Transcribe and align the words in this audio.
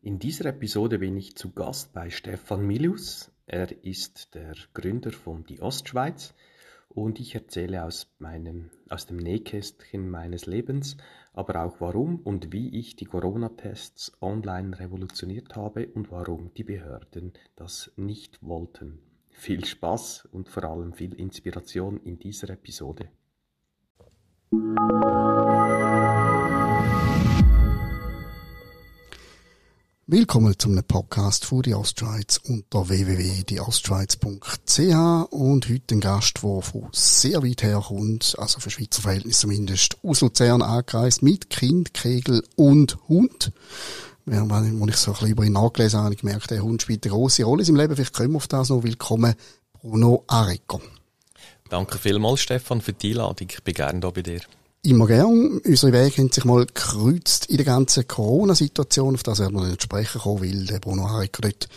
In 0.00 0.20
dieser 0.20 0.46
Episode 0.46 1.00
bin 1.00 1.16
ich 1.16 1.34
zu 1.34 1.50
Gast 1.50 1.92
bei 1.92 2.08
Stefan 2.10 2.64
Milius. 2.64 3.32
Er 3.46 3.84
ist 3.84 4.32
der 4.36 4.54
Gründer 4.72 5.10
von 5.10 5.44
Die 5.44 5.60
Ostschweiz 5.60 6.34
und 6.88 7.18
ich 7.18 7.34
erzähle 7.34 7.82
aus, 7.82 8.14
meinem, 8.20 8.70
aus 8.88 9.06
dem 9.06 9.16
Nähkästchen 9.16 10.08
meines 10.08 10.46
Lebens, 10.46 10.96
aber 11.32 11.64
auch 11.64 11.80
warum 11.80 12.20
und 12.20 12.52
wie 12.52 12.78
ich 12.78 12.94
die 12.94 13.06
Corona-Tests 13.06 14.12
online 14.20 14.78
revolutioniert 14.78 15.56
habe 15.56 15.88
und 15.88 16.12
warum 16.12 16.54
die 16.54 16.64
Behörden 16.64 17.32
das 17.56 17.90
nicht 17.96 18.38
wollten. 18.40 19.00
Viel 19.30 19.64
Spaß 19.64 20.28
und 20.30 20.48
vor 20.48 20.62
allem 20.62 20.92
viel 20.92 21.14
Inspiration 21.14 21.98
in 22.04 22.20
dieser 22.20 22.50
Episode. 22.50 23.08
Willkommen 30.10 30.58
zum 30.58 30.82
Podcast 30.84 31.44
von 31.44 31.60
die 31.60 31.74
Ostschweiz 31.74 32.40
unter 32.42 32.88
www.dieostschweiz.ch 32.88 35.30
und 35.30 35.68
heute 35.68 35.94
ein 35.94 36.00
Gast, 36.00 36.42
der 36.42 36.62
von 36.62 36.88
sehr 36.92 37.42
weit 37.42 37.62
her 37.62 37.84
kommt, 37.86 38.34
also 38.38 38.58
für 38.58 38.70
Schweizer 38.70 39.02
Verhältnisse 39.02 39.40
zumindest, 39.40 39.98
aus 40.02 40.22
Luzern 40.22 40.62
angereist, 40.62 41.22
mit 41.22 41.50
Kind, 41.50 41.92
Kegel 41.92 42.42
und 42.56 42.96
Hund. 43.10 43.52
Wenn 44.24 44.44
ich 44.88 44.96
so 44.96 45.10
ein 45.10 45.12
bisschen 45.12 45.28
über 45.28 45.44
ihn 45.44 45.52
nachgelesen 45.52 46.00
habe, 46.00 46.16
gemerkt, 46.16 46.52
der 46.52 46.62
Hund 46.62 46.80
spielt 46.80 47.04
eine 47.04 47.12
grosse 47.12 47.44
Rolle 47.44 47.60
in 47.60 47.66
seinem 47.66 47.76
Leben. 47.76 47.94
Vielleicht 47.94 48.14
kommen 48.14 48.32
wir 48.32 48.38
auf 48.38 48.48
das 48.48 48.70
noch. 48.70 48.84
Willkommen, 48.84 49.34
Bruno 49.74 50.24
Areco. 50.26 50.80
Danke 51.68 51.98
vielmals, 51.98 52.40
Stefan, 52.40 52.80
für 52.80 52.94
die 52.94 53.10
Einladung. 53.10 53.48
Ich 53.50 53.62
bin 53.62 53.74
gerne 53.74 54.00
hier 54.00 54.10
bei 54.10 54.22
dir 54.22 54.40
immer 54.82 55.06
gern. 55.06 55.58
Unsere 55.64 55.92
Wege 55.92 56.18
haben 56.18 56.32
sich 56.32 56.44
mal 56.44 56.66
gekreuzt 56.66 57.46
in 57.46 57.56
der 57.56 57.66
ganzen 57.66 58.06
Corona-Situation, 58.06 59.14
auf 59.14 59.22
das 59.22 59.40
werden 59.40 59.54
wir 59.54 59.66
nicht 59.66 59.82
sprechen 59.82 60.20
kommen, 60.20 60.42
weil 60.42 60.66
der 60.66 60.78
Bruno 60.78 61.08
Harriker 61.08 61.42
dort 61.42 61.68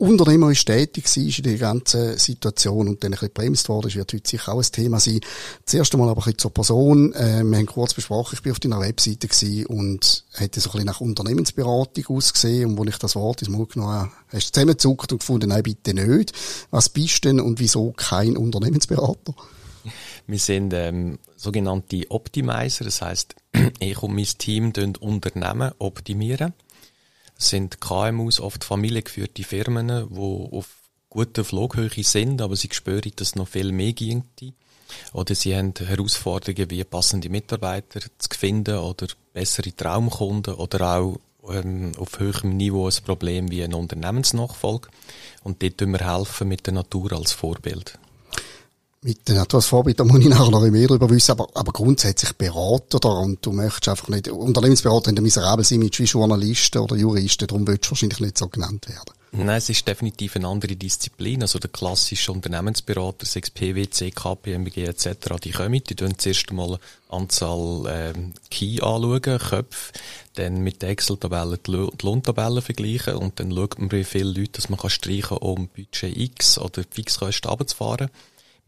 unternehmerisch 0.00 0.64
tätig 0.64 1.04
war 1.04 1.22
in 1.22 1.42
der 1.42 1.58
ganzen 1.58 2.16
Situation 2.16 2.88
und 2.88 3.04
dann 3.04 3.12
ein 3.12 3.18
bisschen 3.18 3.34
bremst 3.34 3.68
worden 3.68 3.88
ist, 3.88 3.96
wird 3.96 4.14
heute 4.14 4.28
sicher 4.28 4.52
auch 4.52 4.58
ein 4.58 4.72
Thema 4.72 4.98
sein. 4.98 5.20
Zuerst 5.66 5.92
einmal 5.92 6.08
aber 6.08 6.22
ein 6.22 6.24
bisschen 6.24 6.38
zur 6.38 6.54
Person. 6.54 7.12
Äh, 7.12 7.42
wir 7.44 7.58
haben 7.58 7.66
kurz 7.66 7.92
besprochen, 7.92 8.34
ich 8.34 8.42
bin 8.42 8.52
auf 8.52 8.60
deiner 8.60 8.80
Webseite 8.80 9.28
gewesen 9.28 9.66
und 9.66 10.24
hätte 10.32 10.58
so 10.60 10.70
ein 10.70 10.72
bisschen 10.72 10.86
nach 10.86 11.02
Unternehmensberatung 11.02 12.16
ausgesehen 12.16 12.70
und 12.70 12.78
wo 12.78 12.84
ich 12.84 12.96
das 12.96 13.14
Wort 13.14 13.42
ins 13.42 13.50
Mund 13.50 13.74
genommen 13.74 13.92
habe, 13.92 14.10
hast 14.28 14.48
du 14.48 14.52
zusammengezuckt 14.52 15.12
und 15.12 15.18
gefunden, 15.18 15.50
nein, 15.50 15.62
bitte 15.62 15.92
nicht. 15.92 16.32
Was 16.70 16.88
bist 16.88 17.22
du 17.22 17.28
denn 17.28 17.40
und 17.40 17.60
wieso 17.60 17.92
kein 17.92 18.38
Unternehmensberater? 18.38 19.34
Wir 20.26 20.38
sind 20.38 20.72
ähm, 20.72 21.18
sogenannte 21.36 22.10
Optimizer, 22.10 22.84
das 22.84 23.02
heißt, 23.02 23.34
ich 23.80 24.02
und 24.02 24.14
mein 24.14 24.24
Team 24.24 24.72
Unternehmen 25.00 25.72
optimieren. 25.78 26.52
Das 27.36 27.50
sind 27.50 27.80
KMUs, 27.80 28.40
oft 28.40 28.64
familiengeführte 28.64 29.44
Firmen, 29.44 29.88
die 30.10 30.18
auf 30.18 30.68
guter 31.08 31.44
Flughöhe 31.44 32.04
sind, 32.04 32.42
aber 32.42 32.56
sie 32.56 32.68
spüren, 32.70 33.12
dass 33.16 33.34
noch 33.34 33.48
viel 33.48 33.72
mehr 33.72 33.92
ginge. 33.92 34.24
Oder 35.12 35.34
sie 35.34 35.56
haben 35.56 35.72
Herausforderungen 35.78 36.70
wie 36.70 36.84
passende 36.84 37.28
Mitarbeiter 37.28 38.00
zu 38.18 38.38
finden 38.38 38.76
oder 38.78 39.06
bessere 39.32 39.74
Traumkunden 39.74 40.54
oder 40.54 40.98
auch 40.98 41.20
ähm, 41.48 41.92
auf 41.96 42.18
höherem 42.18 42.56
Niveau 42.56 42.86
ein 42.88 43.04
Problem 43.04 43.50
wie 43.50 43.62
eine 43.62 43.76
Unternehmensnachfolge. 43.76 44.88
Und 45.42 45.62
dort 45.62 45.78
tun 45.78 45.92
wir 45.92 46.12
helfen 46.12 46.48
mit 46.48 46.66
der 46.66 46.74
Natur 46.74 47.12
als 47.12 47.32
Vorbild 47.32 47.98
mit 49.02 49.26
den 49.28 49.36
etwas 49.36 49.66
Vorbild, 49.66 49.98
da 49.98 50.04
muss 50.04 50.20
ich 50.20 50.28
nachher 50.28 50.50
noch 50.50 50.60
mehr 50.60 50.86
darüber 50.86 51.08
wissen, 51.08 51.32
aber, 51.32 51.48
aber 51.54 51.72
grundsätzlich 51.72 52.34
Berater 52.34 52.98
da 52.98 53.08
und 53.08 53.44
du 53.44 53.52
möchtest 53.52 53.88
einfach 53.88 54.08
nicht, 54.08 54.28
Unternehmensberater 54.28 55.08
in 55.08 55.16
der 55.16 55.22
miserabel 55.22 55.64
Image 55.70 56.00
wie 56.00 56.04
Journalisten 56.04 56.78
oder 56.78 56.96
Juristen, 56.96 57.46
darum 57.46 57.66
willst 57.66 57.86
du 57.86 57.90
wahrscheinlich 57.92 58.20
nicht 58.20 58.36
so 58.36 58.48
genannt 58.48 58.88
werden. 58.88 59.14
Nein, 59.32 59.58
es 59.58 59.68
ist 59.68 59.86
definitiv 59.86 60.34
eine 60.34 60.48
andere 60.48 60.74
Disziplin. 60.74 61.42
Also 61.42 61.60
der 61.60 61.70
klassische 61.70 62.32
Unternehmensberater, 62.32 63.24
6 63.24 63.50
PwC, 63.50 64.10
KPMG 64.10 64.78
etc., 64.78 65.36
die 65.42 65.52
kommen, 65.52 65.80
die 65.84 65.94
tun 65.94 66.18
zuerst 66.18 66.50
einmal 66.50 66.80
Anzahl 67.08 67.84
ähm, 67.88 68.32
Key 68.50 68.80
anschauen, 68.80 69.22
Köpfe, 69.22 69.92
dann 70.34 70.62
mit 70.62 70.82
der 70.82 70.90
Excel-Tabelle 70.90 71.58
die 71.58 71.70
Lohntabellen 72.02 72.60
vergleichen 72.60 73.14
und 73.14 73.38
dann 73.38 73.54
schaut 73.54 73.78
man, 73.78 73.92
wie 73.92 74.02
viele 74.02 74.32
Leute 74.32 74.52
dass 74.52 74.68
man 74.68 74.80
kann 74.80 74.90
streichen 74.90 75.36
um 75.36 75.68
Budget 75.68 76.16
X 76.16 76.58
oder 76.58 76.82
Fixkosten 76.90 77.50
runterzufahren. 77.50 78.10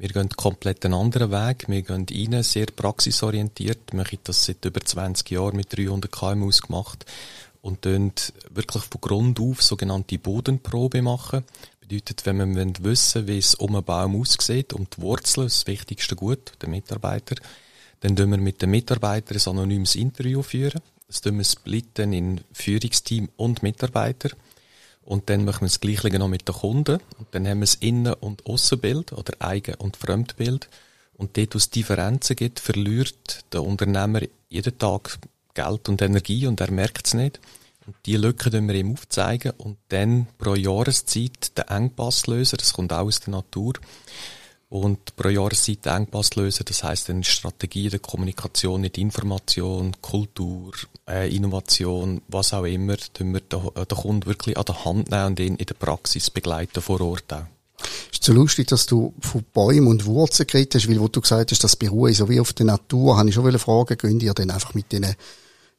Wir 0.02 0.08
gehen 0.08 0.30
komplett 0.30 0.84
einen 0.84 0.94
anderen 0.94 1.30
Weg. 1.30 1.68
Wir 1.68 1.82
gehen 1.82 2.06
rein, 2.10 2.42
sehr 2.42 2.66
praxisorientiert. 2.66 3.92
Wir 3.92 4.02
haben 4.02 4.18
das 4.24 4.44
seit 4.44 4.64
über 4.64 4.80
20 4.80 5.30
Jahren 5.30 5.54
mit 5.54 5.78
300 5.78 6.10
KMUs 6.10 6.62
gemacht 6.62 7.06
und 7.60 7.86
wirklich 8.50 8.82
von 8.82 9.00
Grund 9.00 9.38
auf 9.38 9.62
sogenannte 9.62 10.18
Bodenprobe 10.18 11.02
machen. 11.02 11.44
Bedeutet, 11.80 12.26
wenn 12.26 12.38
wir 12.38 12.72
wissen 12.82 13.28
wie 13.28 13.38
es 13.38 13.54
um 13.54 13.76
einen 13.76 13.84
Baum 13.84 14.20
aussieht, 14.20 14.72
um 14.72 14.88
die 14.90 15.00
Wurzeln, 15.00 15.46
das 15.46 15.68
wichtigste 15.68 16.16
Gut, 16.16 16.50
der 16.60 16.68
Mitarbeiter, 16.68 17.36
dann 18.00 18.16
führen 18.16 18.32
wir 18.32 18.38
mit 18.38 18.60
den 18.60 18.70
Mitarbeitern 18.70 19.38
ein 19.38 19.50
anonymes 19.52 19.94
Interview 19.94 20.42
führen. 20.42 20.80
Das 21.06 21.22
splitten 21.44 22.12
in 22.12 22.40
Führungsteam 22.52 23.28
und 23.36 23.62
Mitarbeiter. 23.62 24.30
Und 25.04 25.28
dann 25.30 25.44
machen 25.44 25.62
wir 25.62 25.68
das 25.68 25.80
Gleiche 25.80 26.18
noch 26.18 26.28
mit 26.28 26.48
den 26.48 26.54
Kunden. 26.54 27.00
Und 27.18 27.28
dann 27.32 27.46
haben 27.46 27.58
wir 27.58 27.66
das 27.66 27.74
Innen- 27.76 28.14
und 28.14 28.46
Aussenbild 28.46 29.12
oder 29.12 29.34
Eigen- 29.40 29.74
und 29.74 29.96
Fremdbild. 29.96 30.68
Und 31.14 31.36
dort, 31.36 31.54
wo 31.54 31.58
es 31.58 31.70
Differenzen 31.70 32.36
gibt, 32.36 32.60
verliert 32.60 33.44
der 33.52 33.62
Unternehmer 33.62 34.20
jeden 34.48 34.78
Tag 34.78 35.18
Geld 35.54 35.88
und 35.88 36.00
Energie 36.00 36.46
und 36.46 36.60
er 36.60 36.70
merkt 36.70 37.06
es 37.06 37.14
nicht. 37.14 37.40
Und 37.86 37.96
die 38.06 38.16
Lücken 38.16 38.52
können 38.52 38.68
wir 38.68 38.74
ihm 38.76 38.92
aufzeigen 38.92 39.52
und 39.58 39.76
dann 39.88 40.28
pro 40.38 40.54
Jahreszeit 40.54 41.56
den 41.58 41.68
Engpass 41.68 42.26
lösen. 42.26 42.56
Das 42.58 42.72
kommt 42.72 42.92
auch 42.92 43.00
aus 43.06 43.20
der 43.20 43.32
Natur 43.32 43.74
und 44.72 45.16
pro 45.16 45.28
Jahreszeit 45.28 45.86
Engpass 45.86 46.34
lösen. 46.34 46.64
Das 46.66 46.82
heißt 46.82 47.10
dann 47.10 47.22
Strategie 47.24 47.90
der 47.90 47.98
Kommunikation, 47.98 48.80
nicht 48.80 48.96
Information, 48.96 49.92
Kultur, 50.00 50.72
äh, 51.06 51.34
Innovation, 51.34 52.22
was 52.28 52.54
auch 52.54 52.64
immer, 52.64 52.96
tun 53.12 53.34
wir 53.34 53.40
den, 53.40 53.60
den 53.74 53.98
Kunden 53.98 54.26
wirklich 54.26 54.56
an 54.56 54.64
der 54.64 54.84
Hand 54.86 55.10
nehmen 55.10 55.26
und 55.26 55.40
ihn 55.40 55.56
in 55.56 55.66
der 55.66 55.74
Praxis 55.74 56.30
begleiten 56.30 56.80
vor 56.80 57.02
Ort 57.02 57.30
auch. 57.34 57.44
Ist 58.10 58.24
so 58.24 58.32
lustig, 58.32 58.68
dass 58.68 58.86
du 58.86 59.12
von 59.20 59.44
Bäumen 59.52 59.88
und 59.88 60.06
Wurzeln 60.06 60.46
geredet 60.46 60.76
hast, 60.76 60.88
weil 60.88 61.00
wo 61.00 61.08
du 61.08 61.20
gesagt 61.20 61.50
hast, 61.50 61.62
das 61.62 61.76
beruhe 61.76 62.14
so 62.14 62.30
wie 62.30 62.40
auf 62.40 62.54
der 62.54 62.64
Natur, 62.64 63.18
habe 63.18 63.28
ich 63.28 63.34
schon 63.34 63.58
fragen, 63.58 63.98
gehen 63.98 64.20
ihr 64.20 64.32
denn 64.32 64.50
einfach 64.50 64.72
mit 64.72 64.90
diesen 64.90 65.14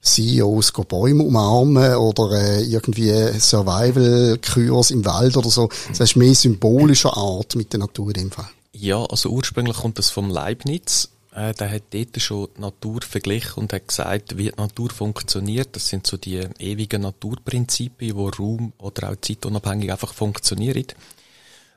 CEOs 0.03 0.71
Bäume 0.87 1.23
umarmen 1.23 1.95
oder 1.95 2.31
äh, 2.33 2.61
irgendwie 2.61 3.11
Survival-Kurs 3.39 4.91
im 4.91 5.03
Wald 5.03 5.35
oder 5.35 5.49
so. 5.49 5.69
Das 5.89 6.01
ist 6.01 6.15
mehr 6.15 6.35
symbolischer 6.35 7.17
Art 7.17 7.55
mit 7.55 7.73
der 7.73 7.79
Natur 7.79 8.09
in 8.09 8.13
dem 8.13 8.31
Fall. 8.31 8.49
Ja, 8.75 9.05
also 9.05 9.29
ursprünglich 9.29 9.77
kommt 9.77 9.99
das 9.99 10.09
vom 10.09 10.29
Leibniz. 10.29 11.09
Äh, 11.31 11.53
der 11.53 11.71
hat 11.71 11.83
dort 11.91 12.21
schon 12.21 12.49
die 12.57 12.61
Natur 12.61 13.01
verglichen 13.01 13.63
und 13.63 13.73
hat 13.73 13.87
gesagt, 13.87 14.37
wie 14.37 14.49
die 14.49 14.57
Natur 14.57 14.89
funktioniert. 14.89 15.75
Das 15.75 15.87
sind 15.87 16.07
so 16.07 16.17
die 16.17 16.37
ewigen 16.59 17.03
Naturprinzipien, 17.03 18.15
wo 18.15 18.29
Raum 18.29 18.73
oder 18.77 19.11
auch 19.11 19.15
zeitunabhängig 19.15 19.91
einfach 19.91 20.13
funktionieren. 20.13 20.87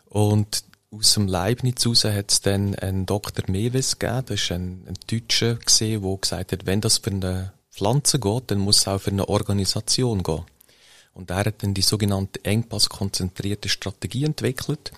Und 0.08 0.64
aus 0.90 1.14
dem 1.14 1.26
Leibniz 1.26 1.84
heraus 1.84 2.04
hat 2.04 2.30
es 2.30 2.40
dann 2.40 2.74
einen 2.76 3.06
Dr. 3.06 3.44
Mewes 3.48 3.98
gegeben, 3.98 4.24
das 4.26 4.40
ist 4.40 4.52
ein, 4.52 4.84
ein 4.86 4.94
Deutscher 5.10 5.56
gesehen, 5.56 6.02
der 6.02 6.16
gesagt 6.16 6.52
hat, 6.52 6.66
wenn 6.66 6.80
das 6.80 6.98
für 6.98 7.10
eine 7.10 7.52
Pflanze 7.70 8.18
geht, 8.18 8.50
dann 8.50 8.58
muss 8.58 8.78
es 8.78 8.88
auch 8.88 9.00
für 9.00 9.10
eine 9.10 9.28
Organisation 9.28 10.22
gehen. 10.22 10.44
Und 11.12 11.30
er 11.30 11.44
hat 11.44 11.62
dann 11.62 11.74
die 11.74 11.82
sogenannte 11.82 12.44
engpasskonzentrierte 12.44 13.68
Strategie 13.68 14.24
entwickelt. 14.24 14.92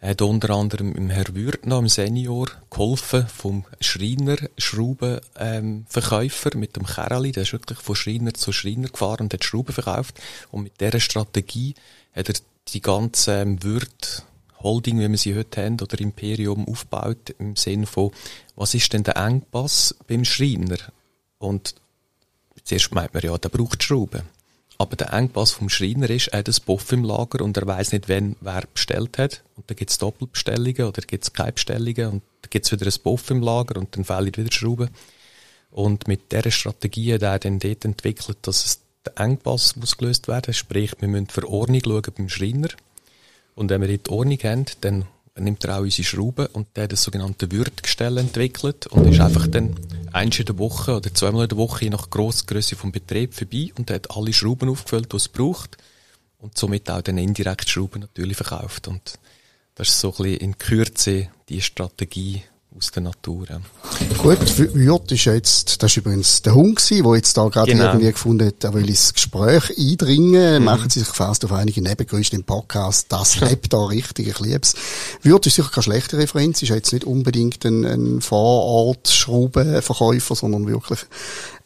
Er 0.00 0.10
hat 0.10 0.22
unter 0.22 0.50
anderem 0.50 0.94
im 0.94 1.10
Herr 1.10 1.34
Würtner, 1.34 1.78
im 1.78 1.88
Senior, 1.88 2.46
geholfen 2.70 3.26
vom 3.26 3.64
Schreiner, 3.80 4.36
Schraubenverkäufer 4.56 6.54
ähm, 6.54 6.60
mit 6.60 6.76
dem 6.76 6.86
Kerli. 6.86 7.32
Der 7.32 7.42
ist 7.42 7.52
wirklich 7.52 7.80
von 7.80 7.96
Schreiner 7.96 8.32
zu 8.32 8.52
Schreiner 8.52 8.88
gefahren 8.88 9.22
und 9.22 9.34
hat 9.34 9.42
Schrauben 9.42 9.72
verkauft. 9.72 10.20
Und 10.52 10.62
mit 10.62 10.80
dieser 10.80 11.00
Strategie 11.00 11.74
hat 12.14 12.28
er 12.28 12.36
die 12.68 12.80
ganze 12.80 13.40
ähm, 13.40 13.62
Würd 13.64 14.24
Holding, 14.60 15.00
wie 15.00 15.10
wir 15.10 15.18
sie 15.18 15.36
heute 15.36 15.64
haben, 15.64 15.80
oder 15.80 16.00
Imperium 16.00 16.68
aufgebaut, 16.68 17.34
im 17.38 17.56
Sinne 17.56 17.86
von, 17.86 18.12
was 18.54 18.74
ist 18.74 18.92
denn 18.92 19.04
der 19.04 19.16
Engpass 19.16 19.96
beim 20.06 20.24
Schreiner? 20.24 20.78
Und 21.38 21.74
zuerst 22.64 22.92
meint 22.92 23.14
man 23.14 23.22
ja, 23.22 23.36
der 23.36 23.48
braucht 23.48 23.82
Schrauben. 23.82 24.22
Aber 24.80 24.94
der 24.94 25.12
Engpass 25.12 25.50
vom 25.50 25.68
Schreiner 25.68 26.08
ist, 26.08 26.28
er 26.28 26.38
hat 26.38 26.48
ein 26.48 26.54
Buff 26.64 26.92
im 26.92 27.02
Lager 27.02 27.44
und 27.44 27.56
er 27.56 27.66
weiß 27.66 27.92
nicht, 27.92 28.08
wenn 28.08 28.36
wer 28.40 28.62
bestellt 28.72 29.18
hat. 29.18 29.42
Und 29.56 29.68
dann 29.68 29.76
gibt's 29.76 29.98
Doppelbestellungen 29.98 30.84
oder 30.84 31.02
gibt's 31.02 31.32
keine 31.32 31.52
Bestellungen 31.52 32.06
und 32.06 32.22
dann 32.42 32.50
gibt's 32.50 32.70
wieder 32.70 32.86
ein 32.86 33.02
Buff 33.02 33.28
im 33.30 33.42
Lager 33.42 33.80
und 33.80 33.96
dann 33.96 34.04
fehlen 34.04 34.26
wieder 34.36 34.52
Schrauben. 34.52 34.90
Und 35.72 36.06
mit 36.06 36.30
dieser 36.30 36.52
Strategie 36.52 37.14
hat 37.14 37.22
er 37.22 37.38
dann 37.40 37.58
dort 37.58 37.84
entwickelt, 37.84 38.38
dass 38.42 38.64
es 38.64 38.80
der 39.04 39.18
Engpass 39.24 39.74
muss 39.76 39.96
gelöst 39.96 40.28
werden. 40.28 40.54
Sprich, 40.54 40.92
wir 41.00 41.08
müssen 41.08 41.26
für 41.26 41.48
Ordnung 41.48 41.80
schauen 41.84 42.14
beim 42.16 42.28
Schreiner. 42.28 42.68
Und 43.56 43.70
wenn 43.70 43.80
wir 43.80 43.88
dort 43.88 44.08
Ordnung 44.10 44.38
haben, 44.44 44.66
dann 44.80 45.06
nimmt 45.40 45.64
er 45.64 45.78
auch 45.78 45.82
unsere 45.82 46.04
Schrauben 46.04 46.46
und 46.46 46.68
der 46.76 46.84
hat 46.84 46.92
das 46.92 47.02
sogenannte 47.02 47.50
Würdgestell 47.50 48.18
entwickelt 48.18 48.86
und 48.86 49.06
ist 49.06 49.20
einfach 49.20 49.46
dann 49.46 49.74
eins 50.12 50.38
in 50.38 50.46
der 50.46 50.58
Woche 50.58 50.96
oder 50.96 51.12
zweimal 51.12 51.44
in 51.44 51.48
der 51.48 51.58
Woche 51.58 51.84
je 51.84 51.90
nach 51.90 52.10
Grossgröße 52.10 52.76
vom 52.76 52.92
Betrieb 52.92 53.34
vorbei 53.34 53.72
und 53.76 53.90
hat 53.90 54.10
alle 54.10 54.32
Schrauben 54.32 54.68
aufgefüllt, 54.68 55.12
die 55.12 55.16
es 55.16 55.28
braucht 55.28 55.76
und 56.38 56.56
somit 56.56 56.90
auch 56.90 57.02
den 57.02 57.18
indirekt 57.18 57.68
Schrauben 57.68 58.00
natürlich 58.00 58.36
verkauft. 58.36 58.88
Und 58.88 59.18
das 59.74 59.88
ist 59.88 60.00
so 60.00 60.08
ein 60.10 60.16
bisschen 60.16 60.36
in 60.40 60.58
Kürze 60.58 61.28
die 61.48 61.60
Strategie 61.60 62.42
aus 62.76 62.90
der 62.90 63.02
Natur. 63.02 63.46
Gut, 64.18 64.74
Wirt 64.74 65.10
ist 65.10 65.24
jetzt, 65.24 65.82
das 65.82 65.90
ist 65.90 65.96
übrigens 65.96 66.42
der 66.42 66.54
Hund 66.54 66.76
gewesen, 66.76 67.02
der 67.02 67.16
jetzt 67.16 67.36
da 67.36 67.48
gerade 67.48 67.72
genau. 67.72 67.86
irgendwie 67.86 68.12
gefunden 68.12 68.46
hat, 68.46 68.62
er 68.62 68.74
will 68.74 68.88
ins 68.88 69.14
Gespräch 69.14 69.76
eindringen. 69.76 70.60
Mhm. 70.60 70.64
Machen 70.64 70.90
Sie 70.90 71.00
sich 71.00 71.08
fast 71.08 71.44
auf 71.44 71.52
einige 71.52 71.82
Nebengeräusche 71.82 72.36
im 72.36 72.44
Podcast. 72.44 73.06
Das 73.08 73.40
lebt 73.40 73.72
da 73.72 73.86
richtig, 73.86 74.28
ich 74.28 74.40
lieb's. 74.40 74.74
Wirt 75.22 75.46
ist 75.46 75.56
sicher 75.56 75.70
keine 75.70 75.82
schlechte 75.82 76.18
Referenz, 76.18 76.62
ist 76.62 76.68
jetzt 76.68 76.92
nicht 76.92 77.04
unbedingt 77.04 77.64
ein, 77.64 77.84
ein 77.84 78.20
Vorort-Schraubenverkäufer, 78.20 80.34
sondern 80.34 80.66
wirklich 80.66 81.00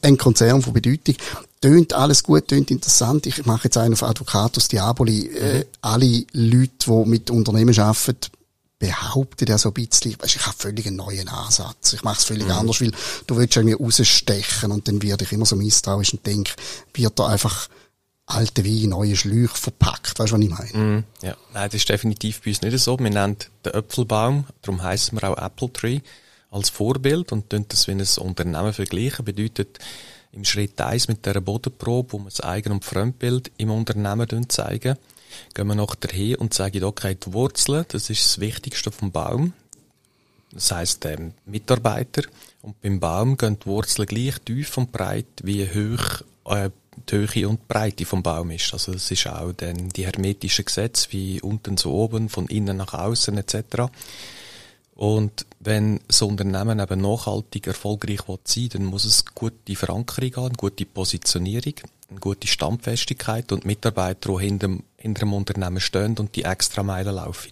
ein 0.02 0.16
Konzern 0.16 0.62
von 0.62 0.72
Bedeutung. 0.72 1.16
Tönt 1.60 1.92
alles 1.92 2.22
gut, 2.22 2.48
tönt 2.48 2.70
interessant. 2.70 3.26
Ich 3.26 3.44
mache 3.44 3.64
jetzt 3.64 3.76
einen 3.76 3.94
auf 3.94 4.02
Advocatus 4.02 4.68
Diaboli. 4.68 5.28
Äh, 5.28 5.58
mhm. 5.58 5.64
alle 5.80 6.24
Leute, 6.32 6.72
die 6.86 7.08
mit 7.08 7.30
Unternehmen 7.30 7.78
arbeiten, 7.78 8.30
behauptet 8.82 9.48
ja 9.48 9.58
so 9.58 9.68
ein 9.68 9.74
bisschen, 9.74 10.16
weißt, 10.18 10.34
ich 10.34 10.44
habe 10.44 10.56
völlig 10.58 10.88
einen 10.88 10.96
neuen 10.96 11.28
Ansatz. 11.28 11.92
Ich 11.92 12.02
mache 12.02 12.18
es 12.18 12.24
völlig 12.24 12.46
mhm. 12.46 12.50
anders, 12.50 12.80
weil 12.80 12.90
du 13.28 13.36
willst 13.36 13.54
irgendwie 13.54 13.76
rausstechen 13.76 14.72
und 14.72 14.88
dann 14.88 15.00
werde 15.00 15.24
ich 15.24 15.30
immer 15.30 15.46
so 15.46 15.54
misstrauisch 15.54 16.14
und 16.14 16.26
denke, 16.26 16.52
wird 16.92 17.16
da 17.16 17.28
einfach 17.28 17.68
alte 18.26 18.64
Wein, 18.64 18.88
neue 18.88 19.14
Schläuche 19.14 19.56
verpackt. 19.56 20.18
Weißt 20.18 20.32
du, 20.32 20.36
was 20.36 20.42
ich 20.42 20.50
meine? 20.50 20.72
Mm, 20.72 21.04
ja, 21.22 21.36
nein, 21.54 21.68
das 21.68 21.74
ist 21.74 21.88
definitiv 21.88 22.42
bei 22.42 22.50
uns 22.50 22.62
nicht 22.62 22.76
so. 22.80 22.98
Wir 22.98 23.10
nennen 23.10 23.36
den 23.64 23.72
Äpfelbaum, 23.72 24.46
darum 24.62 24.82
heißen 24.82 25.16
wir 25.16 25.30
auch 25.30 25.38
Apple 25.38 25.72
Tree, 25.72 26.00
als 26.50 26.68
Vorbild 26.68 27.30
und 27.30 27.50
tun 27.50 27.66
das 27.68 27.86
wie 27.86 27.92
ein 27.92 28.04
Unternehmen 28.18 28.72
vergleichen. 28.72 29.24
Bedeutet, 29.24 29.78
im 30.32 30.44
Schritt 30.44 30.80
eins 30.80 31.06
mit 31.06 31.24
der 31.24 31.40
Bodenprobe, 31.40 32.14
wo 32.14 32.18
wir 32.18 32.30
das 32.30 32.40
Eigen- 32.40 32.72
und 32.72 32.84
Fremdbild 32.84 33.52
im 33.58 33.70
Unternehmen 33.70 34.48
zeigen, 34.48 34.96
gehen 35.54 35.66
wir 35.66 35.74
noch 35.74 35.94
dahin 35.94 36.36
und 36.36 36.54
sagen, 36.54 36.84
okay, 36.84 37.14
die 37.14 37.32
Wurzeln, 37.32 37.84
das 37.88 38.10
ist 38.10 38.24
das 38.24 38.40
Wichtigste 38.40 38.90
vom 38.90 39.10
Baum. 39.10 39.52
Das 40.52 40.70
heisst, 40.70 41.04
ähm, 41.06 41.32
Mitarbeiter. 41.46 42.22
Und 42.60 42.80
beim 42.80 43.00
Baum 43.00 43.36
gehen 43.36 43.58
die 43.60 43.66
Wurzeln 43.66 44.06
gleich 44.06 44.38
tief 44.44 44.76
und 44.76 44.92
breit, 44.92 45.26
wie 45.42 45.66
hoch 45.66 46.22
äh, 46.44 46.70
die 47.08 47.16
Höhe 47.16 47.48
und 47.48 47.60
die 47.60 47.66
Breite 47.68 48.04
vom 48.04 48.22
Baum 48.22 48.50
ist. 48.50 48.72
Also 48.72 48.92
das 48.92 49.10
ist 49.10 49.26
auch 49.26 49.52
dann 49.52 49.88
die 49.90 50.04
hermetischen 50.04 50.64
Gesetze, 50.64 51.08
wie 51.10 51.40
unten 51.40 51.76
zu 51.76 51.90
oben, 51.90 52.28
von 52.28 52.46
innen 52.46 52.76
nach 52.76 52.94
außen 52.94 53.36
etc. 53.38 53.90
Und 55.02 55.46
wenn 55.58 55.98
das 56.06 56.22
Unternehmen 56.22 56.78
eben 56.78 57.00
nachhaltig 57.00 57.66
erfolgreich 57.66 58.20
sein 58.20 58.38
will, 58.54 58.68
dann 58.68 58.84
muss 58.84 59.04
es 59.04 59.24
gute 59.24 59.74
Verankerung 59.74 60.36
haben, 60.36 60.56
gute 60.56 60.86
Positionierung, 60.86 61.74
eine 62.08 62.20
gute 62.20 62.46
Standfestigkeit 62.46 63.50
und 63.50 63.64
Mitarbeiter, 63.64 64.36
die 64.36 64.44
hinter, 64.44 64.68
hinter 64.96 65.20
dem 65.22 65.32
Unternehmen 65.32 65.80
stehen 65.80 66.16
und 66.18 66.36
die 66.36 66.44
extra 66.44 66.84
Meilen 66.84 67.16
laufen. 67.16 67.50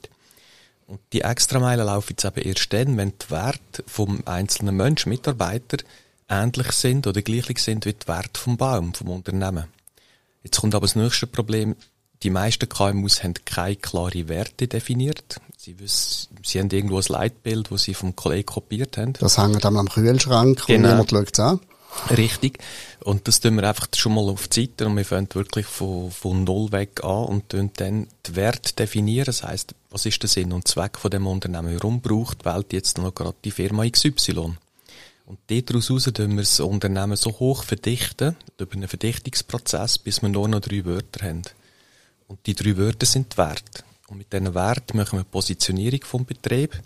Und 0.86 1.00
die 1.12 1.22
extra 1.22 1.58
Meilen 1.58 1.86
laufen 1.86 2.10
jetzt 2.10 2.24
eben 2.24 2.46
erst 2.46 2.72
dann, 2.72 2.96
wenn 2.96 3.14
die 3.20 3.30
Werte 3.30 3.82
vom 3.84 4.22
einzelnen 4.26 4.76
Menschen, 4.76 5.08
Mitarbeiter, 5.08 5.78
ähnlich 6.28 6.70
sind 6.70 7.08
oder 7.08 7.20
gleich 7.20 7.58
sind 7.58 7.84
wie 7.84 7.94
die 7.94 8.06
Werte 8.06 8.38
vom 8.38 8.58
Baum, 8.58 8.94
vom 8.94 9.08
Unternehmen. 9.08 9.64
Jetzt 10.44 10.60
kommt 10.60 10.76
aber 10.76 10.86
das 10.86 10.94
nächste 10.94 11.26
Problem. 11.26 11.74
Die 12.22 12.30
meisten 12.30 12.68
KMUs 12.68 13.22
haben 13.24 13.34
keine 13.46 13.76
klaren 13.76 14.28
Werte 14.28 14.68
definiert. 14.68 15.40
Sie, 15.56 15.78
wissen, 15.78 16.28
sie 16.44 16.58
haben 16.58 16.70
irgendwo 16.70 16.98
ein 16.98 17.04
Leitbild, 17.08 17.70
das 17.70 17.84
sie 17.84 17.94
vom 17.94 18.14
Kollegen 18.14 18.46
kopiert 18.46 18.98
haben. 18.98 19.14
Das 19.14 19.38
hängt 19.38 19.64
dann 19.64 19.76
am 19.76 19.88
Kühlschrank 19.88 20.66
genau. 20.66 20.90
und 20.90 21.06
niemand 21.06 21.10
schaut 21.10 21.40
an. 21.40 21.60
Richtig. 22.10 22.58
Und 23.02 23.26
das 23.26 23.40
tun 23.40 23.56
wir 23.56 23.68
einfach 23.68 23.88
schon 23.96 24.14
mal 24.14 24.28
auf 24.28 24.48
die 24.48 24.62
Seite 24.62 24.86
und 24.86 24.96
wir 24.96 25.04
fangen 25.04 25.28
wirklich 25.32 25.66
von, 25.66 26.10
von 26.10 26.44
Null 26.44 26.70
weg 26.72 27.02
an 27.02 27.24
und 27.24 27.52
dann 27.52 27.72
den 27.72 28.06
Wert 28.30 28.78
definieren. 28.78 29.26
Das 29.26 29.42
heisst, 29.42 29.74
was 29.90 30.06
ist 30.06 30.22
der 30.22 30.28
Sinn 30.28 30.52
und 30.52 30.68
Zweck 30.68 30.98
von 30.98 31.10
dem 31.10 31.26
Unternehmen? 31.26 31.74
Warum 31.74 32.00
braucht 32.00 32.42
die 32.42 32.44
Welt 32.44 32.72
jetzt 32.72 32.98
noch 32.98 33.14
gerade 33.14 33.36
die 33.44 33.50
Firma 33.50 33.88
XY? 33.88 34.56
Und 35.26 35.38
daraus 35.48 35.88
heraus 35.88 36.04
tun 36.04 36.30
wir 36.32 36.42
das 36.42 36.60
Unternehmen 36.60 37.16
so 37.16 37.30
hoch 37.30 37.64
verdichten, 37.64 38.36
über 38.58 38.72
einen 38.74 38.88
Verdichtungsprozess, 38.88 39.98
bis 39.98 40.22
wir 40.22 40.28
nur 40.28 40.48
noch 40.48 40.60
drei 40.60 40.84
Wörter 40.84 41.26
haben. 41.26 41.42
Und 42.30 42.46
die 42.46 42.54
drei 42.54 42.76
Wörter 42.76 43.06
sind 43.06 43.32
die 43.32 43.38
Werte. 43.38 43.82
Und 44.06 44.18
mit 44.18 44.32
diesen 44.32 44.54
Werten 44.54 44.96
machen 44.96 45.18
wir 45.18 45.24
Positionierung 45.24 46.04
vom 46.04 46.24
Betrieb, 46.24 46.80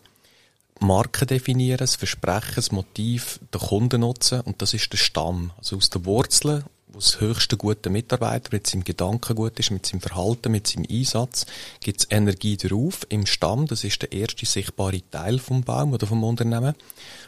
Marken 0.80 1.28
definieren, 1.28 1.78
das 1.78 1.96
Versprechen, 1.96 2.54
das 2.56 2.72
Motiv, 2.72 3.40
den 3.52 3.60
Kunden 3.60 4.00
nutzen 4.00 4.40
und 4.40 4.62
das 4.62 4.72
ist 4.72 4.90
der 4.90 4.96
Stamm. 4.96 5.52
Also 5.58 5.76
aus 5.76 5.90
den 5.90 6.06
Wurzeln, 6.06 6.64
wo 6.88 6.98
das 6.98 7.20
höchste 7.20 7.58
gute 7.58 7.90
Mitarbeiter 7.90 8.48
mit 8.52 8.66
seinem 8.66 8.84
Gedanken 8.84 9.36
gut 9.36 9.58
ist, 9.58 9.70
mit 9.70 9.84
seinem 9.84 10.00
Verhalten, 10.00 10.50
mit 10.50 10.66
seinem 10.66 10.86
Einsatz, 10.90 11.44
gibt 11.80 12.00
es 12.00 12.06
Energie 12.10 12.56
darauf 12.56 13.06
im 13.10 13.26
Stamm. 13.26 13.66
Das 13.66 13.84
ist 13.84 14.00
der 14.00 14.12
erste 14.12 14.46
sichtbare 14.46 15.02
Teil 15.10 15.38
vom 15.38 15.62
Baum 15.62 15.92
oder 15.92 16.06
vom 16.06 16.24
Unternehmen. 16.24 16.74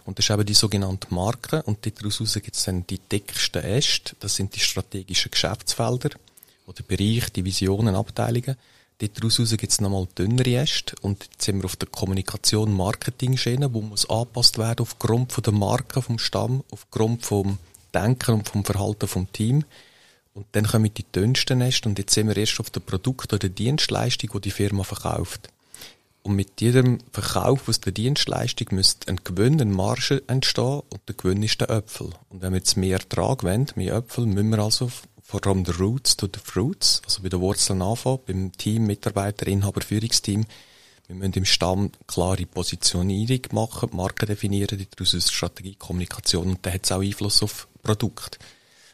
Und 0.06 0.18
das 0.18 0.24
ist 0.24 0.30
eben 0.30 0.46
die 0.46 0.54
sogenannte 0.54 1.12
Marke. 1.14 1.62
Und 1.64 1.84
daraus 1.84 2.18
gibt 2.18 2.56
es 2.56 2.64
dann 2.64 2.86
die 2.86 2.98
dicksten 2.98 3.62
Äste. 3.62 4.16
Das 4.20 4.36
sind 4.36 4.56
die 4.56 4.60
strategischen 4.60 5.30
Geschäftsfelder 5.30 6.10
oder 6.66 6.82
Bereiche, 6.82 7.30
Divisionen, 7.30 7.94
Abteilungen. 7.94 8.56
Daraus 8.98 9.36
gibt 9.36 9.72
es 9.72 9.80
nochmal 9.80 10.08
dünnere 10.16 10.56
Äste 10.56 10.96
und 11.02 11.24
jetzt 11.24 11.42
sind 11.42 11.58
wir 11.58 11.66
auf 11.66 11.76
der 11.76 11.88
Kommunikation 11.88 12.72
Marketing-Schiene, 12.72 13.74
wo 13.74 13.82
muss 13.82 14.08
angepasst 14.08 14.56
werden 14.56 14.80
aufgrund 14.80 15.32
von 15.32 15.44
der 15.44 15.52
Marke, 15.52 16.00
vom 16.00 16.18
Stamm, 16.18 16.64
aufgrund 16.70 17.26
vom 17.26 17.58
Denken 17.92 18.36
und 18.36 18.48
vom 18.48 18.64
Verhalten 18.64 19.06
vom 19.06 19.30
Team. 19.32 19.64
Und 20.32 20.46
dann 20.52 20.66
kommen 20.66 20.92
die 20.92 21.04
dünnsten 21.04 21.60
Äste 21.60 21.88
und 21.88 21.98
jetzt 21.98 22.14
sind 22.14 22.28
wir 22.28 22.36
erst 22.36 22.58
auf 22.58 22.70
der 22.70 22.80
Produkt- 22.80 23.32
oder 23.34 23.48
Dienstleistung, 23.48 24.30
die 24.34 24.40
die 24.40 24.50
Firma 24.50 24.82
verkauft. 24.82 25.50
Und 26.22 26.34
mit 26.34 26.60
jedem 26.60 26.98
Verkauf 27.12 27.68
aus 27.68 27.80
der 27.80 27.92
Dienstleistung 27.92 28.68
müsste 28.72 29.08
ein 29.08 29.20
Gewinn, 29.22 29.60
eine 29.60 29.72
Marge 29.72 30.22
entstehen 30.26 30.82
und 30.88 31.00
der 31.06 31.14
Gewinn 31.14 31.42
ist 31.42 31.60
der 31.60 31.70
Äpfel. 31.70 32.10
Und 32.30 32.42
wenn 32.42 32.52
wir 32.52 32.58
jetzt 32.58 32.76
mehr 32.76 32.98
Ertrag 32.98 33.44
wollen, 33.44 33.66
mehr 33.76 33.94
Äpfel, 33.94 34.26
müssen 34.26 34.48
wir 34.48 34.58
also 34.58 34.90
from 35.26 35.64
the 35.64 35.72
roots 35.72 36.16
to 36.16 36.26
the 36.26 36.38
fruits, 36.42 37.02
also 37.04 37.22
bei 37.22 37.28
den 37.28 37.40
Wurzeln 37.40 37.82
anfangen, 37.82 38.20
beim 38.26 38.52
Team, 38.52 38.86
Mitarbeiter, 38.86 39.48
Inhaber, 39.48 39.80
Führungsteam. 39.80 40.44
Wir 41.08 41.16
müssen 41.16 41.34
im 41.34 41.44
Stamm 41.44 41.90
klare 42.06 42.46
Positionierung 42.46 43.40
machen, 43.52 43.90
Marken 43.92 44.26
definieren, 44.26 44.86
daraus 44.90 45.14
ist 45.14 45.32
Strategie, 45.32 45.76
Kommunikation 45.76 46.50
und 46.50 46.64
dann 46.64 46.74
hat 46.74 46.84
es 46.84 46.92
auch 46.92 47.00
Einfluss 47.00 47.42
auf 47.42 47.66
Produkt. 47.82 48.38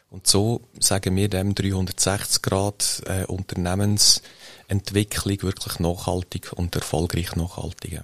Und 0.09 0.25
so 0.27 0.61
sagen 0.79 1.15
wir 1.15 1.27
dem 1.27 1.55
360 1.55 2.41
Grad 2.43 3.01
äh, 3.07 3.25
Unternehmensentwicklung 3.25 5.41
wirklich 5.41 5.79
nachhaltig 5.79 6.53
und 6.53 6.75
erfolgreich 6.75 7.35
nachhaltig. 7.35 8.01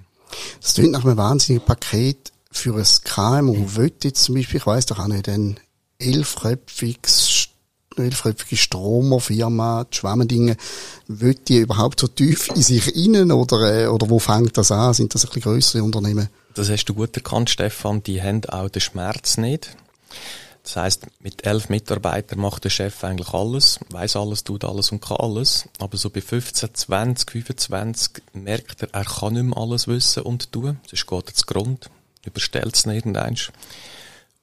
Das 0.61 0.73
klingt 0.73 0.91
nach 0.91 1.05
einem 1.05 1.17
wahnsinnigen 1.17 1.65
Paket 1.65 2.31
für 2.51 2.75
ein 2.75 2.87
KMU. 3.03 3.53
Mhm. 3.53 3.75
Will 3.75 3.93
jetzt 4.03 4.23
zum 4.23 4.35
Beispiel, 4.35 4.57
ich 4.57 4.65
weiss 4.65 4.87
doch 4.87 4.97
auch 4.97 5.07
nicht, 5.07 5.29
ein 5.29 5.59
elfköpfiges 5.99 7.29
elfköpfige 7.99 8.57
Stromerfirma, 8.57 9.85
die 9.85 9.97
Schwemmendinge, 9.97 10.57
will 11.07 11.35
die 11.35 11.57
überhaupt 11.57 11.99
so 11.99 12.07
tief 12.07 12.49
in 12.49 12.61
sich 12.61 12.95
innen 12.95 13.31
oder, 13.31 13.83
äh, 13.83 13.87
oder 13.87 14.09
wo 14.09 14.19
fängt 14.19 14.57
das 14.57 14.71
an? 14.71 14.93
Sind 14.93 15.13
das 15.13 15.25
ein 15.25 15.29
bisschen 15.29 15.53
grössere 15.53 15.83
Unternehmen? 15.83 16.29
Das 16.53 16.69
hast 16.69 16.85
du 16.85 16.93
gut 16.93 17.15
erkannt, 17.15 17.49
Stefan. 17.49 18.03
Die 18.03 18.21
haben 18.21 18.43
auch 18.45 18.69
den 18.69 18.81
Schmerz 18.81 19.37
nicht. 19.37 19.75
Das 20.63 20.75
heißt, 20.75 21.07
mit 21.21 21.45
elf 21.45 21.69
Mitarbeitern 21.69 22.39
macht 22.39 22.63
der 22.63 22.69
Chef 22.69 23.03
eigentlich 23.03 23.33
alles, 23.33 23.79
weiß 23.89 24.17
alles, 24.17 24.43
tut 24.43 24.63
alles 24.63 24.91
und 24.91 25.01
kann 25.01 25.17
alles. 25.17 25.67
Aber 25.79 25.97
so 25.97 26.09
bei 26.09 26.21
15, 26.21 26.75
20, 26.75 27.31
25 27.31 28.21
merkt 28.33 28.83
er, 28.83 28.89
er 28.93 29.05
kann 29.05 29.33
nicht 29.33 29.43
mehr 29.43 29.57
alles 29.57 29.87
wissen 29.87 30.23
und 30.23 30.51
tun. 30.51 30.79
Sonst 30.87 31.07
geht 31.07 31.27
er 31.27 31.33
zu 31.33 31.45
Grund, 31.45 31.89
überstellt 32.23 32.75
es 32.75 32.85
nicht 32.85 32.97
irgendwann. 32.97 33.35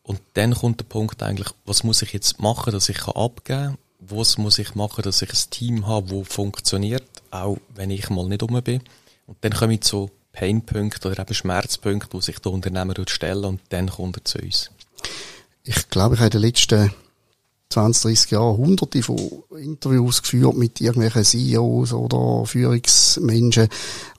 Und 0.07 0.21
dann 0.35 0.55
kommt 0.55 0.79
der 0.79 0.85
Punkt 0.85 1.21
eigentlich, 1.25 1.49
was 1.65 1.83
muss 1.83 2.01
ich 2.01 2.13
jetzt 2.13 2.41
machen, 2.41 2.73
dass 2.73 2.89
ich 2.89 3.09
abgeben 3.09 3.43
kann? 3.45 3.79
Was 3.99 4.39
muss 4.39 4.61
ich 4.61 4.77
machen, 4.77 5.03
dass 5.03 5.21
ich 5.21 5.31
ein 5.31 5.51
Team 5.51 5.87
habe, 5.89 6.21
das 6.21 6.29
funktioniert, 6.33 7.03
auch 7.33 7.59
wenn 7.75 7.91
ich 7.91 8.09
mal 8.09 8.29
nicht 8.29 8.41
rum 8.41 8.63
bin? 8.63 8.83
Und 9.27 9.37
dann 9.41 9.53
komme 9.53 9.75
ich 9.75 9.81
zu 9.81 10.13
Painpunkten 10.31 11.11
oder 11.11 11.23
eben 11.23 11.35
Schmerzpunkten, 11.35 12.13
wo 12.13 12.21
sich 12.21 12.39
der 12.39 12.53
Unternehmer 12.53 12.95
stellen 13.09 13.45
und 13.45 13.61
dann 13.71 13.91
kommt 13.91 14.19
er 14.19 14.25
zu 14.25 14.39
uns. 14.39 14.71
Ich 15.65 15.89
glaube, 15.89 16.15
ich 16.15 16.21
habe 16.21 16.29
in 16.29 16.41
den 16.41 16.43
letzten 16.43 16.95
20, 17.71 18.03
30 18.03 18.31
Jahren 18.31 18.57
hunderte 18.57 19.03
von 19.03 19.19
Interviews 19.59 20.23
geführt 20.23 20.57
mit 20.57 20.81
irgendwelchen 20.81 21.25
CEOs 21.25 21.93
oder 21.93 22.47
Führungsmenschen, 22.47 23.69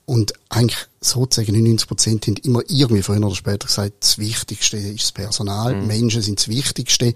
und 0.08 0.32
eigentlich 0.48 0.86
sozusagen 1.02 1.52
99 1.52 1.86
Prozent 1.86 2.26
haben 2.26 2.36
immer 2.36 2.62
irgendwie 2.66 3.02
früher 3.02 3.18
oder 3.18 3.34
später 3.34 3.66
gesagt, 3.66 3.92
das 4.00 4.16
Wichtigste 4.16 4.78
ist 4.78 5.02
das 5.02 5.12
Personal. 5.12 5.74
Mhm. 5.74 5.86
Menschen 5.86 6.22
sind 6.22 6.38
das 6.40 6.48
Wichtigste. 6.48 7.12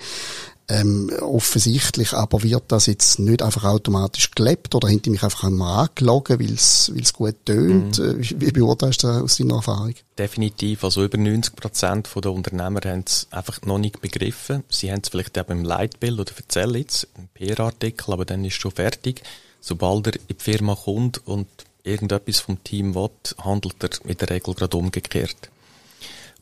Ähm, 0.72 1.10
offensichtlich 1.20 2.14
aber 2.14 2.42
wird 2.42 2.64
das 2.68 2.86
jetzt 2.86 3.18
nicht 3.18 3.42
einfach 3.42 3.64
automatisch 3.64 4.30
gelebt 4.30 4.74
oder 4.74 4.88
die 4.88 5.10
mich 5.10 5.22
einfach 5.22 5.44
einmal 5.44 5.88
angelogen, 5.88 6.40
weil 6.40 6.54
es 6.54 7.12
gut 7.12 7.34
tönt. 7.44 7.98
Mhm. 7.98 8.18
Wie, 8.22 8.40
wie 8.40 8.52
beurteilst 8.52 9.02
du 9.02 9.08
das 9.08 9.22
aus 9.22 9.36
deiner 9.36 9.56
Erfahrung? 9.56 9.94
Definitiv. 10.16 10.82
Also 10.82 11.04
über 11.04 11.18
90 11.18 11.56
Prozent 11.56 12.08
der 12.16 12.32
Unternehmer 12.32 12.80
haben 12.86 13.04
es 13.06 13.26
einfach 13.30 13.60
noch 13.62 13.76
nicht 13.76 14.00
begriffen. 14.00 14.64
Sie 14.70 14.90
haben 14.90 15.02
es 15.02 15.10
vielleicht 15.10 15.36
eben 15.36 15.58
im 15.58 15.64
Leitbild 15.64 16.18
oder 16.18 16.32
erzählen 16.34 16.76
jetzt, 16.76 17.06
im 17.18 17.28
PR-Artikel, 17.28 18.10
aber 18.10 18.24
dann 18.24 18.42
ist 18.42 18.54
es 18.54 18.60
schon 18.60 18.70
fertig. 18.70 19.22
Sobald 19.60 20.06
er 20.06 20.14
in 20.14 20.22
die 20.30 20.42
Firma 20.42 20.74
kommt 20.74 21.26
und 21.26 21.48
irgendetwas 21.84 22.40
vom 22.40 22.64
Team 22.64 22.94
will, 22.94 23.10
handelt 23.44 23.82
er 23.84 23.90
mit 24.04 24.22
der 24.22 24.30
Regel 24.30 24.54
gerade 24.54 24.74
umgekehrt. 24.78 25.50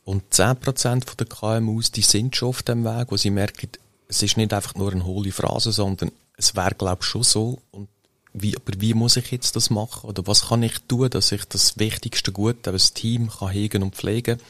Und 0.04 0.22
10% 0.32 1.16
der 1.16 1.26
KMUs, 1.26 1.90
die 1.90 2.02
sind 2.02 2.36
schon 2.36 2.50
auf 2.50 2.62
dem 2.62 2.84
Weg, 2.84 3.08
wo 3.10 3.16
sie 3.16 3.30
merken, 3.30 3.70
es 4.10 4.22
ist 4.24 4.36
nicht 4.36 4.52
einfach 4.52 4.74
nur 4.74 4.90
eine 4.90 5.04
hohle 5.04 5.30
Phrase, 5.30 5.70
sondern 5.70 6.10
es 6.36 6.56
wäre, 6.56 6.74
glaube 6.74 6.98
ich, 7.02 7.06
schon 7.06 7.22
so. 7.22 7.60
Und 7.70 7.88
wie, 8.32 8.56
aber 8.56 8.72
wie 8.80 8.92
muss 8.92 9.16
ich 9.16 9.30
jetzt 9.30 9.54
das 9.54 9.70
machen? 9.70 10.08
Oder 10.08 10.26
was 10.26 10.48
kann 10.48 10.64
ich 10.64 10.78
tun, 10.88 11.08
dass 11.10 11.30
ich 11.30 11.44
das 11.44 11.78
wichtigste 11.78 12.32
Gut, 12.32 12.56
das 12.62 12.92
Team 12.92 13.30
kann 13.30 13.50
hegen 13.50 13.84
und 13.84 13.94
pflegen? 13.94 14.40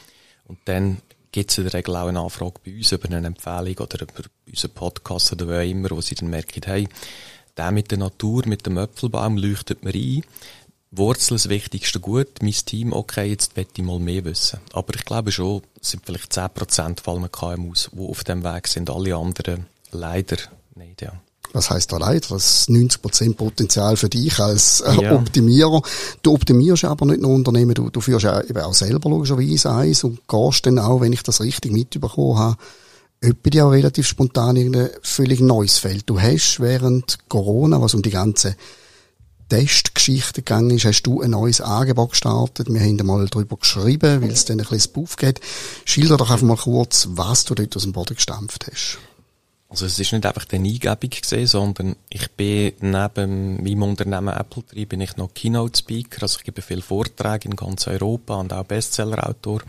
Und 0.47 0.57
dann 0.65 0.97
gibt 1.31 1.51
es 1.51 1.59
in 1.59 1.65
der 1.65 1.75
Regel 1.75 1.95
auch 1.95 2.07
eine 2.07 2.19
Anfrage 2.19 2.59
bei 2.65 2.75
uns 2.75 2.91
über 2.91 3.05
eine 3.05 3.27
Empfehlung 3.27 3.77
oder 3.77 4.01
über 4.01 4.23
unseren 4.47 4.71
Podcast 4.71 5.31
oder 5.31 5.47
wo 5.47 5.61
immer, 5.61 5.91
wo 5.91 6.01
sie 6.01 6.15
dann 6.15 6.29
merken, 6.29 6.61
hey, 6.65 6.89
der 7.55 7.71
mit 7.71 7.91
der 7.91 7.99
Natur, 7.99 8.47
mit 8.47 8.65
dem 8.65 8.77
Äpfelbaum 8.77 9.37
leuchtet 9.37 9.83
mir 9.83 9.93
ein. 9.93 10.23
Wurzel 10.93 11.35
das 11.35 11.47
wichtigste 11.47 12.01
Gut, 12.01 12.41
mein 12.41 12.51
Team, 12.51 12.91
okay, 12.91 13.29
jetzt 13.29 13.55
möchte 13.55 13.81
ich 13.81 13.83
mal 13.83 13.97
mehr 13.97 14.25
wissen. 14.25 14.59
Aber 14.73 14.93
ich 14.93 15.05
glaube 15.05 15.31
schon, 15.31 15.61
es 15.81 15.91
sind 15.91 16.05
vielleicht 16.05 16.33
10% 16.33 17.01
fallen 17.01 17.31
KMUs, 17.31 17.91
die 17.93 17.99
auf 17.99 18.25
dem 18.25 18.43
Weg 18.43 18.67
sind, 18.67 18.89
alle 18.89 19.15
anderen 19.15 19.67
leider 19.91 20.37
nicht, 20.75 21.01
ja. 21.01 21.13
Was 21.53 21.69
heißt 21.69 21.91
da 21.91 21.97
leider? 21.97 22.27
Das 22.29 22.61
ist 22.61 22.69
90% 22.69 23.35
Potenzial 23.35 23.97
für 23.97 24.09
dich 24.09 24.39
als 24.39 24.81
äh, 24.81 25.01
ja. 25.01 25.15
Optimierer. 25.15 25.81
Du 26.23 26.33
optimierst 26.33 26.85
aber 26.85 27.05
nicht 27.05 27.21
nur 27.21 27.31
Unternehmen, 27.31 27.73
du, 27.73 27.89
du 27.89 28.01
führst 28.01 28.23
ja 28.23 28.41
eben 28.41 28.59
auch 28.59 28.73
selber 28.73 29.09
logischerweise 29.09 29.71
eins 29.71 30.03
und 30.03 30.27
gehst 30.27 30.65
dann 30.65 30.79
auch, 30.79 31.01
wenn 31.01 31.13
ich 31.13 31.23
das 31.23 31.41
richtig 31.41 31.71
mitbekommen 31.71 32.37
habe, 32.37 32.57
etwa 33.21 33.65
auch 33.65 33.71
relativ 33.71 34.07
spontan 34.07 34.55
in 34.55 34.75
ein 34.75 34.89
völlig 35.01 35.39
neues 35.39 35.77
Feld. 35.77 36.03
Du 36.09 36.19
hast 36.19 36.59
während 36.59 37.17
Corona, 37.29 37.81
was 37.81 37.93
um 37.93 38.01
die 38.01 38.09
ganze 38.09 38.55
Testgeschichte 39.51 40.43
gegangen 40.43 40.69
ist, 40.69 40.85
hast 40.85 41.03
du 41.03 41.19
ein 41.19 41.31
neues 41.31 41.59
Angebot 41.59 42.11
gestartet. 42.11 42.73
Wir 42.73 42.79
haben 42.79 43.05
mal 43.05 43.27
darüber 43.27 43.57
geschrieben, 43.57 44.21
weil 44.21 44.31
es 44.31 44.45
dann 44.45 44.61
ein 44.61 44.65
bisschen 44.65 44.93
Buff 44.93 45.17
geht. 45.17 45.41
Schilder 45.83 46.15
doch 46.15 46.31
einfach 46.31 46.47
mal 46.47 46.55
kurz, 46.55 47.09
was 47.11 47.43
du 47.43 47.53
dort 47.53 47.75
aus 47.75 47.83
dem 47.83 47.91
Boden 47.91 48.15
gestampft 48.15 48.67
hast. 48.71 48.97
Also 49.67 49.85
es 49.85 49.99
ist 49.99 50.13
nicht 50.13 50.25
einfach 50.25 50.45
eine 50.53 50.69
Eingebung 50.69 51.09
gesehen, 51.09 51.47
sondern 51.47 51.97
ich 52.09 52.31
bin 52.31 52.71
neben 52.79 53.61
meinem 53.61 53.83
Unternehmen 53.83 54.33
Apple 54.33 54.65
Tree 54.65 54.85
bin 54.85 55.01
ich 55.01 55.17
noch 55.17 55.33
Keynote 55.33 55.77
Speaker, 55.77 56.21
also 56.21 56.39
ich 56.39 56.45
gebe 56.45 56.61
viele 56.61 56.81
Vorträge 56.81 57.49
in 57.49 57.57
ganz 57.57 57.87
Europa 57.87 58.35
und 58.35 58.53
auch 58.53 58.63
Bestseller-Autor. 58.63 59.63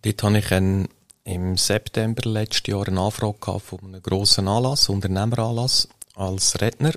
Dort 0.00 0.22
habe 0.22 0.38
ich 0.38 0.50
einen, 0.50 0.88
im 1.24 1.58
September 1.58 2.26
letzten 2.26 2.70
Jahr 2.70 2.88
eine 2.88 3.02
Anfrage 3.02 3.60
von 3.60 3.80
einem 3.82 4.02
grossen 4.02 4.48
Anlass, 4.48 4.88
Unternehmeranlass, 4.88 5.88
als 6.14 6.58
Redner 6.62 6.94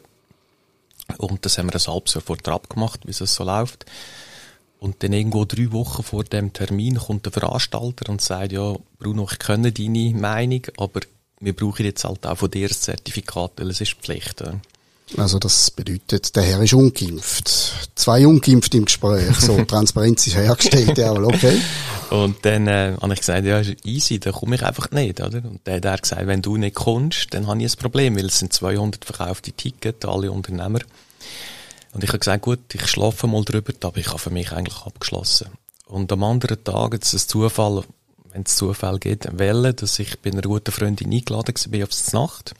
und 1.18 1.46
das 1.46 1.58
haben 1.58 1.72
wir 1.72 1.76
ein 1.76 1.88
halbes 1.94 2.14
Jahr 2.14 2.24
vorher 2.24 2.54
abgemacht, 2.54 3.06
wie 3.06 3.12
es 3.12 3.18
so 3.18 3.44
läuft. 3.44 3.86
Und 4.80 5.04
dann 5.04 5.14
irgendwo 5.14 5.46
drei 5.46 5.72
Wochen 5.72 6.02
vor 6.02 6.24
dem 6.24 6.54
Termin 6.54 6.98
kommt 6.98 7.26
der 7.26 7.32
Veranstalter 7.32 8.10
und 8.10 8.22
sagt, 8.22 8.52
ja, 8.52 8.76
Bruno, 8.98 9.28
ich 9.32 9.38
kenne 9.38 9.72
deine 9.72 10.14
Meinung, 10.16 10.66
aber 10.78 11.02
wir 11.40 11.56
brauchen 11.56 11.86
jetzt 11.86 12.04
halt 12.04 12.26
auch 12.26 12.38
von 12.38 12.50
dir 12.50 12.68
das 12.68 12.82
Zertifikat, 12.82 13.54
weil 13.58 13.70
es 13.70 13.82
ist 13.82 13.94
Pflicht. 13.94 14.44
Also 15.18 15.40
das 15.40 15.72
bedeutet, 15.72 16.36
der 16.36 16.44
Herr 16.44 16.62
ist 16.62 16.74
ungeimpft. 16.74 17.90
Zwei 17.96 18.26
ungeimpft 18.26 18.74
im 18.76 18.86
Gespräch. 18.86 19.36
So, 19.36 19.64
Transparenz 19.66 20.28
ist 20.28 20.38
hergestellt, 20.38 20.98
ja, 20.98 21.12
okay. 21.12 21.60
Und 22.10 22.38
dann 22.44 22.68
äh, 22.68 22.96
habe 23.02 23.14
ich 23.14 23.20
gesagt, 23.20 23.46
ja, 23.46 23.60
ist 23.60 23.86
easy, 23.86 24.20
dann 24.20 24.34
komme 24.34 24.56
ich 24.56 24.64
einfach 24.64 24.92
nicht, 24.92 25.22
oder? 25.22 25.38
Und 25.38 25.62
dann 25.66 25.76
hat 25.76 25.86
er 25.86 25.98
gesagt, 25.98 26.28
wenn 26.28 26.42
du 26.42 26.58
nicht 26.58 26.76
kommst, 26.76 27.34
dann 27.34 27.48
habe 27.48 27.62
ich 27.62 27.74
ein 27.74 27.80
Problem, 27.80 28.16
weil 28.16 28.26
es 28.26 28.40
sind 28.40 28.54
200 28.54 29.06
verkaufte 29.06 29.52
Tickets, 29.52 30.06
alle 30.06 30.32
Unternehmer. 30.32 30.80
Und 31.94 32.04
ich 32.04 32.10
habe 32.10 32.20
gesagt, 32.20 32.44
gut, 32.44 32.60
ich 32.74 32.88
schlafe 32.88 33.28
mal 33.28 33.44
drüber, 33.44 33.74
aber 33.82 33.98
ich 33.98 34.08
habe 34.08 34.20
für 34.20 34.30
mich 34.30 34.52
eigentlich 34.52 34.82
abgeschlossen. 34.86 35.48
Und 35.86 36.12
am 36.12 36.24
anderen 36.24 36.64
Tag, 36.64 36.94
jetzt 36.94 37.08
ist 37.08 37.14
es 37.14 37.28
Zufall, 37.28 37.84
wenn 38.32 38.44
es 38.44 38.56
Zufall 38.56 38.98
geht, 38.98 39.28
wählen, 39.38 39.76
dass 39.76 40.00
ich 40.00 40.20
bei 40.20 40.32
einer 40.32 40.42
guten 40.42 40.72
Freundin 40.72 41.12
eingeladen 41.12 41.54
war 41.54 41.84
aufs 41.84 42.14
Nacht. 42.14 42.54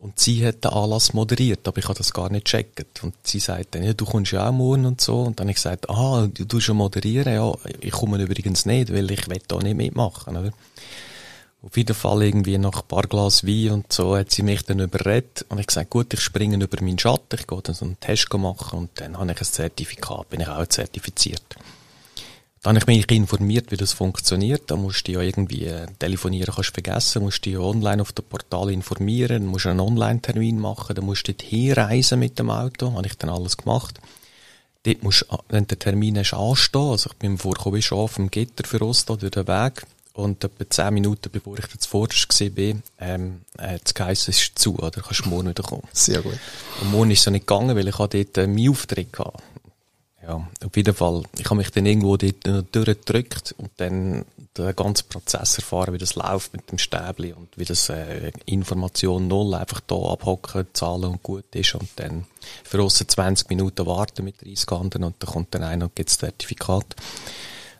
Und 0.00 0.18
sie 0.20 0.46
hat 0.46 0.64
den 0.64 0.70
Anlass 0.70 1.12
moderiert, 1.12 1.66
aber 1.66 1.78
ich 1.78 1.84
habe 1.84 1.98
das 1.98 2.12
gar 2.12 2.30
nicht 2.30 2.44
gecheckt. 2.44 3.02
Und 3.02 3.14
sie 3.24 3.40
sagt 3.40 3.74
dann, 3.74 3.82
ja, 3.82 3.92
du 3.94 4.04
kommst 4.04 4.30
ja 4.30 4.48
auch 4.48 4.52
morgen 4.52 4.86
und 4.86 5.00
so. 5.00 5.22
Und 5.22 5.40
dann 5.40 5.46
habe 5.46 5.50
ich 5.50 5.56
gesagt, 5.56 5.90
ah, 5.90 6.28
du 6.32 6.44
tust 6.44 6.68
ja 6.68 6.74
moderieren, 6.74 7.34
ja, 7.34 7.52
ich 7.80 7.90
komme 7.90 8.22
übrigens 8.22 8.64
nicht, 8.64 8.92
weil 8.92 9.10
ich 9.10 9.28
will 9.28 9.42
da 9.48 9.58
nicht 9.58 9.76
mitmachen, 9.76 10.36
oder? 10.36 10.52
Auf 11.60 11.76
jeden 11.76 11.94
Fall 11.94 12.22
irgendwie 12.22 12.56
nach 12.56 12.82
ein 12.82 12.86
paar 12.86 13.02
Glas 13.02 13.44
Wein 13.44 13.72
und 13.72 13.92
so 13.92 14.16
hat 14.16 14.30
sie 14.30 14.44
mich 14.44 14.62
dann 14.62 14.78
überredet 14.78 15.44
und 15.48 15.58
ich 15.58 15.66
gesagt, 15.66 15.90
gut, 15.90 16.14
ich 16.14 16.20
springe 16.20 16.62
über 16.62 16.80
meinen 16.80 17.00
Schatten, 17.00 17.36
ich 17.36 17.48
gehe 17.48 17.60
dann 17.60 17.74
so 17.74 17.84
einen 17.84 17.98
Test 17.98 18.32
machen 18.32 18.78
und 18.78 18.90
dann 18.94 19.18
habe 19.18 19.32
ich 19.32 19.40
ein 19.40 19.44
Zertifikat, 19.44 20.28
bin 20.28 20.40
ich 20.40 20.46
auch 20.46 20.66
zertifiziert. 20.66 21.56
Dann 22.62 22.78
habe 22.78 22.92
ich 22.92 23.06
mich 23.06 23.10
informiert, 23.16 23.70
wie 23.70 23.76
das 23.76 23.92
funktioniert. 23.92 24.70
Da 24.70 24.76
musst 24.76 25.06
du 25.06 25.12
ja 25.12 25.20
irgendwie 25.20 25.66
äh, 25.66 25.86
telefonieren, 25.98 26.52
kannst 26.54 26.70
du 26.70 26.74
vergessen, 26.74 27.22
musst 27.22 27.46
du 27.46 27.50
ja 27.50 27.60
online 27.60 28.02
auf 28.02 28.12
dem 28.12 28.24
Portal 28.24 28.70
informieren, 28.70 29.46
musst 29.46 29.66
du 29.66 29.68
einen 29.68 29.80
Online-Termin 29.80 30.58
machen, 30.58 30.96
dann 30.96 31.04
musst 31.04 31.28
du 31.28 31.32
dort 31.32 31.42
hinreisen 31.42 32.18
mit 32.18 32.38
dem 32.38 32.50
Auto, 32.50 32.92
habe 32.92 33.06
ich 33.06 33.16
dann 33.16 33.30
alles 33.30 33.56
gemacht. 33.56 34.00
Dort 34.82 35.02
musst 35.02 35.26
du, 35.28 35.38
wenn 35.48 35.66
der 35.66 35.78
Termin 35.78 36.18
hast, 36.18 36.34
anstehen, 36.34 36.80
also 36.80 37.10
ich 37.10 37.16
bin 37.18 37.38
vorgekommen, 37.38 37.82
schon 37.82 37.98
auf 37.98 38.14
dem 38.14 38.30
Gitter 38.30 38.66
für 38.66 38.82
Oslo 38.82 39.16
durch 39.16 39.32
den 39.32 39.46
Weg 39.46 39.84
und 40.14 40.42
etwa 40.42 40.68
zehn 40.68 40.94
Minuten, 40.94 41.30
bevor 41.30 41.56
ich 41.58 41.66
jetzt 41.72 41.86
vorderst 41.86 42.40
war, 42.40 42.82
ähm, 43.00 43.40
hat 43.56 43.82
es 43.84 43.94
geheißen, 43.94 44.32
es 44.32 44.40
ist 44.40 44.58
zu, 44.58 44.76
oder 44.76 45.00
kannst 45.00 45.24
du 45.24 45.28
morgen 45.28 45.48
wieder 45.50 45.62
kommen. 45.62 45.86
Sehr 45.92 46.22
gut. 46.22 46.38
Und 46.80 46.90
morgen 46.90 47.12
ist 47.12 47.20
es 47.20 47.24
ja 47.26 47.30
nicht 47.30 47.46
gegangen, 47.46 47.76
weil 47.76 47.86
ich 47.86 47.94
dort 47.94 48.38
äh, 48.38 48.46
meinen 48.48 48.70
Auftritt 48.70 49.16
hatte. 49.16 49.42
Ja, 50.28 50.46
auf 50.62 50.76
jeden 50.76 50.94
Fall. 50.94 51.22
Ich 51.38 51.46
habe 51.46 51.56
mich 51.56 51.70
dann 51.70 51.86
irgendwo 51.86 52.18
dort 52.18 52.74
durchgedrückt 52.74 53.54
und 53.56 53.70
dann 53.78 54.26
den 54.58 54.76
ganzen 54.76 55.08
Prozess 55.08 55.56
erfahren, 55.56 55.94
wie 55.94 55.98
das 55.98 56.16
läuft 56.16 56.52
mit 56.52 56.70
dem 56.70 56.76
Stäbli 56.76 57.32
und 57.32 57.48
wie 57.56 57.64
das 57.64 57.88
äh, 57.88 58.30
Information 58.44 59.26
null 59.26 59.54
einfach 59.54 59.80
da 59.80 59.94
abhocken, 59.96 60.66
zahlen 60.74 61.04
und 61.04 61.22
gut 61.22 61.54
ist 61.54 61.74
und 61.74 61.88
dann 61.96 62.26
für 62.62 62.82
uns 62.82 62.98
20 62.98 63.48
Minuten 63.48 63.86
warten 63.86 64.26
mit 64.26 64.44
30 64.44 64.70
anderen 64.72 65.04
und 65.04 65.14
dann 65.18 65.30
kommt 65.30 65.54
dann 65.54 65.62
einer 65.62 65.86
und 65.86 65.96
gibt 65.96 66.10
das 66.10 66.18
Zertifikat. 66.18 66.94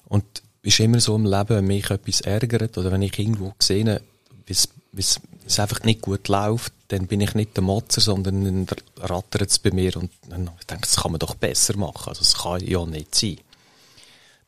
Und 0.07 0.25
ist 0.62 0.81
immer 0.81 1.00
so 1.00 1.17
im 1.17 1.26
Leben, 1.26 1.50
wenn 1.50 1.67
mich 1.67 1.90
etwas 1.90 2.23
ärgert 2.23 2.78
oder 2.78 2.90
wenn 2.90 3.02
ich 3.02 3.19
irgendwo 3.19 3.52
sehe, 3.59 4.00
wie 4.47 4.52
es 4.97 5.21
einfach 5.59 5.83
nicht 5.83 6.02
gut 6.02 6.28
läuft, 6.28 6.73
dann 6.88 7.07
bin 7.07 7.21
ich 7.21 7.35
nicht 7.35 7.57
der 7.57 7.62
Motzer, 7.62 8.00
sondern 8.00 8.67
dann 8.67 8.67
rattert 8.99 9.50
es 9.50 9.59
bei 9.59 9.71
mir 9.71 9.97
und 9.97 10.11
dann 10.28 10.50
ich 10.59 10.67
denke, 10.67 10.83
das 10.83 10.97
kann 10.97 11.12
man 11.12 11.19
doch 11.19 11.35
besser 11.35 11.76
machen. 11.76 12.09
Also 12.09 12.21
das 12.21 12.37
kann 12.37 12.67
ja 12.67 12.85
nicht 12.85 13.14
sein. 13.14 13.38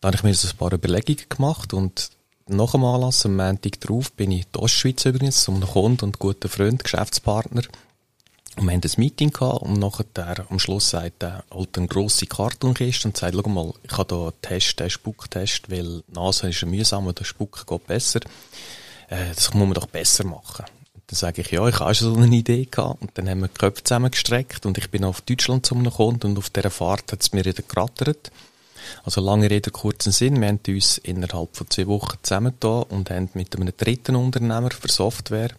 Dann 0.00 0.08
habe 0.08 0.16
ich 0.16 0.22
mir 0.22 0.34
so 0.34 0.48
ein 0.48 0.56
paar 0.56 0.72
Überlegungen 0.72 1.28
gemacht 1.28 1.72
und 1.74 2.10
nach 2.46 2.72
dem 2.72 2.84
Anlass, 2.84 3.24
am 3.26 3.36
Montag 3.36 3.80
drauf, 3.80 4.12
bin 4.12 4.32
ich 4.32 4.40
in 4.40 4.52
der 4.52 4.62
Ostschweiz 4.62 5.04
übrigens, 5.04 5.44
zum 5.44 5.60
Kunden 5.60 6.06
und 6.06 6.18
guten 6.18 6.48
Freund, 6.48 6.82
Geschäftspartner. 6.82 7.62
Und 8.56 8.66
wir 8.66 8.72
haben 8.72 8.80
ein 8.82 8.90
Meeting 8.96 9.30
gehabt 9.30 9.62
und 9.62 9.78
nachher 9.78 10.46
am 10.50 10.58
Schluss 10.58 10.90
sagt 10.90 11.22
er, 11.22 11.44
holt 11.52 11.78
eine 11.78 11.86
grosse 11.86 12.26
Kartonkiste 12.26 13.06
und 13.06 13.16
sagt, 13.16 13.34
schau 13.34 13.48
mal, 13.48 13.72
ich 13.84 13.96
habe 13.96 14.14
hier 14.14 14.24
einen 14.24 14.42
Test, 14.42 14.80
einen 14.80 14.90
Spucktest, 14.90 15.70
weil 15.70 16.02
die 16.08 16.12
Nase 16.12 16.48
ist 16.48 16.66
mühsam 16.66 17.06
und 17.06 17.18
der 17.18 17.24
Spuck 17.24 17.64
geht 17.66 17.86
besser. 17.86 18.20
Äh, 19.08 19.28
das 19.34 19.54
muss 19.54 19.64
man 19.64 19.74
doch 19.74 19.86
besser 19.86 20.24
machen. 20.24 20.64
Dann 21.10 21.16
sage 21.16 21.40
ich, 21.40 21.50
ja, 21.50 21.66
ich 21.66 21.80
habe 21.80 21.92
schon 21.92 22.14
so 22.14 22.20
eine 22.20 22.36
Idee 22.36 22.68
gehabt. 22.70 23.02
Und 23.02 23.10
dann 23.14 23.28
haben 23.28 23.40
wir 23.40 23.48
die 23.48 23.58
Köpfe 23.58 23.82
zusammengestreckt 23.82 24.64
und 24.64 24.78
ich 24.78 24.90
bin 24.90 25.02
auf 25.02 25.20
Deutschland 25.22 25.66
zu 25.66 25.74
einem 25.74 25.90
Kunden 25.90 26.28
und 26.28 26.38
auf 26.38 26.50
dieser 26.50 26.70
Fahrt 26.70 27.10
hat 27.10 27.20
es 27.20 27.32
mir 27.32 27.44
wieder 27.44 27.64
gerattert. 27.66 28.30
Also 29.02 29.20
lange 29.20 29.50
Rede, 29.50 29.72
kurzen 29.72 30.12
Sinn. 30.12 30.40
Wir 30.40 30.46
haben 30.46 30.60
uns 30.68 30.98
innerhalb 30.98 31.56
von 31.56 31.68
zwei 31.68 31.88
Wochen 31.88 32.16
zusammengetan 32.22 32.84
und 32.84 33.10
haben 33.10 33.28
mit 33.34 33.56
einem 33.56 33.72
dritten 33.76 34.14
Unternehmer 34.14 34.70
für 34.70 34.88
Software 34.88 35.50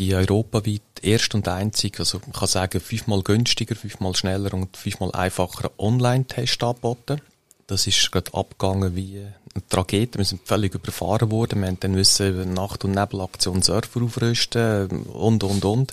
die 0.00 0.12
europaweit 0.12 0.82
erst 1.02 1.36
und 1.36 1.46
einzig, 1.46 2.00
also 2.00 2.18
man 2.18 2.32
kann 2.32 2.48
sagen, 2.48 2.80
fünfmal 2.80 3.22
günstiger, 3.22 3.76
fünfmal 3.76 4.16
schneller 4.16 4.52
und 4.52 4.76
fünfmal 4.76 5.12
einfacher 5.12 5.70
Online-Test 5.78 6.60
angeboten. 6.64 7.20
Das 7.66 7.86
ist 7.86 8.12
gerade 8.12 8.32
abgegangen 8.34 8.94
wie 8.94 9.18
eine 9.18 9.68
Tragödie. 9.68 10.18
Wir 10.18 10.24
sind 10.24 10.46
völlig 10.46 10.74
überfahren 10.74 11.30
worden. 11.30 11.60
Wir 11.60 11.68
haben 11.68 11.80
dann 11.80 11.92
müssen 11.92 12.54
Nacht- 12.54 12.84
und 12.84 12.92
Nebelaktion 12.92 13.62
Surfer 13.62 14.02
aufrüsten 14.02 14.88
und, 15.06 15.44
und, 15.44 15.64
und. 15.64 15.92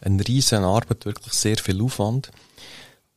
Eine 0.00 0.26
riesen 0.26 0.64
Arbeit, 0.64 1.04
wirklich 1.04 1.34
sehr 1.34 1.56
viel 1.56 1.82
Aufwand. 1.82 2.30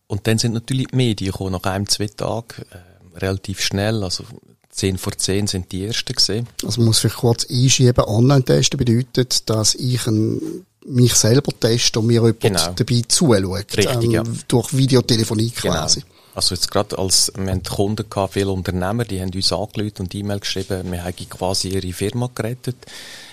Und 0.07 0.25
dann 0.27 0.39
sind 0.39 0.53
natürlich 0.53 0.87
die 0.87 0.95
Medien 0.95 1.31
gekommen, 1.31 1.51
nach 1.51 1.63
einem, 1.63 1.87
zwei 1.87 2.07
Tagen, 2.07 2.65
äh, 2.71 3.17
relativ 3.17 3.61
schnell. 3.61 4.03
Also, 4.03 4.23
10 4.71 4.97
vor 4.97 5.17
10 5.17 5.47
sind 5.47 5.71
die 5.71 5.85
ersten 5.85 6.13
gesehen. 6.13 6.47
Also 6.63 6.79
man 6.79 6.87
muss 6.87 6.99
vielleicht 6.99 7.17
kurz 7.17 7.45
einschieben, 7.49 8.03
Online-Testen 8.05 8.77
bedeutet, 8.77 9.49
dass 9.49 9.75
ich 9.75 10.05
ein, 10.07 10.65
mich 10.85 11.13
selber 11.15 11.51
teste 11.59 11.99
und 11.99 12.07
mir 12.07 12.21
jemand 12.21 12.39
genau. 12.39 12.73
dabei 12.75 13.01
zuschaut. 13.07 13.77
Richtig, 13.77 14.03
ähm, 14.03 14.11
ja. 14.11 14.23
Durch 14.47 14.75
Videotelefonie 14.75 15.51
genau. 15.51 15.73
quasi. 15.73 16.03
Also 16.39 16.55
jetzt 16.55 16.71
gerade 16.71 16.97
als, 16.97 17.33
wir 17.35 17.51
haben 17.51 17.63
Kunden 17.63 18.09
gehabt, 18.09 18.33
viele 18.35 18.51
Unternehmer, 18.51 19.03
die 19.03 19.19
haben 19.19 19.33
uns 19.33 19.51
angerufen 19.51 20.03
und 20.03 20.15
E-Mail 20.15 20.39
geschrieben, 20.39 20.89
wir 20.89 21.03
haben 21.03 21.29
quasi 21.29 21.67
ihre 21.67 21.91
Firma 21.91 22.29
gerettet, 22.33 22.77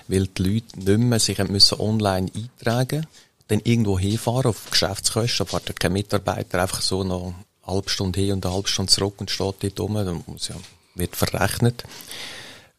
weil 0.09 0.27
die 0.27 0.43
Leute 0.43 0.81
nicht 0.81 0.99
mehr 0.99 1.21
sich 1.21 1.39
müssen 1.39 1.79
online 1.79 2.29
eintragen 2.35 3.07
dann 3.49 3.61
irgendwo 3.63 3.97
hinfahren 3.97 4.47
auf 4.47 4.71
Geschäftskosten, 4.71 5.47
fährt 5.47 5.79
kein 5.79 5.93
Mitarbeiter 5.93 6.61
einfach 6.61 6.83
so 6.83 7.05
noch 7.05 7.27
eine 7.27 7.75
halbe 7.75 7.89
Stunde 7.91 8.19
hin 8.19 8.33
und 8.33 8.45
eine 8.45 8.55
halbe 8.55 8.67
Stunde 8.67 8.91
zurück 8.91 9.15
und 9.19 9.31
steht 9.31 9.63
dort 9.63 9.81
rum, 9.81 9.95
dann 9.95 10.25
muss 10.27 10.49
ja, 10.49 10.57
wird 10.97 11.15
verrechnet. 11.15 11.85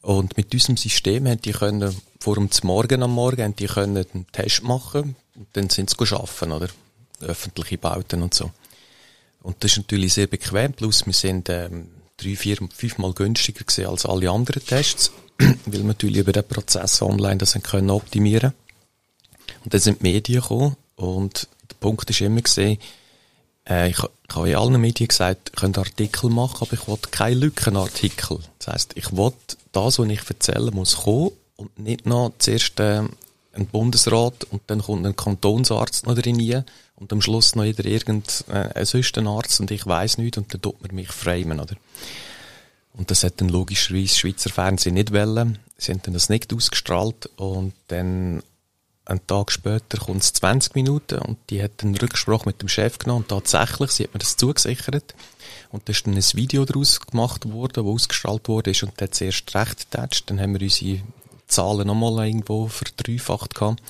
Und 0.01 0.35
mit 0.35 0.51
diesem 0.51 0.75
System 0.75 1.25
haben 1.25 1.41
die 1.41 1.53
können, 1.53 1.95
vor 2.19 2.35
dem 2.35 2.49
Morgen 2.63 3.01
am 3.01 3.11
Morgen, 3.11 3.43
haben 3.43 3.55
die 3.55 3.67
können 3.67 4.05
einen 4.13 4.27
Test 4.33 4.63
machen 4.63 5.15
und 5.35 5.47
dann 5.53 5.69
sind 5.69 5.89
sie 5.89 6.15
arbeiten, 6.15 6.51
oder? 6.51 6.67
Öffentliche 7.21 7.77
Bauten 7.77 8.21
und 8.21 8.33
so. 8.33 8.51
Und 9.47 9.63
das 9.63 9.71
ist 9.71 9.77
natürlich 9.77 10.13
sehr 10.13 10.27
bequem, 10.27 10.73
plus 10.73 11.05
wir 11.05 11.13
sind 11.13 11.47
ähm, 11.47 11.87
drei, 12.17 12.35
vier, 12.35 12.57
fünfmal 12.75 13.13
günstiger 13.13 13.63
gewesen 13.63 13.85
als 13.85 14.05
alle 14.05 14.29
anderen 14.29 14.61
Tests, 14.65 15.09
weil 15.37 15.57
wir 15.65 15.83
natürlich 15.85 16.17
über 16.17 16.33
den 16.33 16.43
Prozess 16.43 17.01
online 17.01 17.37
das 17.37 17.53
können 17.63 17.89
optimieren 17.89 18.51
Und 19.63 19.73
dann 19.73 19.79
sind 19.79 20.01
die 20.01 20.11
Medien 20.11 20.41
gekommen. 20.41 20.75
Und 20.97 21.47
der 21.69 21.75
Punkt 21.79 22.09
ist 22.09 22.19
immer 22.19 22.41
gesehen, 22.41 22.77
äh, 23.69 23.89
ich, 23.89 23.99
ich 23.99 24.35
habe 24.35 24.49
in 24.49 24.57
allen 24.57 24.81
Medien 24.81 25.07
gesagt, 25.07 25.51
ich 25.53 25.55
könnte 25.55 25.79
Artikel 25.79 26.29
machen, 26.29 26.67
aber 26.67 26.73
ich 26.73 26.85
wollte 26.85 27.07
keine 27.07 27.35
Lückenartikel. 27.35 28.39
Das 28.59 28.67
heisst, 28.67 28.97
ich 28.97 29.15
wollte 29.15 29.55
das, 29.71 29.97
was 29.97 30.09
ich 30.09 30.29
erzähle, 30.29 30.71
muss 30.71 31.03
kommen 31.03 31.31
und 31.55 31.79
nicht 31.79 32.05
noch 32.05 32.33
zuerst 32.37 32.81
äh, 32.81 33.03
ein 33.53 33.67
Bundesrat 33.71 34.43
und 34.51 34.63
dann 34.67 34.81
kommt 34.81 35.05
ein 35.05 35.15
Kantonsarzt 35.15 36.05
noch 36.05 36.15
drin 36.15 36.37
und 36.97 37.13
am 37.13 37.21
Schluss 37.21 37.55
noch 37.55 37.63
jeder 37.63 37.85
irgend 37.85 38.43
äh, 38.49 38.85
sonst 38.85 39.17
ein 39.17 39.27
Arzt 39.27 39.59
und 39.59 39.71
ich 39.71 39.85
weiß 39.85 40.17
nicht 40.17 40.37
und 40.37 40.53
dann 40.53 40.61
tut 40.61 40.81
man 40.81 40.93
mich 40.93 41.09
framen, 41.09 41.59
oder? 41.59 41.75
Und 42.93 43.11
das 43.11 43.23
hat 43.23 43.39
dann 43.39 43.49
logischerweise 43.49 44.15
Schweizer 44.15 44.49
Fernsehen 44.49 44.95
nicht 44.95 45.13
wollen. 45.13 45.59
Sie 45.77 45.91
haben 45.91 46.01
dann 46.01 46.15
das 46.15 46.29
nicht 46.29 46.51
ausgestrahlt 46.51 47.29
und 47.37 47.73
dann 47.87 48.41
einen 49.05 49.25
Tag 49.27 49.51
später 49.51 49.99
kommt 49.99 50.23
es 50.23 50.33
20 50.33 50.75
Minuten 50.75 51.19
und 51.19 51.37
die 51.49 51.63
hat 51.63 51.83
einen 51.83 51.95
Rücksprache 51.95 52.45
mit 52.45 52.61
dem 52.61 52.67
Chef 52.67 52.97
genommen 52.97 53.21
und 53.21 53.29
tatsächlich, 53.29 53.91
sie 53.91 54.03
hat 54.03 54.13
mir 54.13 54.19
das 54.19 54.35
zugesichert 54.35 55.15
und 55.71 55.87
da 55.87 55.91
ist 55.91 56.05
dann 56.05 56.15
ein 56.15 56.23
Video 56.33 56.65
daraus 56.65 56.99
gemacht 56.99 57.47
worden, 57.49 57.73
das 57.75 57.85
ausgestrahlt 57.85 58.47
wurde 58.47 58.71
und 58.71 58.93
dann 58.97 59.07
hat 59.07 59.13
es 59.13 59.21
erst 59.21 59.55
recht 59.55 59.91
getatscht. 59.91 60.29
Dann 60.29 60.41
haben 60.41 60.53
wir 60.53 60.61
unsere 60.61 61.01
Zahlen 61.47 61.87
nochmal 61.87 62.27
irgendwo 62.27 62.67
verdreifacht 62.67 63.55
gehabt. 63.55 63.81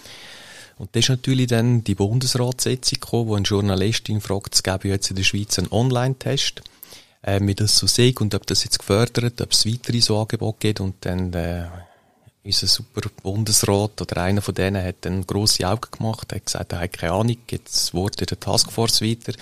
Und 0.77 0.95
das 0.95 1.05
ist 1.05 1.09
natürlich 1.09 1.47
dann 1.47 1.83
die 1.83 1.95
Bundesratssitzung 1.95 2.99
gekommen, 2.99 3.27
wo 3.29 3.35
eine 3.35 3.45
Journalistin 3.45 4.21
fragt, 4.21 4.55
es 4.55 4.63
gäbe 4.63 4.89
jetzt 4.89 5.09
in 5.09 5.15
der 5.15 5.23
Schweiz 5.23 5.57
einen 5.57 5.71
Online-Test, 5.71 6.61
äh, 7.23 7.39
wie 7.41 7.55
das 7.55 7.77
so 7.77 7.87
sehe 7.87 8.13
und 8.19 8.35
ob 8.35 8.45
das 8.45 8.63
jetzt 8.63 8.79
gefördert, 8.79 9.41
ob 9.41 9.51
es 9.51 9.65
weitere 9.65 9.99
so 10.01 10.19
Angebote 10.19 10.57
gibt. 10.59 10.79
Und 10.79 10.95
dann 11.01 11.33
äh, 11.33 11.65
unser 12.47 12.67
super 12.67 13.09
Bundesrat 13.21 14.01
oder 14.01 14.17
einer 14.21 14.41
von 14.41 14.55
denen 14.55 14.83
hat 14.83 14.97
dann 15.01 15.27
grosse 15.27 15.67
Augen 15.67 15.91
gemacht, 15.91 16.33
hat 16.33 16.45
gesagt, 16.45 16.71
er 16.71 16.79
hat 16.79 16.93
keine 16.93 17.13
Ahnung, 17.13 17.37
jetzt 17.51 17.93
wurde 17.93 18.25
der 18.25 18.39
Taskforce 18.39 19.01
weiter. 19.01 19.33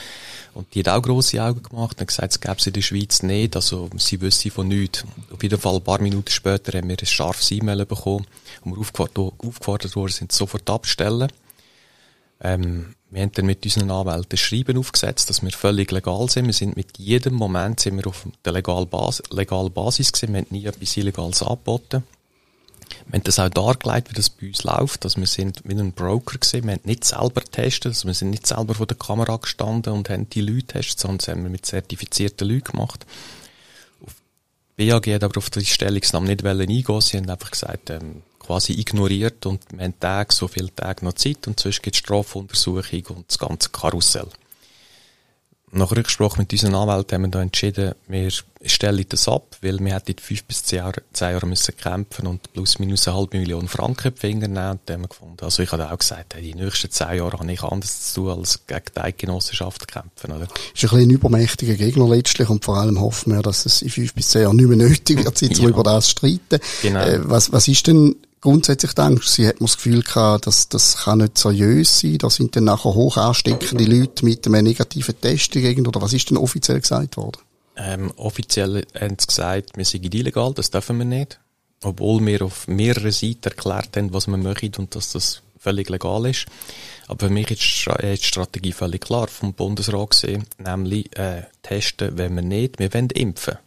Und 0.54 0.74
die 0.74 0.80
hat 0.80 0.90
auch 0.90 1.02
grosse 1.02 1.42
Augen 1.42 1.64
gemacht, 1.64 2.02
hat 2.02 2.08
gesagt, 2.08 2.34
es 2.34 2.42
gäbe 2.42 2.56
es 2.58 2.68
in 2.68 2.74
der 2.74 2.82
Schweiz 2.82 3.24
nicht, 3.24 3.56
also 3.56 3.90
sie 3.98 4.20
wüsste 4.20 4.50
von 4.52 4.68
nichts. 4.68 5.06
Auf 5.32 5.42
jeden 5.44 5.60
Fall 5.60 5.76
ein 5.76 5.84
paar 5.84 6.02
Minuten 6.02 6.30
später 6.30 6.78
haben 6.78 6.90
wir 6.90 6.98
ein 7.00 7.06
scharfes 7.06 7.52
E-Mail 7.52 7.86
bekommen, 7.86 8.26
wo 8.64 8.72
wir 8.72 8.80
aufgefordert, 8.80 9.34
aufgefordert 9.38 9.96
worden 9.96 10.12
sind, 10.12 10.32
sofort 10.32 10.70
abzustellen. 10.70 11.32
Ähm, 12.42 12.96
wir 13.12 13.22
haben 13.22 13.32
dann 13.34 13.46
mit 13.46 13.64
unseren 13.64 13.92
Anwälten 13.92 14.34
ein 14.34 14.38
Schreiben 14.38 14.78
aufgesetzt, 14.78 15.30
dass 15.30 15.42
wir 15.42 15.52
völlig 15.52 15.92
legal 15.92 16.30
sind. 16.30 16.48
Wir 16.48 16.54
sind 16.54 16.76
mit 16.76 16.98
jedem 16.98 17.36
Moment 17.36 17.80
sind 17.80 17.96
wir 17.98 18.08
auf 18.08 18.28
der 18.44 18.52
legalen 18.52 18.90
Basis, 18.90 19.24
legalen 19.32 19.72
Basis 19.72 20.12
gewesen. 20.12 20.34
Wir 20.34 20.42
haben 20.42 20.48
nie 20.50 20.66
etwas 20.66 20.98
Illegales 20.98 21.42
angeboten. 21.42 22.04
Wir 23.08 23.14
haben 23.14 23.24
das 23.24 23.40
auch 23.40 23.50
dargelegt, 23.50 24.10
wie 24.10 24.16
das 24.16 24.30
bei 24.30 24.48
uns 24.48 24.64
läuft. 24.64 25.06
Also 25.06 25.20
wir 25.20 25.28
sind 25.28 25.62
wie 25.64 25.74
ein 25.74 25.94
Broker 25.94 26.38
gewesen. 26.38 26.66
Wir 26.66 26.74
haben 26.74 26.82
nicht 26.84 27.06
selber 27.06 27.42
getestet. 27.42 27.88
Also 27.88 28.08
wir 28.08 28.14
sind 28.14 28.32
nicht 28.32 28.48
selber 28.48 28.76
vor 28.76 28.88
der 28.88 28.98
Kamera 28.98 29.38
gestanden 29.38 29.94
und 29.94 30.10
haben 30.10 30.30
die 30.30 30.42
Leute 30.42 30.68
getestet, 30.68 31.00
sondern 31.00 31.18
das 31.20 31.28
haben 31.28 31.44
wir 31.44 31.50
mit 31.50 31.66
zertifizierten 31.66 32.48
Leuten 32.48 32.72
gemacht. 32.72 33.06
BAG 34.78 35.08
hat 35.08 35.24
aber 35.24 35.38
auf 35.38 35.50
die 35.50 35.66
Stellungnahme 35.66 36.28
nicht 36.28 36.46
eingehen 36.46 37.02
Sie 37.02 37.18
haben 37.18 37.30
einfach 37.30 37.52
gesagt, 37.52 37.90
ähm, 37.90 38.24
quasi 38.40 38.74
ignoriert 38.74 39.46
und 39.46 39.62
wir 39.72 39.86
haben 39.86 40.00
Tage, 40.00 40.34
so 40.34 40.48
viele 40.48 40.74
Tage 40.76 41.06
noch 41.06 41.14
Zeit 41.14 41.48
und 41.48 41.60
sonst 41.60 41.82
gibt 41.82 41.96
es 41.96 42.00
Strafuntersuchung 42.00 43.06
und 43.16 43.26
das 43.30 43.40
ganze 43.40 43.70
Karussell 43.70 44.28
nach 45.72 45.92
Rücksprache 45.92 46.40
mit 46.40 46.52
unseren 46.54 46.76
Anwälten 46.76 47.16
haben 47.16 47.22
wir 47.24 47.32
da 47.32 47.42
entschieden, 47.42 47.96
wir 48.08 48.32
stellen 48.64 49.06
das 49.10 49.28
ab, 49.28 49.58
weil 49.62 49.80
wir 49.80 49.94
hätten 49.94 50.16
fünf 50.20 50.44
bis 50.46 50.64
zehn 50.64 50.80
Jahre, 50.80 51.04
zehn 51.12 51.32
Jahre 51.32 51.48
müssen 51.48 51.76
kämpfen 51.76 52.28
und 52.28 52.54
plus 52.54 52.80
minus 52.80 53.08
eine 53.08 53.18
halbe 53.18 53.38
Million 53.38 53.68
Franken 53.68 54.14
die 54.14 54.20
Finger 54.20 54.48
nehmen. 54.48 54.72
Und 54.72 54.92
haben 54.92 55.02
wir 55.02 55.08
gefunden. 55.08 55.44
Also 55.44 55.64
ich 55.64 55.72
habe 55.72 55.92
auch 55.92 55.98
gesagt, 55.98 56.36
die 56.40 56.54
nächsten 56.54 56.90
zehn 56.90 57.18
Jahre 57.18 57.40
habe 57.40 57.52
ich 57.52 57.62
anders 57.64 58.14
zu 58.14 58.22
tun, 58.22 58.40
als 58.40 58.66
gegen 58.66 58.82
die 58.96 59.00
Eidgenossenschaft 59.00 59.88
kämpfen, 59.88 60.32
oder? 60.32 60.48
Das 60.48 60.50
ist 60.50 60.84
ein 60.84 60.90
bisschen 60.90 61.00
ein 61.00 61.10
übermächtiger 61.10 61.76
Gegner 61.76 62.08
letztlich 62.08 62.50
und 62.50 62.64
vor 62.64 62.78
allem 62.78 63.00
hoffen 63.02 63.34
wir, 63.34 63.42
dass 63.42 63.66
es 63.66 63.82
in 63.82 63.90
fünf 63.90 64.14
bis 64.14 64.30
zehn 64.30 64.44
Jahren 64.44 64.56
nicht 64.56 64.68
mehr 64.68 64.78
nötig 64.78 65.24
wird, 65.24 65.38
sich 65.38 65.58
ja. 65.58 65.68
über 65.68 65.84
das 65.84 66.10
streiten. 66.10 66.60
Genau. 66.82 67.02
Äh, 67.02 67.30
was, 67.30 67.52
was 67.52 67.68
ist 67.68 67.88
denn 67.88 68.16
grundsätzlich 68.46 68.94
denkst, 68.94 69.28
sie 69.28 69.48
hat 69.48 69.56
das 69.60 69.76
Gefühl 69.76 70.04
gehabt, 70.04 70.46
dass 70.46 70.70
das 70.70 70.98
kann 70.98 71.18
nicht 71.18 71.36
seriös 71.36 72.00
sein, 72.00 72.20
da 72.20 72.30
sind 72.30 72.56
dann 72.56 72.66
nachher 72.66 72.94
hoch 72.94 73.18
ansteckende 73.18 73.86
Leute 73.86 74.24
mit 74.24 74.46
einem 74.46 74.64
negativen 74.64 75.20
Test 75.20 75.56
dagegen, 75.56 75.88
oder 75.88 76.00
was 76.00 76.14
ist 76.14 76.30
denn 76.30 76.38
offiziell 76.38 76.80
gesagt 76.80 77.18
worden? 77.18 77.42
Ähm, 77.76 78.12
offiziell 78.18 78.86
haben 79.00 79.18
sie 79.20 79.26
gesagt, 79.26 79.76
wir 79.76 79.84
sind 79.84 80.14
illegal, 80.14 80.54
das 80.54 80.70
dürfen 80.70 81.00
wir 81.00 81.06
nicht. 81.06 81.40
Obwohl 81.84 82.24
wir 82.24 82.44
auf 82.44 82.68
mehreren 82.68 83.12
Seiten 83.12 83.46
erklärt 83.46 83.98
haben, 83.98 84.14
was 84.14 84.28
wir 84.28 84.38
möchten 84.38 84.76
und 84.80 84.94
dass 84.94 85.12
das 85.12 85.42
völlig 85.58 85.90
legal 85.90 86.28
ist. 86.28 86.46
Aber 87.08 87.28
für 87.28 87.34
mich 87.34 87.50
ist 87.50 87.88
die 88.04 88.18
Strategie 88.18 88.74
völlig 88.74 89.02
klar 89.02 89.28
vom 89.28 89.54
Bundesrat 89.54 90.12
gesehen, 90.12 90.46
nämlich 90.60 91.18
äh, 91.18 91.44
testen 91.64 92.16
wenn 92.16 92.36
wir 92.36 92.44
nicht, 92.44 92.78
wir 92.78 92.94
wollen 92.94 93.10
impfen. 93.10 93.58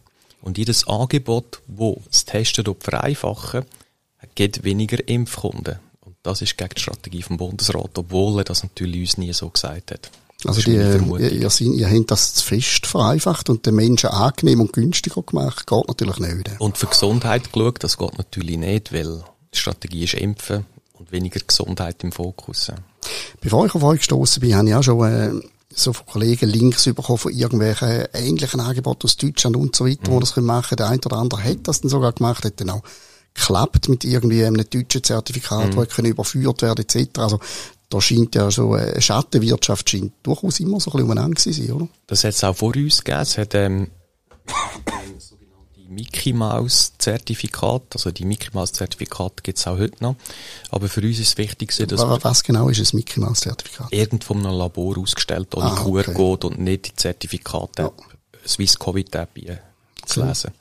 Und 0.41 0.57
jedes 0.57 0.87
Angebot, 0.87 1.62
wo 1.67 2.01
das 2.09 2.25
Testen 2.25 2.64
vereinfachen 2.79 3.64
gibt 4.38 4.62
weniger 4.62 5.07
Impfkunden. 5.09 5.81
Und 6.01 6.14
das 6.22 6.42
ist 6.42 6.57
gegen 6.57 6.70
die 6.77 6.81
Strategie 6.81 7.22
vom 7.22 7.38
Bundesrat, 7.38 7.98
obwohl 7.98 8.38
er 8.38 8.44
das 8.44 8.62
natürlich 8.62 9.01
uns 9.01 9.18
nie 9.18 9.33
so 9.33 9.48
gesagt 9.51 9.90
hat. 9.90 10.11
Also 10.44 10.62
die, 10.62 10.74
ihr, 10.74 11.01
ihr, 11.33 11.61
ihr 11.61 11.90
habt 11.90 12.11
das 12.12 12.35
zu 12.35 12.44
fest 12.44 12.87
vereinfacht 12.87 13.51
und 13.51 13.66
den 13.66 13.74
Menschen 13.74 14.11
angenehm 14.11 14.61
und 14.61 14.72
günstiger 14.72 15.22
gemacht, 15.22 15.66
geht 15.66 15.88
natürlich 15.88 16.18
nicht. 16.20 16.51
Und 16.61 16.79
für 16.79 16.87
Gesundheit 16.87 17.53
geschaut, 17.53 17.83
das 17.83 17.98
geht 17.98 18.16
natürlich 18.16 18.57
nicht, 18.57 18.92
weil 18.92 19.24
die 19.53 19.59
Strategie 19.59 20.05
ist 20.05 20.14
Impfen 20.14 20.64
und 20.92 21.11
weniger 21.11 21.40
Gesundheit 21.40 22.05
im 22.05 22.12
Fokus. 22.12 22.70
Bevor 23.40 23.66
ich 23.66 23.74
auf 23.74 23.83
euch 23.83 23.98
gestoßen 23.98 24.40
bin, 24.40 24.55
habe 24.55 24.68
ich 24.68 24.74
auch 24.77 24.85
schon 24.85 25.03
äh, 25.05 25.33
so 25.74 25.92
von 25.92 26.07
Kollegen 26.07 26.48
Links 26.48 26.85
bekommen 26.85 27.18
von 27.18 27.33
irgendwelchen 27.33 28.07
ähnlichen 28.12 28.61
Angeboten 28.61 29.07
aus 29.07 29.16
Deutschland 29.16 29.57
und 29.57 29.74
so 29.74 29.85
weiter, 29.85 30.09
mhm. 30.09 30.14
wo 30.14 30.20
das 30.20 30.37
machen 30.37 30.68
können. 30.68 30.77
Der 30.77 30.88
eine 30.90 31.01
oder 31.05 31.16
andere 31.16 31.42
hat 31.42 31.59
das 31.64 31.81
dann 31.81 31.90
sogar 31.90 32.12
gemacht, 32.12 32.44
hat 32.44 32.61
dann 32.61 32.70
auch 32.70 32.83
klappt 33.38 33.88
mit 33.88 34.05
irgendwie 34.05 34.44
einem 34.44 34.68
deutschen 34.68 35.03
Zertifikat, 35.03 35.74
mhm. 35.74 35.87
das 35.87 35.98
überführt 35.98 36.62
werden 36.62 36.85
etc. 36.85 37.18
Also 37.18 37.40
da 37.88 38.01
scheint 38.01 38.35
ja 38.35 38.51
so 38.51 38.74
eine 38.74 39.01
Schattenwirtschaft 39.01 39.88
scheint 39.88 40.12
durchaus 40.22 40.61
immer 40.61 40.81
so 40.81 40.90
ein 40.90 40.96
bisschen 40.96 41.05
umeinander 41.05 41.40
zu 41.40 41.53
sein, 41.53 41.72
oder? 41.72 41.88
Das 42.07 42.24
hat 42.24 42.35
es 42.35 42.44
auch 42.44 42.57
vor 42.57 42.77
uns 42.77 43.03
gegeben. 43.03 43.22
Es 43.22 43.38
hat 43.38 43.55
ähm, 43.55 43.90
die 45.77 45.88
Mickey 45.88 46.33
Mouse 46.35 46.92
Zertifikat, 46.98 47.83
also 47.94 48.11
die 48.11 48.27
Mickey 48.27 48.51
Mouse 48.53 48.72
Zertifikat 48.72 49.42
gibt 49.42 49.59
es 49.59 49.66
auch 49.66 49.79
heute 49.79 50.03
noch. 50.03 50.16
Aber 50.70 50.88
für 50.88 51.01
uns 51.01 51.18
ist 51.18 51.29
es 51.29 51.38
wichtig, 51.38 51.74
dass 51.74 52.01
was, 52.01 52.24
was 52.24 52.42
genau 52.42 52.68
ist 52.68 52.81
ein 52.81 52.96
Mickey 52.96 53.20
Mouse 53.20 53.40
Zertifikat? 53.40 53.87
Irgendwo 53.90 54.35
in 54.35 54.44
einem 54.44 54.59
Labor 54.59 54.98
ausgestellt 54.98 55.55
ohne 55.55 55.70
ah, 55.70 55.83
QR-Code 55.83 56.48
und 56.48 56.59
nicht 56.59 56.88
die 56.88 56.96
Zertifikate 56.96 57.83
ja. 57.83 57.92
Swiss 58.46 58.79
Covid 58.79 59.14
App 59.14 59.31
zu 60.05 60.24
lesen. 60.24 60.53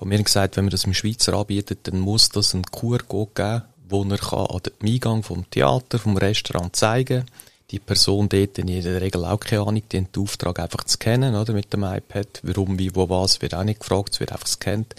Und 0.00 0.10
wir 0.10 0.18
haben 0.18 0.24
gesagt, 0.24 0.56
wenn 0.56 0.64
man 0.64 0.70
das 0.70 0.84
im 0.84 0.94
Schweizer 0.94 1.34
anbietet, 1.34 1.80
dann 1.84 2.00
muss 2.00 2.30
das 2.30 2.54
einen 2.54 2.64
QR-Code 2.64 3.30
geben, 3.34 3.62
wo 3.88 4.02
er 4.02 4.18
kann 4.18 4.46
an 4.46 4.60
den 4.64 4.88
Eingang 4.88 5.22
vom 5.22 5.48
Theater, 5.50 5.98
vom 5.98 6.16
Restaurant 6.16 6.74
zeigen 6.74 7.26
die 7.70 7.78
Person 7.78 8.28
dort 8.28 8.58
in 8.58 8.66
der 8.66 9.00
Regel 9.00 9.24
auch 9.24 9.38
keine 9.38 9.62
Ahnung, 9.62 9.82
die 9.90 10.02
den 10.02 10.08
Auftrag 10.18 10.58
einfach 10.58 10.84
zu 10.84 10.98
kennen, 10.98 11.34
oder, 11.34 11.52
mit 11.52 11.72
dem 11.72 11.84
iPad. 11.84 12.40
Warum, 12.42 12.78
wie, 12.78 12.94
wo, 12.94 13.08
was, 13.08 13.40
wird 13.42 13.54
auch 13.54 13.64
nicht 13.64 13.80
gefragt, 13.80 14.14
es 14.14 14.20
wird 14.20 14.32
einfach 14.32 14.46
gescannt. 14.46 14.94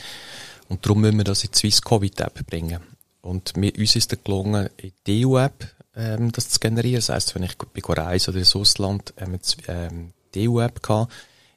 Und 0.70 0.86
darum 0.86 1.02
müssen 1.02 1.18
wir 1.18 1.26
das 1.26 1.44
in 1.44 1.52
die 1.52 1.58
Swiss 1.58 1.82
Covid 1.82 2.22
App 2.22 2.46
bringen. 2.48 2.80
Und 3.22 3.58
mir, 3.58 3.74
uns 3.78 3.96
ist 3.96 4.14
es 4.14 4.24
gelungen, 4.24 4.70
in 4.78 4.94
die 5.06 5.26
EU-App, 5.26 5.68
ähm, 5.96 6.32
das 6.32 6.50
zu 6.50 6.60
generieren. 6.60 6.96
Das 6.96 7.10
heisst, 7.10 7.36
wenn 7.36 7.44
ich 7.44 7.58
bei 7.58 7.94
reise 7.94 8.32
oder 8.32 8.40
ins 8.40 8.56
Ausland, 8.56 9.14
ähm, 9.18 9.38
ähm, 9.68 10.14
die 10.34 10.50
EU-App 10.50 10.82
gehabt, 10.82 11.12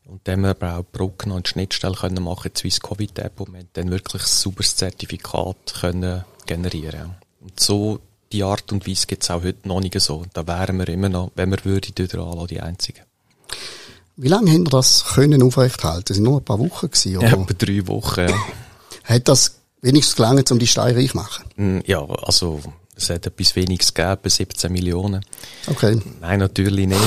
Und 0.07 0.21
dann 0.25 0.47
haben 0.47 0.61
wir 0.61 0.79
auch 0.79 0.85
Brücken 0.85 1.31
und 1.31 1.49
Schnittstellen 1.49 1.97
können 1.97 2.23
machen, 2.23 2.51
Swiss 2.55 2.81
Covid 2.81 3.19
App, 3.21 3.41
und 3.41 3.55
wir 3.55 3.65
dann 3.73 3.91
wirklich 3.91 4.23
ein 4.23 4.29
sauberes 4.29 4.77
Zertifikat 4.77 5.75
können 5.81 6.25
generieren. 6.47 7.15
Und 7.41 7.59
so, 7.59 8.01
die 8.33 8.43
Art 8.43 8.71
und 8.73 8.87
Weise 8.87 9.07
gibt 9.07 9.23
es 9.23 9.31
auch 9.31 9.43
heute 9.43 9.67
noch 9.67 9.81
nicht 9.81 9.99
so. 10.01 10.25
Da 10.33 10.47
wären 10.47 10.79
wir 10.79 10.89
immer 10.89 11.09
noch, 11.09 11.31
wenn 11.37 11.51
wir 11.51 11.65
würden, 11.65 11.95
anlassen, 12.21 12.49
die 12.49 12.61
Einzigen. 12.61 13.03
Wie 14.17 14.29
lange 14.29 14.51
haben 14.53 14.67
wir 14.67 14.71
das 14.71 15.05
können 15.15 15.43
aufrechthalten? 15.43 16.05
Das 16.07 16.17
sind 16.17 16.25
nur 16.25 16.41
ein 16.41 16.45
paar 16.45 16.59
Wochen 16.59 16.91
gewesen, 16.91 17.17
oder? 17.17 17.27
Ja, 17.29 17.33
etwa 17.33 17.55
drei 17.55 17.87
Wochen, 17.87 18.29
ja. 18.29 18.39
Hat 19.05 19.29
das 19.29 19.57
wenigstens 19.83 20.17
gelangt, 20.17 20.51
um 20.51 20.59
die 20.59 20.67
Steine 20.67 20.97
reich 20.97 21.11
zu 21.11 21.17
machen? 21.17 21.45
Mm, 21.57 21.79
ja, 21.85 22.05
also, 22.05 22.61
es 22.97 23.11
hat 23.11 23.27
etwas 23.27 23.57
weniges 23.57 23.93
gegeben, 23.93 24.31
17 24.31 24.73
Millionen. 24.73 25.25
Okay. 25.67 26.01
Nein, 26.21 26.39
natürlich 26.39 26.87
nicht. 26.87 27.01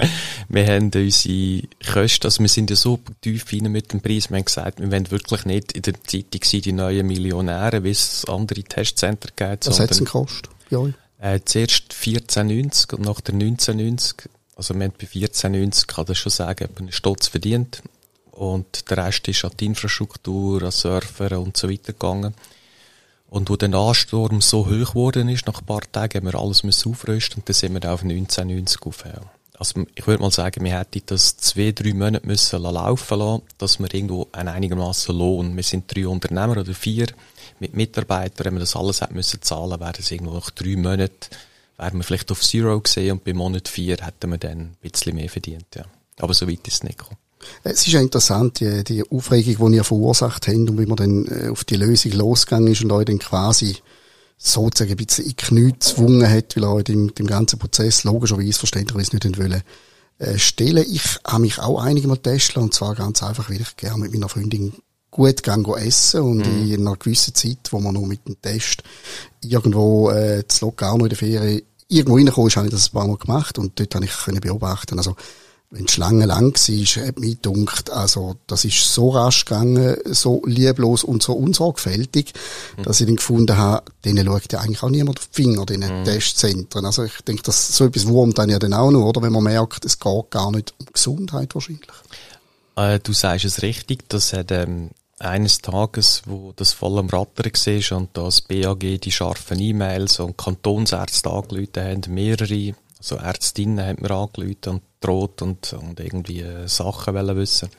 wir 0.48 0.66
haben 0.66 0.90
unsere 0.94 1.62
Kosten, 1.92 2.26
also 2.26 2.40
wir 2.40 2.48
sind 2.48 2.70
ja 2.70 2.76
so 2.76 2.98
tief 3.20 3.52
rein 3.52 3.70
mit 3.70 3.92
dem 3.92 4.00
Preis, 4.00 4.30
wir 4.30 4.36
haben 4.36 4.44
gesagt, 4.44 4.80
wir 4.80 4.90
wollen 4.90 5.10
wirklich 5.10 5.44
nicht 5.44 5.72
in 5.72 5.82
der 5.82 5.94
Zeitung 6.04 6.42
sein, 6.44 6.60
die 6.62 6.72
neuen 6.72 7.06
Millionäre, 7.06 7.84
wie 7.84 7.90
es 7.90 8.24
andere 8.26 8.62
Testzentren 8.62 9.32
gibt. 9.36 9.66
Was 9.66 9.80
hat 9.80 9.90
es 9.90 9.98
gekostet? 9.98 10.50
Ja. 10.70 10.86
Äh, 11.20 11.40
zuerst 11.44 11.92
14,90 11.92 12.94
und 12.94 13.04
nachher 13.04 13.34
19,90. 13.34 14.28
Also 14.56 14.74
wir 14.74 14.84
haben 14.84 14.94
bei 14.98 15.06
14,90, 15.06 15.86
kann 15.86 16.06
das 16.06 16.18
schon 16.18 16.30
sagen, 16.30 16.68
einen 16.78 16.92
Stolz 16.92 17.28
verdient. 17.28 17.82
Und 18.30 18.88
der 18.90 19.06
Rest 19.06 19.26
ist 19.26 19.44
an 19.44 19.50
die 19.58 19.66
Infrastruktur, 19.66 20.62
an 20.62 20.70
Surfer 20.70 21.40
und 21.40 21.56
so 21.56 21.68
weiter 21.68 21.92
gegangen. 21.92 22.34
Und 23.30 23.50
wo 23.50 23.56
der 23.56 23.74
Ansturm 23.74 24.40
so 24.40 24.66
hoch 24.66 24.92
geworden 24.92 25.28
ist, 25.28 25.46
nach 25.46 25.60
ein 25.60 25.66
paar 25.66 25.80
Tagen, 25.92 26.18
haben 26.18 26.32
wir 26.32 26.38
alles 26.38 26.64
aufrüsten 26.64 27.40
und 27.40 27.48
dann 27.48 27.54
sind 27.54 27.74
wir 27.74 27.92
auf 27.92 28.02
1990 28.02 28.82
aufhören. 28.82 29.28
Also 29.58 29.84
ich 29.96 30.06
würde 30.06 30.22
mal 30.22 30.30
sagen, 30.30 30.64
wir 30.64 30.78
hätten 30.78 31.02
das 31.06 31.36
zwei, 31.36 31.72
drei 31.72 31.92
Monate 31.92 32.24
müssen 32.24 32.62
laufen 32.62 33.18
lassen, 33.18 33.42
dass 33.58 33.80
wir 33.80 33.92
irgendwo 33.92 34.28
einen 34.30 34.50
einigermaßen 34.50 35.16
Lohn, 35.16 35.56
wir 35.56 35.64
sind 35.64 35.92
drei 35.92 36.06
Unternehmer 36.06 36.58
oder 36.58 36.74
vier, 36.74 37.08
mit 37.58 37.74
Mitarbeitern, 37.74 38.46
wenn 38.46 38.54
wir 38.54 38.60
das 38.60 38.76
alles 38.76 39.00
hätten 39.00 39.14
müssen 39.14 39.42
zahlen, 39.42 39.80
wäre 39.80 39.94
es 39.98 40.10
irgendwo 40.12 40.34
nach 40.34 40.50
drei 40.50 40.76
Monaten, 40.76 41.12
wären 41.76 41.96
wir 41.96 42.04
vielleicht 42.04 42.30
auf 42.30 42.40
Zero 42.40 42.80
gesehen 42.80 43.12
und 43.12 43.24
bei 43.24 43.34
Monat 43.34 43.66
vier 43.66 43.96
hätten 44.00 44.30
wir 44.30 44.38
dann 44.38 44.58
ein 44.58 44.76
bisschen 44.80 45.16
mehr 45.16 45.28
verdient, 45.28 45.66
ja. 45.74 45.84
Aber 46.20 46.34
so 46.34 46.48
weit 46.48 46.66
ist 46.66 46.74
es 46.74 46.82
nicht 46.84 46.98
gekommen. 46.98 47.18
Es 47.62 47.86
ist 47.86 47.92
ja 47.92 48.00
interessant, 48.00 48.60
die, 48.60 48.84
die 48.84 49.08
Aufregung, 49.10 49.72
die 49.72 49.78
ihr 49.78 49.84
verursacht 49.84 50.46
habt 50.46 50.56
und 50.56 50.78
wie 50.78 50.86
man 50.86 50.96
dann 50.96 51.26
äh, 51.26 51.48
auf 51.48 51.64
die 51.64 51.76
Lösung 51.76 52.12
losgegangen 52.12 52.72
ist 52.72 52.82
und 52.82 52.92
euch 52.92 53.06
dann 53.06 53.18
quasi 53.18 53.76
sozusagen 54.38 54.92
ein 54.92 54.96
bisschen 54.96 55.26
in 55.26 55.36
Knie 55.36 55.72
gezwungen 55.72 56.28
hat, 56.28 56.56
weil 56.56 56.64
er 56.64 56.70
halt 56.70 56.88
im, 56.88 57.12
dem 57.14 57.26
ganzen 57.26 57.58
Prozess 57.58 58.04
logischerweise 58.04 58.58
verständlicherweise 58.58 59.16
nicht 59.16 59.38
wollen, 59.38 59.62
äh, 60.18 60.38
stellen. 60.38 60.84
Ich 60.90 61.02
habe 61.26 61.42
mich 61.42 61.58
auch 61.58 61.80
einige 61.80 62.08
Mal 62.08 62.16
testen 62.16 62.62
und 62.62 62.72
zwar 62.72 62.94
ganz 62.94 63.22
einfach, 63.22 63.50
weil 63.50 63.60
ich 63.60 63.76
gerne 63.76 63.98
mit 63.98 64.12
meiner 64.12 64.28
Freundin 64.28 64.72
gut 65.10 65.42
gehen 65.42 65.64
essen 65.64 66.22
und 66.22 66.38
mhm. 66.38 66.72
in 66.72 66.86
einer 66.86 66.96
gewissen 66.96 67.34
Zeit, 67.34 67.68
wo 67.70 67.80
man 67.80 67.94
nur 67.94 68.06
mit 68.06 68.26
dem 68.28 68.40
Test 68.40 68.82
irgendwo 69.42 70.10
äh, 70.10 70.46
zu 70.46 70.66
Locarno 70.66 71.04
in 71.04 71.08
der 71.08 71.18
Ferien 71.18 71.62
irgendwo 71.88 72.16
reingekommen 72.16 72.48
ist, 72.48 72.56
habe 72.56 72.66
ich 72.66 72.72
das 72.72 72.88
ein 72.88 72.92
paar 72.92 73.06
Mal 73.06 73.16
gemacht 73.16 73.58
und 73.58 73.78
dort 73.80 73.94
habe 73.94 74.04
ich 74.04 74.12
können 74.12 74.40
beobachten, 74.40 74.98
also 74.98 75.16
wenn 75.70 75.84
die 75.84 75.92
Schlange 75.92 76.24
lang 76.24 76.54
war, 76.54 77.06
hat 77.06 77.18
mich 77.18 77.42
gedacht, 77.42 77.90
also, 77.90 78.36
das 78.46 78.64
ist 78.64 78.94
so 78.94 79.10
rasch 79.10 79.44
gegangen, 79.44 79.96
so 80.06 80.40
lieblos 80.46 81.04
und 81.04 81.22
so 81.22 81.34
unsorgfältig, 81.34 82.32
mhm. 82.76 82.82
dass 82.84 83.00
ich 83.00 83.06
dann 83.06 83.16
gefunden 83.16 83.56
habe, 83.56 83.84
denen 84.04 84.26
schaut 84.26 84.50
ja 84.50 84.60
eigentlich 84.60 84.82
auch 84.82 84.88
niemand 84.88 85.18
auf 85.18 85.28
die 85.28 85.42
Finger, 85.42 85.66
diesen 85.66 86.00
mhm. 86.00 86.04
Testzentren. 86.04 86.86
Also, 86.86 87.04
ich 87.04 87.20
denke, 87.20 87.42
dass 87.42 87.76
so 87.76 87.84
etwas 87.84 88.06
wurmt 88.06 88.38
dann 88.38 88.48
ja 88.48 88.58
dann 88.58 88.72
auch 88.72 88.90
noch, 88.90 89.04
oder? 89.04 89.20
Wenn 89.20 89.32
man 89.32 89.44
merkt, 89.44 89.84
es 89.84 89.98
geht 89.98 90.30
gar 90.30 90.50
nicht 90.50 90.72
um 90.78 90.86
Gesundheit 90.90 91.54
wahrscheinlich. 91.54 91.88
Äh, 92.76 93.00
du 93.00 93.12
sagst 93.12 93.44
es 93.44 93.60
richtig, 93.60 94.08
das 94.08 94.32
hat, 94.32 94.50
ähm, 94.50 94.90
eines 95.18 95.58
Tages, 95.58 96.22
wo 96.26 96.52
das 96.56 96.72
voll 96.72 96.98
am 96.98 97.08
Rattern 97.08 97.52
war 97.52 97.98
und 97.98 98.10
das 98.14 98.40
BAG 98.40 99.00
die 99.00 99.12
scharfen 99.12 99.60
E-Mails 99.60 100.20
und 100.20 100.38
Kantonsärzte 100.38 101.30
angerufen 101.30 101.68
haben, 101.76 102.14
mehrere 102.14 102.74
also 102.98 103.16
Ärztinnen 103.16 103.84
haben 103.84 104.02
mir 104.02 104.10
angerufen 104.10 104.56
und 104.66 104.82
droht 105.00 105.42
und, 105.42 105.72
und 105.72 106.00
irgendwie 106.00 106.40
äh, 106.40 106.66
Sachen 106.66 107.14
wollen 107.14 107.36
wissen. 107.36 107.70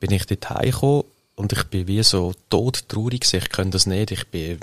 Bin 0.00 0.10
ich 0.10 0.26
dort 0.26 0.50
heimgekommen 0.50 1.04
und 1.36 1.52
ich 1.52 1.64
bin 1.64 1.86
wie 1.86 2.02
so 2.02 2.32
tot 2.48 2.88
traurig 2.88 3.32
Ich 3.32 3.48
kann 3.50 3.70
das 3.70 3.86
nicht. 3.86 4.10
Ich 4.12 4.26
bin, 4.28 4.58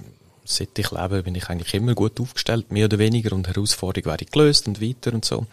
seit 0.45 0.78
ich 0.78 0.91
lebe, 0.91 1.24
bin 1.24 1.36
ich 1.36 1.50
eigentlich 1.50 1.74
immer 1.74 1.93
gut 1.93 2.19
aufgestellt, 2.19 2.71
mehr 2.71 2.86
oder 2.86 2.97
weniger, 2.97 3.36
und 3.36 3.47
Herausforderungen 3.47 4.19
wäre 4.19 4.26
gelöst 4.26 4.67
und 4.67 4.82
weiter 4.82 5.13
und 5.13 5.26
so. 5.26 5.45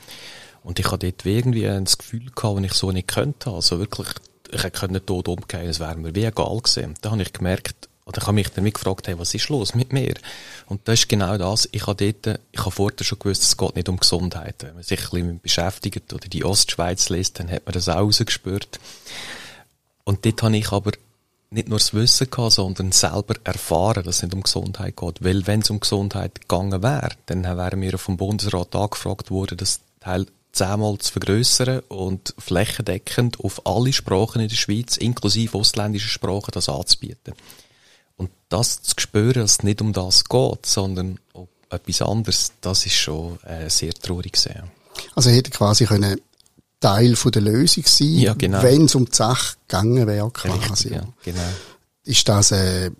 Und 0.64 0.78
ich 0.78 0.90
hatte 0.90 1.10
dort 1.10 1.26
irgendwie 1.26 1.62
das 1.62 1.98
Gefühl 1.98 2.30
gehabt, 2.34 2.56
wenn 2.56 2.64
ich 2.64 2.74
so 2.74 2.90
nicht 2.92 3.08
könnte. 3.08 3.50
Also 3.50 3.78
wirklich, 3.78 4.08
ich 4.50 4.62
hätte 4.62 5.04
tot 5.04 5.28
umgehen, 5.28 5.68
es 5.68 5.80
wäre 5.80 5.96
mir 5.96 6.14
wie 6.14 6.24
egal 6.24 6.58
gewesen. 6.58 6.94
Da 7.00 7.10
habe 7.10 7.22
ich 7.22 7.32
gemerkt, 7.32 7.87
oder 8.08 8.22
ich 8.22 8.26
habe 8.26 8.32
mich 8.32 8.48
dann 8.48 8.64
gefragt, 8.64 9.06
hey, 9.06 9.18
was 9.18 9.34
ist 9.34 9.50
los 9.50 9.74
mit 9.74 9.92
mir? 9.92 10.14
Und 10.66 10.80
das 10.88 11.00
ist 11.00 11.08
genau 11.10 11.36
das. 11.36 11.68
Ich 11.72 11.86
habe 11.86 12.12
dort, 12.12 12.40
ich 12.50 12.60
habe 12.60 12.70
vorher 12.70 13.04
schon 13.04 13.18
gewusst, 13.18 13.42
es 13.42 13.56
geht 13.56 13.76
nicht 13.76 13.88
um 13.90 13.98
Gesundheit. 13.98 14.56
Wenn 14.60 14.74
man 14.74 14.82
sich 14.82 14.98
ein 14.98 15.10
bisschen 15.10 15.40
beschäftigt 15.40 16.12
oder 16.14 16.26
die 16.26 16.42
Ostschweiz 16.42 17.10
liest, 17.10 17.38
dann 17.38 17.50
hat 17.50 17.66
man 17.66 17.74
das 17.74 17.88
auch 17.88 17.96
rausgespürt. 17.96 18.80
Und 20.04 20.24
dort 20.24 20.42
habe 20.42 20.56
ich 20.56 20.72
aber 20.72 20.92
nicht 21.50 21.68
nur 21.68 21.78
das 21.78 21.92
Wissen 21.92 22.30
gehabt, 22.30 22.52
sondern 22.52 22.92
selber 22.92 23.34
erfahren, 23.44 24.04
dass 24.04 24.16
es 24.16 24.22
nicht 24.22 24.34
um 24.34 24.42
Gesundheit 24.42 24.96
geht. 24.96 25.22
Weil 25.22 25.46
wenn 25.46 25.60
es 25.60 25.68
um 25.68 25.78
Gesundheit 25.78 26.40
gegangen 26.40 26.82
wäre, 26.82 27.10
dann 27.26 27.44
wären 27.44 27.80
wir 27.82 27.98
vom 27.98 28.16
Bundesrat 28.16 28.74
angefragt 28.74 29.30
worden, 29.30 29.58
das 29.58 29.80
Teil 30.00 30.26
zehnmal 30.52 30.96
zu 30.96 31.12
vergrößern 31.12 31.80
und 31.88 32.34
flächendeckend 32.38 33.40
auf 33.40 33.66
alle 33.66 33.92
Sprachen 33.92 34.40
in 34.40 34.48
der 34.48 34.56
Schweiz, 34.56 34.96
inklusive 34.96 35.58
ausländische 35.58 36.08
Sprachen, 36.08 36.52
das 36.52 36.70
anzubieten. 36.70 37.34
Und 38.18 38.30
das 38.50 38.82
zu 38.82 38.94
spüren, 38.98 39.40
dass 39.40 39.52
es 39.52 39.62
nicht 39.62 39.80
um 39.80 39.94
das 39.94 40.24
geht, 40.24 40.66
sondern 40.66 41.18
um 41.32 41.48
etwas 41.70 42.02
anderes, 42.02 42.52
das 42.60 42.84
ist 42.84 42.94
schon 42.94 43.38
äh, 43.44 43.70
sehr 43.70 43.94
traurig 43.94 44.32
gesehen. 44.32 44.64
Also 45.14 45.30
hätte 45.30 45.50
quasi 45.50 45.86
können 45.86 46.20
Teil 46.80 47.16
von 47.16 47.32
der 47.32 47.42
Lösung 47.42 47.84
sein, 47.86 48.18
ja, 48.18 48.34
genau. 48.34 48.62
wenn 48.62 48.84
es 48.84 48.94
um 48.94 49.06
die 49.06 49.14
Sache 49.14 49.56
gegangen 49.66 50.06
wäre, 50.06 50.30
quasi. 50.30 50.88
Richtig, 50.88 50.92
ja, 50.92 51.08
genau. 51.24 51.48
Ist 52.04 52.28
das, 52.28 52.52
äh, 52.52 52.90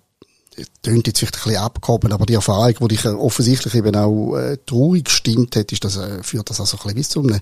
tönt 0.81 1.07
jetzt 1.07 1.19
vielleicht 1.19 1.35
ein 1.35 1.43
bisschen 1.43 1.61
abgehoben, 1.61 2.11
aber 2.11 2.25
die 2.25 2.33
Erfahrung, 2.33 2.75
die 2.81 2.95
dich 2.95 3.05
offensichtlich 3.05 3.75
eben 3.75 3.95
auch 3.95 4.35
äh, 4.35 4.57
traurig 4.65 5.05
gestimmt 5.05 5.55
hat, 5.55 5.71
ist 5.71 5.83
das, 5.83 5.97
äh, 5.97 6.21
führt 6.23 6.49
das 6.49 6.59
also 6.59 6.77
ein 6.77 6.95
bisschen 6.95 6.95
bis 6.95 7.09
zu 7.09 7.21
einem, 7.21 7.39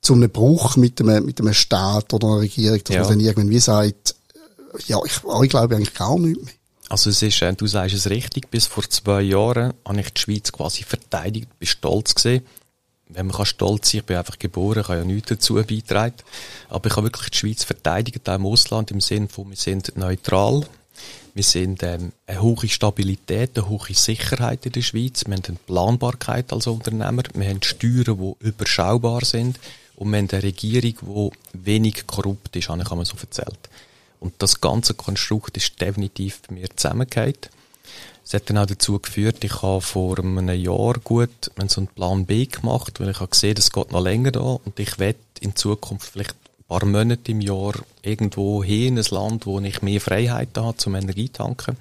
zu 0.00 0.14
einem 0.14 0.30
Bruch 0.30 0.76
mit 0.76 1.00
einem, 1.00 1.26
mit 1.26 1.40
einem 1.40 1.54
Staat 1.54 2.12
oder 2.14 2.28
einer 2.28 2.40
Regierung, 2.40 2.82
dass 2.82 2.94
ja. 2.94 3.02
man 3.02 3.10
dann 3.10 3.20
irgendwie 3.20 3.58
sagt, 3.58 4.14
äh, 4.34 4.82
ja, 4.86 4.98
ich, 5.04 5.20
ich 5.42 5.50
glaube 5.50 5.76
eigentlich 5.76 5.94
gar 5.94 6.18
nicht 6.18 6.42
mehr. 6.42 6.54
Also 6.88 7.10
es 7.10 7.22
ist, 7.22 7.40
äh, 7.42 7.54
du 7.54 7.66
sagst 7.66 7.94
es 7.94 8.10
richtig, 8.10 8.50
bis 8.50 8.66
vor 8.66 8.88
zwei 8.88 9.22
Jahren 9.22 9.74
habe 9.86 10.00
ich 10.00 10.10
die 10.10 10.20
Schweiz 10.20 10.52
quasi 10.52 10.82
verteidigt, 10.82 11.58
bin 11.58 11.66
stolz 11.66 12.14
gesehen. 12.14 12.44
Wenn 13.08 13.26
man 13.26 13.36
kann 13.36 13.46
stolz 13.46 13.90
sein, 13.90 14.00
ich 14.00 14.06
bin 14.06 14.16
einfach 14.16 14.38
geboren, 14.38 14.82
habe 14.84 14.98
ja 14.98 15.04
nichts 15.04 15.28
dazu 15.28 15.54
beitragen. 15.54 16.16
Aber 16.68 16.86
ich 16.86 16.96
habe 16.96 17.06
wirklich 17.06 17.30
die 17.30 17.38
Schweiz 17.38 17.64
verteidigt, 17.64 18.28
auch 18.28 18.34
im 18.34 18.46
Ausland, 18.46 18.90
im 18.90 19.00
Sinne 19.00 19.28
von, 19.28 19.48
wir 19.50 19.56
sind 19.56 19.96
neutral. 19.96 20.66
Wir 21.34 21.42
sind 21.42 21.82
ähm, 21.82 22.12
eine 22.26 22.40
hohe 22.40 22.68
Stabilität, 22.68 23.58
eine 23.58 23.68
hohe 23.68 23.92
Sicherheit 23.92 24.64
in 24.66 24.72
der 24.72 24.82
Schweiz. 24.82 25.24
Wir 25.26 25.34
haben 25.34 25.42
eine 25.46 25.56
Planbarkeit 25.66 26.52
als 26.52 26.66
Unternehmer. 26.66 27.24
Wir 27.34 27.48
haben 27.48 27.62
Steuern, 27.62 28.34
die 28.40 28.46
überschaubar 28.46 29.24
sind. 29.24 29.58
Und 29.96 30.10
wir 30.10 30.18
haben 30.18 30.28
eine 30.30 30.42
Regierung, 30.42 31.32
die 31.52 31.66
wenig 31.66 32.06
korrupt 32.06 32.54
ist, 32.56 32.68
habe 32.68 32.82
ich 32.82 32.90
einmal 32.90 33.04
so 33.04 33.16
erzählt. 33.20 33.68
Und 34.24 34.32
das 34.38 34.62
ganze 34.62 34.94
Konstrukt 34.94 35.58
ist 35.58 35.78
definitiv 35.82 36.40
bei 36.48 36.54
mir 36.54 36.74
zusammengehört. 36.74 37.50
Es 38.24 38.32
hat 38.32 38.48
dann 38.48 38.56
auch 38.56 38.64
dazu 38.64 38.98
geführt, 38.98 39.44
ich 39.44 39.60
habe 39.60 39.82
vor 39.82 40.18
einem 40.18 40.48
Jahr 40.48 40.94
gut 40.94 41.50
so 41.68 41.82
einen 41.82 41.88
Plan 41.88 42.24
B 42.24 42.46
gemacht, 42.46 42.98
weil 43.00 43.10
ich 43.10 43.20
habe 43.20 43.28
gesehen, 43.28 43.56
es 43.58 43.70
geht 43.70 43.92
noch 43.92 44.02
länger 44.02 44.32
da 44.32 44.40
und 44.40 44.80
ich 44.80 44.98
werde 44.98 45.18
in 45.40 45.54
Zukunft 45.54 46.12
vielleicht 46.12 46.32
ein 46.32 46.64
paar 46.66 46.86
Monate 46.86 47.32
im 47.32 47.42
Jahr 47.42 47.74
irgendwo 48.00 48.64
hin 48.64 48.96
in 48.96 48.98
ein 48.98 49.04
Land, 49.10 49.44
wo 49.44 49.60
ich 49.60 49.82
mehr 49.82 50.00
Freiheit 50.00 50.56
habe 50.56 50.78
zum 50.78 50.94
Energietanken. 50.94 51.76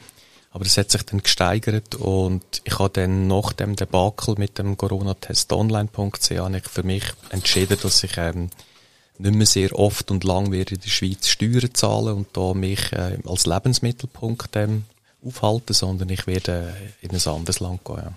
Aber 0.51 0.65
das 0.65 0.75
hat 0.75 0.91
sich 0.91 1.03
dann 1.03 1.23
gesteigert 1.23 1.95
und 1.95 2.43
ich 2.65 2.77
habe 2.77 2.89
dann 2.89 3.27
nach 3.27 3.53
dem 3.53 3.77
Debakel 3.77 4.36
mit 4.38 4.60
dem 4.60 4.75
Corona-Testonline.ch 4.75 6.69
für 6.69 6.84
mich 6.84 7.06
entschieden, 7.29 7.77
dass 7.82 8.03
ich 8.03 8.17
ähm, 8.17 8.49
nicht 9.24 9.36
mehr 9.36 9.46
sehr 9.46 9.78
oft 9.78 10.12
und 10.12 10.24
lang 10.24 10.52
werde 10.52 10.76
in 10.76 10.82
der 10.82 10.90
Schweiz 10.90 11.28
Steuern 11.28 11.74
zahlen 11.74 12.16
und 12.16 12.28
da 12.34 12.54
mich 12.54 12.92
äh, 12.92 13.18
als 13.26 13.46
Lebensmittelpunkt 13.46 14.56
ähm, 14.56 14.84
aufhalten, 15.26 15.74
sondern 15.74 16.10
ich 16.10 16.28
werde 16.28 16.74
in 17.02 17.12
ein 17.12 17.28
anderes 17.28 17.60
Land 17.60 17.84
gehen. 17.86 17.98
Ja. 17.98 18.14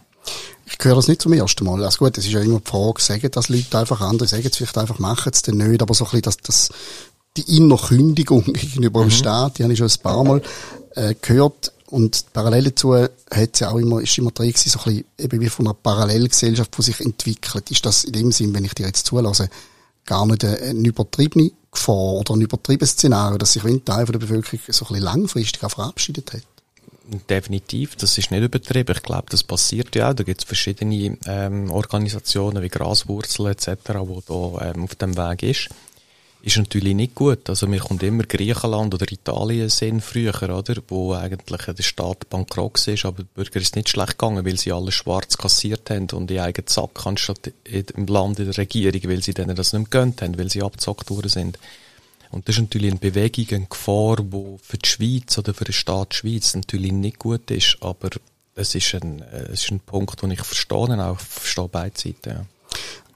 Ich 0.66 0.84
höre 0.84 0.96
das 0.96 1.06
nicht 1.06 1.22
zum 1.22 1.32
ersten 1.32 1.64
Mal. 1.64 1.84
Also 1.84 1.98
gut, 1.98 2.18
es 2.18 2.26
ist 2.26 2.32
ja 2.32 2.40
immer 2.40 2.58
die 2.58 2.68
Frage, 2.68 3.00
sagen 3.00 3.30
das 3.30 3.48
Leute 3.48 3.78
einfach 3.78 4.00
andere, 4.00 4.26
sagen 4.26 4.44
es 4.44 4.56
vielleicht 4.56 4.76
einfach, 4.76 4.98
machen 4.98 5.30
es 5.32 5.42
dann 5.42 5.58
nicht, 5.58 5.80
aber 5.80 5.94
so 5.94 6.04
ein 6.04 6.10
bisschen 6.10 6.22
das, 6.22 6.36
das, 6.38 6.68
die 7.36 7.56
Innerkündigung 7.56 8.44
gegenüber 8.52 9.00
dem 9.00 9.06
mhm. 9.06 9.12
Staat, 9.12 9.58
die 9.58 9.62
habe 9.62 9.72
ich 9.72 9.78
schon 9.78 9.88
ein 9.88 10.02
paar 10.02 10.24
Mal 10.24 10.42
äh, 10.96 11.14
gehört. 11.20 11.72
Und 11.88 12.24
parallel 12.32 12.64
dazu 12.64 12.96
hat 12.96 13.60
ja 13.60 13.70
auch 13.70 13.78
immer, 13.78 14.00
ist 14.00 14.18
immer 14.18 14.32
drin 14.32 14.48
gewesen, 14.48 14.70
so 14.70 14.80
ein 14.80 14.84
bisschen 14.84 15.04
eben 15.18 15.40
wie 15.40 15.48
von 15.48 15.68
einer 15.68 15.74
Parallelgesellschaft, 15.74 16.76
die 16.76 16.82
sich 16.82 17.00
entwickelt. 17.00 17.70
Ist 17.70 17.86
das 17.86 18.02
in 18.02 18.12
dem 18.12 18.32
Sinn, 18.32 18.52
wenn 18.54 18.64
ich 18.64 18.74
dir 18.74 18.86
jetzt 18.86 19.06
zulasse, 19.06 19.48
gar 20.06 20.26
nicht 20.26 20.44
eine, 20.44 20.58
eine 20.58 20.88
übertriebene 20.88 21.50
Gefahr 21.70 22.14
oder 22.14 22.34
ein 22.34 22.40
übertriebenes 22.40 22.92
Szenario, 22.92 23.38
dass 23.38 23.52
sich 23.52 23.64
ein 23.64 23.84
Teil 23.84 24.06
der 24.06 24.18
Bevölkerung 24.18 24.60
so 24.68 24.84
ein 24.84 24.88
bisschen 24.88 25.04
langfristig 25.04 25.64
auch 25.64 25.70
verabschiedet 25.70 26.32
hat? 26.32 26.42
Definitiv, 27.30 27.94
das 27.96 28.18
ist 28.18 28.32
nicht 28.32 28.42
übertrieben. 28.42 28.92
Ich 28.96 29.02
glaube, 29.02 29.26
das 29.30 29.44
passiert 29.44 29.94
ja 29.94 30.10
auch. 30.10 30.14
Da 30.14 30.24
gibt 30.24 30.40
es 30.40 30.46
verschiedene 30.46 31.16
ähm, 31.26 31.70
Organisationen 31.70 32.62
wie 32.62 32.68
Graswurzel 32.68 33.46
etc., 33.46 33.68
wo 34.00 34.22
da 34.26 34.70
ähm, 34.70 34.84
auf 34.84 34.96
dem 34.96 35.16
Weg 35.16 35.44
ist. 35.44 35.68
Ist 36.46 36.58
natürlich 36.58 36.94
nicht 36.94 37.16
gut. 37.16 37.50
Also 37.50 37.66
mir 37.66 37.80
kommt 37.80 38.04
immer 38.04 38.22
Griechenland 38.22 38.94
oder 38.94 39.10
Italien 39.10 39.68
sehen 39.68 40.00
früher, 40.00 40.56
oder? 40.56 40.76
Wo 40.86 41.12
eigentlich 41.12 41.64
der 41.64 41.82
Staat 41.82 42.30
bankrott 42.30 42.86
ist, 42.86 43.04
aber 43.04 43.24
den 43.24 43.28
Bürger 43.34 43.60
ist 43.60 43.74
nicht 43.74 43.88
schlecht 43.88 44.16
gegangen, 44.16 44.46
weil 44.46 44.56
sie 44.56 44.70
alles 44.70 44.94
schwarz 44.94 45.36
kassiert 45.36 45.90
haben 45.90 46.06
und 46.12 46.30
die 46.30 46.38
eigenen 46.38 46.68
Sack 46.68 47.04
anstatt 47.04 47.50
im 47.64 48.06
Land 48.06 48.38
in 48.38 48.44
der 48.44 48.58
Regierung, 48.58 49.00
weil 49.10 49.24
sie 49.24 49.34
denen 49.34 49.56
das 49.56 49.72
nicht 49.72 49.90
gönnt 49.90 50.22
haben, 50.22 50.38
weil 50.38 50.48
sie 50.48 50.62
abgezockt 50.62 51.10
worden 51.10 51.30
sind. 51.30 51.58
Und 52.30 52.46
das 52.46 52.54
ist 52.54 52.62
natürlich 52.62 52.92
eine 52.92 53.00
Bewegung, 53.00 53.46
eine 53.50 53.66
Gefahr, 53.66 54.18
die 54.18 54.56
für 54.62 54.78
die 54.78 54.88
Schweiz 54.88 55.36
oder 55.38 55.52
für 55.52 55.64
den 55.64 55.72
Staat 55.72 56.14
Schweiz 56.14 56.54
natürlich 56.54 56.92
nicht 56.92 57.18
gut 57.18 57.50
ist, 57.50 57.76
aber 57.80 58.10
es 58.54 58.72
ist 58.76 58.94
ein, 58.94 59.20
es 59.52 59.64
ist 59.64 59.72
ein 59.72 59.80
Punkt, 59.80 60.22
den 60.22 60.30
ich 60.30 60.42
verstehe, 60.42 61.04
auch 61.04 61.18
verstehe 61.18 61.68
beide 61.68 61.98
Seiten. 61.98 62.30
Ja. 62.30 62.46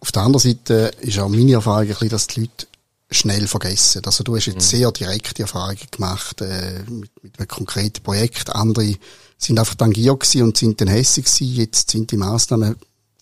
Auf 0.00 0.10
der 0.10 0.22
anderen 0.22 0.50
Seite 0.50 0.90
ist 1.00 1.18
auch 1.20 1.28
meine 1.28 1.52
Erfahrung 1.52 1.86
bisschen, 1.86 2.08
dass 2.08 2.26
die 2.26 2.40
Leute 2.40 2.66
schnell 3.10 3.46
vergessen. 3.46 4.02
Also 4.04 4.24
du 4.24 4.36
hast 4.36 4.46
jetzt 4.46 4.56
mhm. 4.56 4.78
sehr 4.78 4.92
direkte 4.92 5.42
Erfahrungen 5.42 5.78
gemacht 5.90 6.40
äh, 6.40 6.82
mit, 6.88 7.10
mit 7.22 7.38
einem 7.38 7.48
konkreten 7.48 8.02
Projekt. 8.02 8.50
Andere 8.50 8.94
sind 9.36 9.58
einfach 9.58 9.74
tangiert 9.74 10.20
gewesen 10.20 10.42
und 10.42 10.56
sind 10.56 10.80
dann 10.80 10.88
hässig 10.88 11.24
gewesen. 11.24 11.54
Jetzt 11.54 11.90
sind 11.90 12.10
die 12.10 12.16
Maßnahmen 12.16 12.76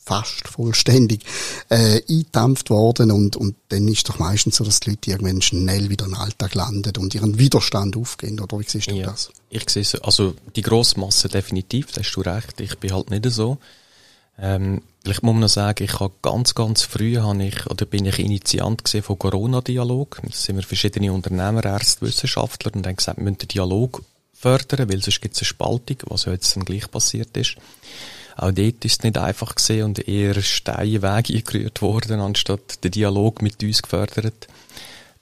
fast 0.08 0.48
vollständig 0.48 1.22
äh, 1.68 2.00
eingedampft 2.08 2.70
worden 2.70 3.10
und, 3.10 3.36
und 3.36 3.56
dann 3.68 3.86
ist 3.88 4.08
doch 4.08 4.18
meistens 4.18 4.56
so, 4.56 4.64
dass 4.64 4.80
die 4.80 4.90
Leute 4.90 5.10
irgendwann 5.10 5.42
schnell 5.42 5.90
wieder 5.90 6.06
im 6.06 6.14
Alltag 6.14 6.54
landen 6.54 6.96
und 6.96 7.14
ihren 7.14 7.38
Widerstand 7.38 7.94
aufgehen, 7.94 8.40
oder 8.40 8.58
wie 8.58 8.64
siehst 8.66 8.90
du 8.90 8.94
ja, 8.94 9.06
das? 9.06 9.30
Ich 9.50 9.68
sehe 9.68 9.82
es, 9.82 9.94
also 9.96 10.34
die 10.56 10.62
grosse 10.62 10.98
Masse 10.98 11.28
definitiv, 11.28 11.92
da 11.92 12.00
hast 12.00 12.12
du 12.12 12.22
recht, 12.22 12.58
ich 12.58 12.78
bin 12.78 12.92
halt 12.92 13.10
nicht 13.10 13.26
so. 13.30 13.58
Ähm, 14.40 14.82
ich 15.04 15.22
muss 15.22 15.36
noch 15.36 15.48
sagen, 15.48 15.84
ich 15.84 16.00
habe 16.00 16.12
ganz, 16.22 16.54
ganz 16.54 16.82
früh 16.82 17.16
habe 17.16 17.42
ich, 17.42 17.66
oder 17.66 17.86
bin 17.86 18.04
ich 18.04 18.18
Initiant 18.18 18.84
gesehen 18.84 19.02
von 19.02 19.18
Corona-Dialog. 19.18 20.20
Da 20.22 20.30
sind 20.32 20.56
wir 20.56 20.62
verschiedene 20.62 21.12
Unternehmer, 21.12 21.64
Ärzte, 21.64 22.06
Wissenschaftler 22.06 22.74
und 22.74 22.86
haben 22.86 22.96
gesagt, 22.96 23.18
wir 23.18 23.24
müssen 23.24 23.38
den 23.38 23.48
Dialog 23.48 24.02
fördern, 24.34 24.88
weil 24.90 25.02
sonst 25.02 25.20
gibt 25.20 25.34
es 25.34 25.42
eine 25.42 25.46
Spaltung, 25.46 25.96
was 26.06 26.26
ja 26.26 26.32
jetzt 26.32 26.54
dann 26.54 26.64
gleich 26.64 26.90
passiert 26.90 27.36
ist. 27.36 27.56
Auch 28.36 28.52
dort 28.52 28.84
ist 28.84 28.98
es 28.98 29.02
nicht 29.02 29.18
einfach 29.18 29.54
gesehen 29.56 29.84
und 29.84 30.06
eher 30.06 30.40
steile 30.42 31.02
Wege 31.02 31.34
eingerührt 31.38 31.82
worden, 31.82 32.20
anstatt 32.20 32.84
den 32.84 32.92
Dialog 32.92 33.42
mit 33.42 33.62
uns 33.62 33.82
gefördert. 33.82 34.46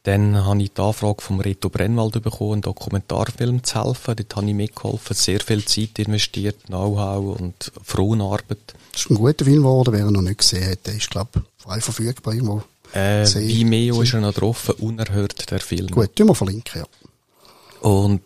Dann 0.02 0.44
habe 0.44 0.62
ich 0.62 0.72
die 0.72 0.80
Anfrage 0.80 1.22
vom 1.22 1.40
Reto 1.40 1.68
Brennwald 1.68 2.22
bekommen, 2.22 2.52
einen 2.52 2.62
Dokumentarfilm 2.62 3.64
zu 3.64 3.82
helfen. 3.84 4.14
Dort 4.16 4.36
habe 4.36 4.46
ich 4.46 4.54
mitgeholfen, 4.54 5.16
sehr 5.16 5.40
viel 5.40 5.64
Zeit 5.64 5.98
investiert, 5.98 6.66
Know-how 6.66 7.40
und 7.40 7.72
Frauenarbeit. 7.82 8.74
Das 8.96 9.04
ist 9.04 9.10
ein 9.10 9.16
guter 9.16 9.44
Film 9.44 9.58
geworden, 9.58 9.92
wer 9.92 10.06
ihn 10.06 10.12
noch 10.14 10.22
nicht 10.22 10.38
gesehen 10.38 10.70
hat. 10.70 10.86
Der 10.86 10.94
ist, 10.94 11.10
glaube 11.10 11.28
ich, 11.34 11.62
frei 11.62 11.82
verfügbar 11.82 12.32
irgendwo. 12.32 12.62
Äh, 12.94 13.26
Vimeo 13.26 14.00
ist 14.00 14.14
er 14.14 14.22
noch 14.22 14.32
drauf, 14.32 14.70
unerhört, 14.78 15.50
der 15.50 15.60
Film. 15.60 15.88
Gut, 15.88 16.16
tun 16.16 16.28
wir 16.28 16.34
verlinken, 16.34 16.80
ja. 16.80 17.86
Und 17.86 18.22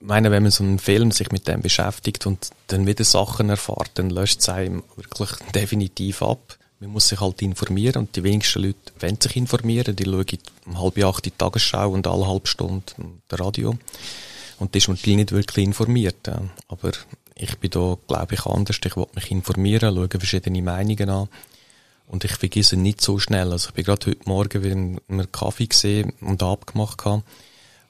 meine, 0.00 0.30
wenn 0.30 0.42
man 0.42 0.50
so 0.50 0.64
einen 0.64 0.78
Film 0.78 1.10
sich 1.10 1.30
mit 1.30 1.46
dem 1.46 1.60
beschäftigt 1.60 2.24
und 2.24 2.48
dann 2.68 2.86
wieder 2.86 3.04
Sachen 3.04 3.50
erfahrt, 3.50 3.90
dann 3.96 4.08
löscht 4.08 4.40
es 4.40 4.48
einem 4.48 4.82
wirklich 4.96 5.28
definitiv 5.54 6.22
ab. 6.22 6.56
Man 6.80 6.88
muss 6.88 7.08
sich 7.08 7.20
halt 7.20 7.42
informieren 7.42 8.00
und 8.00 8.16
die 8.16 8.24
wenigsten 8.24 8.62
Leute 8.62 8.78
wollen 9.00 9.20
sich 9.20 9.36
informieren. 9.36 9.94
Die 9.94 10.04
schauen 10.04 10.38
um 10.64 10.80
halb 10.80 11.04
acht 11.04 11.26
die 11.26 11.32
Tagesschau 11.32 11.90
und 11.90 12.06
alle 12.06 12.26
halbe 12.26 12.48
Stunde 12.48 12.82
das 13.28 13.40
Radio. 13.40 13.76
Und 14.58 14.74
das 14.74 14.84
ist 14.84 14.88
man 14.88 15.16
nicht 15.16 15.32
wirklich 15.32 15.66
informiert. 15.66 16.30
Aber 16.68 16.92
ich 17.34 17.58
bin 17.58 17.70
da, 17.70 17.96
glaube 18.06 18.34
ich, 18.34 18.46
anders. 18.46 18.78
Ich 18.84 18.96
will 18.96 19.06
mich 19.14 19.30
informieren, 19.30 19.94
schaue 19.94 20.08
verschiedene 20.08 20.62
Meinungen 20.62 21.10
an. 21.10 21.28
Und 22.06 22.24
ich 22.24 22.32
vergesse 22.32 22.76
nicht 22.76 23.00
so 23.00 23.18
schnell. 23.18 23.50
Also 23.50 23.68
ich 23.68 23.74
bin 23.74 23.84
gerade 23.84 24.06
heute 24.06 24.28
Morgen 24.28 24.62
wieder 24.62 24.72
in 24.74 25.00
einem 25.08 25.32
Kaffee 25.32 25.66
gesehen 25.66 26.12
und 26.20 26.42
abgemacht 26.42 27.04
habe. 27.04 27.22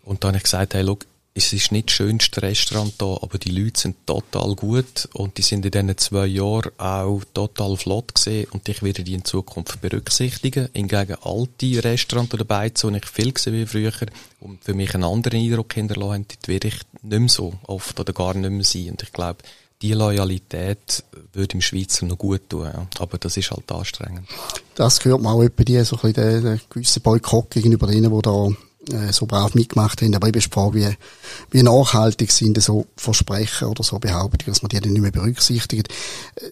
Und 0.04 0.22
dann 0.22 0.28
habe 0.28 0.38
ich 0.38 0.44
gesagt, 0.44 0.74
hey, 0.74 0.84
schau, 0.86 0.98
es 1.36 1.52
ist 1.52 1.72
nicht 1.72 1.88
das 1.88 1.96
schönste 1.96 2.42
Restaurant 2.42 2.94
da, 2.98 3.18
aber 3.20 3.38
die 3.38 3.50
Leute 3.50 3.80
sind 3.80 4.06
total 4.06 4.54
gut 4.54 5.08
und 5.14 5.36
die 5.36 5.42
sind 5.42 5.64
in 5.66 5.72
diesen 5.72 5.98
zwei 5.98 6.26
Jahren 6.26 6.70
auch 6.78 7.22
total 7.34 7.76
flott 7.76 8.14
gesehen 8.14 8.46
und 8.52 8.68
ich 8.68 8.84
werde 8.84 9.02
die 9.02 9.14
in 9.14 9.24
Zukunft 9.24 9.80
berücksichtigen. 9.80 10.68
Hingegen 10.72 11.16
alte 11.22 11.82
Restaurants 11.82 12.34
oder 12.34 12.44
Beizen, 12.44 12.92
die 12.92 12.98
ich 12.98 13.06
viel 13.06 13.32
gesehen 13.32 13.54
wie 13.54 13.66
früher 13.66 13.92
und 14.38 14.62
für 14.62 14.74
mich 14.74 14.94
einen 14.94 15.02
anderen 15.02 15.40
Eindruck 15.40 15.74
hinterlassen 15.74 16.12
haben, 16.12 16.26
die 16.28 16.48
werde 16.48 16.68
ich 16.68 16.76
nicht 17.02 17.18
mehr 17.18 17.28
so 17.28 17.54
oft 17.66 17.98
oder 17.98 18.12
gar 18.12 18.34
nicht 18.34 18.50
mehr 18.50 18.64
sein. 18.64 18.90
Und 18.90 19.02
ich 19.02 19.12
glaube, 19.12 19.38
die 19.82 19.92
Loyalität 19.92 21.02
würde 21.32 21.54
im 21.54 21.60
Schweizer 21.60 22.06
noch 22.06 22.16
gut 22.16 22.48
tun, 22.48 22.70
ja. 22.72 22.86
aber 23.00 23.18
das 23.18 23.36
ist 23.36 23.50
halt 23.50 23.70
anstrengend. 23.72 24.28
Das 24.76 25.00
gehört 25.00 25.26
auch 25.26 25.42
etwa 25.42 25.64
die, 25.64 25.82
so 25.82 25.96
ein 25.96 26.12
bisschen 26.12 26.14
der, 26.14 26.40
der 26.40 26.60
gewisse 26.70 27.00
Boykott 27.00 27.50
gegenüber 27.50 27.88
denen, 27.88 28.14
die 28.14 28.22
da 28.22 28.48
äh, 28.92 29.12
so 29.12 29.26
brav 29.26 29.54
mitgemacht 29.54 30.02
haben. 30.02 30.14
Aber 30.14 30.28
ich 30.28 30.36
ist 30.36 30.46
die 30.46 30.52
Frage, 30.52 30.74
wie, 30.74 30.96
wie 31.50 31.62
nachhaltig 31.62 32.30
sind 32.30 32.60
so 32.62 32.86
Versprechen 32.96 33.68
oder 33.68 33.82
so 33.82 33.98
Behauptungen, 33.98 34.52
dass 34.52 34.62
man 34.62 34.68
die 34.68 34.80
dann 34.80 34.92
nicht 34.92 35.02
mehr 35.02 35.10
berücksichtigt. 35.10 35.88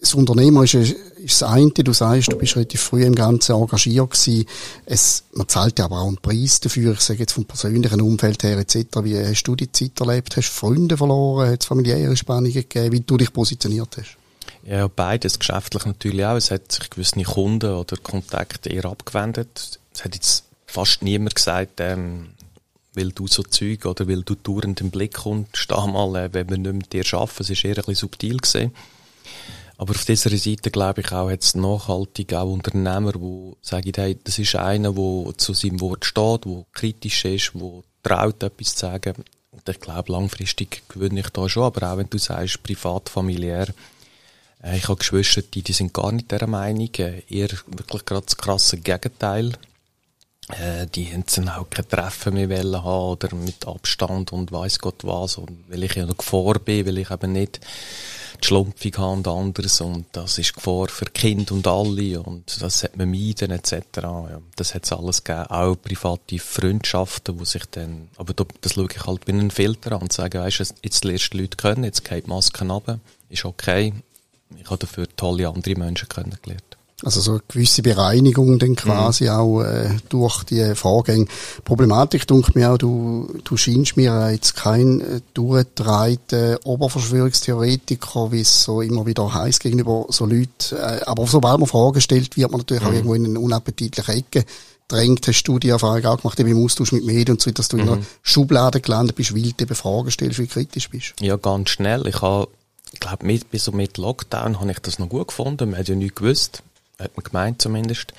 Das 0.01 0.15
Unternehmer 0.15 0.65
ist, 0.65 0.75
ist 0.75 0.97
das 1.27 1.43
eine, 1.43 1.71
du 1.71 1.93
sagst, 1.93 2.33
du 2.33 2.37
bist 2.37 2.57
relativ 2.57 2.81
früh 2.81 3.05
im 3.05 3.15
Ganzen 3.15 3.55
engagiert 3.55 4.11
gewesen. 4.11 4.47
Es, 4.87 5.25
man 5.33 5.49
zahlt 5.49 5.79
ja 5.79 5.87
aber 5.87 6.01
auch 6.01 6.09
einen 6.09 6.19
Preis 6.19 6.61
dafür. 6.61 6.93
Ich 6.93 7.01
sage 7.01 7.21
jetzt 7.21 7.33
vom 7.33 7.45
persönlichen 7.45 8.01
Umfeld 8.01 8.43
her 8.43 8.59
etc. 8.59 8.77
Wie 9.03 9.19
hast 9.19 9.45
du 9.45 9.57
die 9.57 9.71
Zeit 9.71 10.01
erlebt? 10.01 10.37
Hast 10.37 10.49
du 10.49 10.53
Freunde 10.53 10.97
verloren? 10.97 11.51
Hat 11.51 11.63
es 11.63 11.67
familiäre 11.67 12.17
Spannungen 12.17 12.53
gegeben? 12.53 12.93
Wie 12.93 13.01
du 13.01 13.17
dich 13.17 13.33
positioniert 13.33 13.97
hast? 13.99 14.17
Ja, 14.65 14.89
beides. 14.89 15.39
Geschäftlich 15.39 15.87
natürlich 15.87 16.25
auch. 16.25 16.37
Es 16.37 16.51
hat 16.51 16.71
sich 16.71 16.91
gewisse 16.91 17.23
Kunden 17.23 17.73
oder 17.73 17.97
Kontakte 17.97 18.71
eher 18.71 18.85
abgewendet. 18.85 19.81
Es 19.93 20.05
hat 20.05 20.15
jetzt 20.15 20.45
fast 20.73 21.03
niemand 21.03 21.35
gesagt, 21.35 21.81
ähm, 21.81 22.31
weil 22.95 23.13
du 23.13 23.27
so 23.27 23.43
Zeug 23.43 23.85
oder 23.87 24.09
weil 24.09 24.23
du 24.23 24.35
dauernd 24.35 24.81
im 24.81 24.91
Blick 24.91 25.15
kommst, 25.15 25.57
steh 25.57 25.87
mal, 25.87 26.17
äh, 26.17 26.33
wenn 26.33 26.51
wir 26.51 26.57
nicht 26.57 26.75
mit 26.75 26.93
dir 26.93 27.05
arbeiten. 27.13 27.43
Es 27.43 27.51
ist 27.51 27.65
eher 27.65 27.71
ein 27.71 27.77
bisschen 27.77 27.95
subtil 27.95 28.39
gesehen. 28.39 28.75
Aber 29.79 29.95
auf 29.95 30.05
dieser 30.05 30.31
Seite 30.37 30.71
glaube 30.71 31.01
ich 31.01 31.13
auch, 31.13 31.31
hat 31.31 31.43
es 31.43 31.55
nachhaltig 31.55 32.35
auch 32.35 32.51
Unternehmer, 32.53 33.13
die 33.13 33.53
sagen, 33.63 33.93
hey, 33.95 34.19
das 34.23 34.39
ist 34.39 34.55
einer, 34.55 34.93
der 34.93 35.39
zu 35.39 35.55
seinem 35.55 35.81
Wort 35.81 36.05
steht, 36.05 36.45
der 36.45 36.65
kritisch 36.73 37.25
ist, 37.25 37.53
der 37.55 37.83
traut, 38.03 38.43
etwas 38.43 38.75
zu 38.75 38.81
sagen. 38.87 39.15
Und 39.51 39.69
ich 39.69 39.81
glaube, 39.81 40.13
langfristig 40.13 40.83
gewinne 40.89 41.21
ich 41.21 41.29
da 41.31 41.49
schon. 41.49 41.65
Aber 41.65 41.93
auch 41.93 41.99
wenn 41.99 42.09
du 42.09 42.19
sagst, 42.19 42.63
privat, 42.63 43.09
familiär, 43.09 43.69
äh, 44.63 44.77
ich 44.77 44.89
habe 44.89 44.99
Geschwister, 44.99 45.43
die, 45.43 45.63
die 45.63 45.73
sind 45.73 45.93
gar 45.93 46.13
nicht 46.13 46.31
dieser 46.31 46.47
Meinung, 46.47 46.91
äh, 46.99 47.23
eher 47.29 47.51
wirklich 47.67 48.05
gerade 48.05 48.25
das 48.25 48.37
krasse 48.37 48.79
Gegenteil. 48.79 49.53
Äh, 50.49 50.87
die 50.87 51.13
haben 51.13 51.25
dann 51.35 51.49
auch 51.49 51.71
kein 51.71 51.89
Treffen 51.89 52.35
mehr 52.35 52.51
wollen 52.51 52.83
haben 52.83 53.11
oder 53.11 53.35
mit 53.35 53.67
Abstand 53.67 54.33
und 54.33 54.51
weiß 54.51 54.81
Gott 54.81 55.05
was. 55.05 55.39
Und 55.39 55.65
weil 55.69 55.85
ich 55.85 55.95
ja 55.95 56.07
noch 56.07 56.17
Gefahr 56.17 56.59
bin, 56.59 56.87
weil 56.87 56.99
ich 56.99 57.11
eben 57.11 57.33
nicht 57.33 57.61
die 58.43 58.47
Schlumpfung 58.47 58.97
habe 58.97 59.13
und 59.13 59.29
anderes. 59.29 59.81
Und 59.81 60.07
das 60.13 60.39
ist 60.39 60.55
Gefahr 60.55 60.89
für 60.89 61.05
Kind 61.07 61.53
und 61.53 61.67
alle. 61.67 62.21
Und 62.21 62.61
das 62.61 62.83
hat 62.83 62.97
man 62.97 63.11
meiden, 63.11 63.53
etc. 63.53 63.79
Ja, 63.95 64.41
das 64.57 64.75
hat 64.75 64.85
es 64.85 64.93
alles 64.93 65.23
gegeben. 65.23 65.47
Auch 65.47 65.77
private 65.77 66.39
Freundschaften, 66.39 67.39
wo 67.39 67.45
sich 67.45 67.65
dann, 67.67 68.09
aber 68.17 68.35
das 68.35 68.75
schaue 68.75 68.89
ich 68.91 69.07
halt 69.07 69.27
wie 69.27 69.33
einen 69.33 69.51
Filter 69.51 69.93
an 69.93 70.03
und 70.03 70.13
sage, 70.13 70.41
weißt 70.41 70.61
du, 70.61 70.65
jetzt 70.83 71.05
lernst 71.05 71.35
du 71.35 71.39
Leute 71.39 71.57
kennen, 71.57 71.85
jetzt 71.85 72.05
geht 72.05 72.27
die 72.27 72.31
Maske 72.31 72.67
runter. 72.67 72.99
Ist 73.29 73.45
okay. 73.45 73.95
Ich 74.59 74.67
habe 74.67 74.79
dafür 74.79 75.07
tolle 75.17 75.49
andere 75.49 75.77
Menschen 75.77 76.09
kennengelernt. 76.09 76.72
Also 77.05 77.21
so 77.21 77.33
eine 77.33 77.41
gewisse 77.49 77.83
Bereinigung 77.83 78.59
dann 78.59 78.77
quasi 78.77 79.25
mhm. 79.25 79.31
auch 79.31 79.63
äh, 79.63 79.91
durch 80.09 80.45
die 80.45 80.75
Vorgänge. 80.75 81.27
Problematik 81.65 82.27
denke 82.27 82.53
mir 82.55 82.73
auch, 82.73 82.79
du, 82.79 83.29
du 83.45 83.57
scheinst 83.57 83.97
mir 83.97 84.31
jetzt 84.31 84.55
kein 84.55 85.01
äh, 85.01 85.21
durchgedrehter 85.35 86.61
Oberverschwörungstheoretiker, 86.65 88.31
wie 88.31 88.43
es 88.43 88.63
so 88.63 88.83
immer 88.83 89.05
wieder 89.05 89.33
heißt 89.35 89.61
gegenüber 89.61 90.07
so 90.11 90.27
Leuten. 90.27 90.77
Äh, 90.77 91.01
aber 91.07 91.27
sobald 91.27 91.59
man 91.59 91.69
Fragen 91.69 92.01
stellt, 92.01 92.37
wird 92.37 92.51
man 92.51 92.61
natürlich 92.61 92.83
mhm. 92.83 92.89
auch 92.89 92.93
irgendwo 92.93 93.15
in 93.15 93.27
eine 93.27 93.41
unappetitliche 93.41 94.13
Ecke 94.13 94.45
drängt. 94.87 95.27
Hast 95.27 95.43
du 95.43 95.59
die 95.59 95.71
Erfahrung 95.71 96.05
auch 96.05 96.19
gemacht, 96.19 96.39
eben 96.39 96.51
im 96.51 96.65
Austausch 96.65 96.93
mit 96.93 97.05
Medien 97.05 97.35
und 97.35 97.43
so, 97.43 97.51
dass 97.51 97.67
du 97.67 97.79
mhm. 97.79 97.83
in 97.83 97.89
einer 97.89 97.97
mhm. 97.99 98.07
Schublade 98.23 98.81
gelandet 98.81 99.17
bist, 99.17 99.35
weil 99.35 99.43
du 99.43 99.65
eben 99.65 99.75
Fragen 99.75 100.11
stellst, 100.13 100.39
wie 100.39 100.47
kritisch 100.47 100.89
bist? 100.89 101.15
Ja, 101.21 101.37
ganz 101.37 101.71
schnell. 101.71 102.07
Ich 102.07 102.23
habe, 102.23 102.47
ich 102.93 103.01
glaube, 103.01 103.27
mit, 103.27 103.51
bis 103.51 103.65
so 103.65 103.73
mit 103.73 103.99
Lockdown 103.99 104.61
habe 104.61 104.71
ich 104.71 104.79
das 104.79 105.01
noch 105.01 105.09
gut 105.09 105.29
gefunden. 105.29 105.71
Man 105.71 105.81
hat 105.81 105.89
ja 105.89 105.97
nichts 105.97 106.15
gewusst 106.15 106.63
hat 106.99 107.17
man 107.17 107.25
gemeint 107.25 107.63
zumindest. 107.63 108.13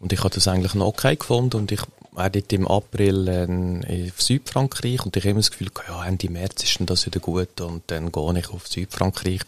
Und 0.00 0.12
ich 0.12 0.20
habe 0.20 0.34
das 0.34 0.48
eigentlich 0.48 0.74
noch 0.74 0.86
okay 0.86 1.16
gefunden 1.16 1.56
und 1.56 1.72
ich 1.72 1.82
war 2.12 2.30
dort 2.30 2.52
im 2.52 2.66
April 2.66 3.28
in 3.28 4.12
Südfrankreich 4.16 5.04
und 5.04 5.16
ich 5.16 5.24
habe 5.24 5.30
immer 5.30 5.40
das 5.40 5.50
Gefühl, 5.50 5.70
ja, 5.86 6.04
Ende 6.04 6.30
März 6.30 6.64
ist 6.64 6.78
das 6.80 7.06
wieder 7.06 7.20
gut 7.20 7.60
und 7.60 7.82
dann 7.88 8.10
gehe 8.10 8.38
ich 8.38 8.48
auf 8.50 8.66
Südfrankreich. 8.66 9.42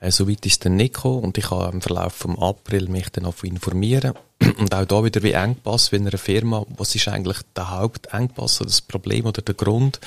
Äh, 0.00 0.10
so 0.10 0.28
weit 0.28 0.44
ist 0.46 0.64
dann 0.64 0.76
nicht 0.76 0.94
gekommen 0.94 1.24
und 1.24 1.38
ich 1.38 1.50
habe 1.50 1.72
im 1.72 1.80
Verlauf 1.80 2.14
vom 2.14 2.38
April 2.38 2.88
mich 2.88 3.08
dann 3.10 3.26
auch 3.26 3.42
informieren 3.44 4.14
Und 4.58 4.74
auch 4.74 4.86
da 4.86 5.04
wieder 5.04 5.22
wie 5.22 5.32
Engpass, 5.32 5.92
wie 5.92 5.96
in 5.96 6.06
einer 6.06 6.16
Firma, 6.16 6.64
was 6.76 6.94
ist 6.94 7.08
eigentlich 7.08 7.38
der 7.54 7.70
Hauptengpass 7.70 8.60
oder 8.60 8.70
das 8.70 8.80
Problem 8.80 9.26
oder 9.26 9.42
der 9.42 9.54
Grund? 9.54 10.00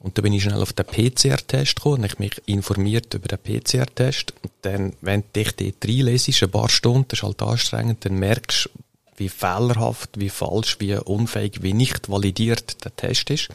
Und 0.00 0.16
dann 0.16 0.22
bin 0.22 0.32
ich 0.32 0.42
schnell 0.42 0.62
auf 0.62 0.72
den 0.72 0.86
PCR-Test 0.86 1.76
gekommen 1.76 1.96
und 1.96 2.04
ich 2.04 2.18
mich 2.18 2.42
informiert 2.46 3.12
über 3.12 3.28
den 3.28 3.38
PCR-Test. 3.38 4.32
Und 4.42 4.52
dann, 4.62 4.94
wenn 5.02 5.20
du 5.20 5.42
dich 5.42 5.54
dort 5.54 5.84
reinlesest, 5.86 6.42
ein 6.42 6.50
paar 6.50 6.70
Stunden, 6.70 7.06
das 7.08 7.18
ist 7.18 7.22
halt 7.22 7.42
anstrengend, 7.42 8.04
dann 8.04 8.14
merkst 8.14 8.70
du, 8.72 8.80
wie 9.20 9.28
fehlerhaft, 9.28 10.18
wie 10.18 10.30
falsch, 10.30 10.80
wie 10.80 10.94
unfähig, 10.94 11.62
wie 11.62 11.74
nicht 11.74 12.08
validiert 12.08 12.82
der 12.84 12.96
Test 12.96 13.28
ist. 13.28 13.48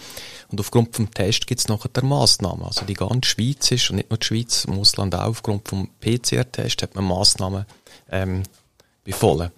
Und 0.49 0.59
aufgrund 0.59 0.95
vom 0.95 1.11
Test 1.11 1.47
gibt 1.47 1.59
es 1.59 1.67
nachher 1.67 1.89
der 1.89 2.03
Massnahmen. 2.03 2.63
Also 2.63 2.85
die 2.85 2.93
ganze 2.93 3.31
Schweiz 3.31 3.71
ist, 3.71 3.89
und 3.89 3.95
nicht 3.95 4.11
nur 4.11 4.19
die 4.19 4.27
Schweiz, 4.27 4.65
im 4.65 4.79
Ausland 4.79 5.15
auch, 5.15 5.23
aufgrund 5.23 5.67
vom 5.67 5.89
PCR-Test 5.99 6.83
hat 6.83 6.93
man 6.93 7.05
Massnahmen 7.05 7.65
ähm, 8.11 8.43
befohlen. 9.03 9.51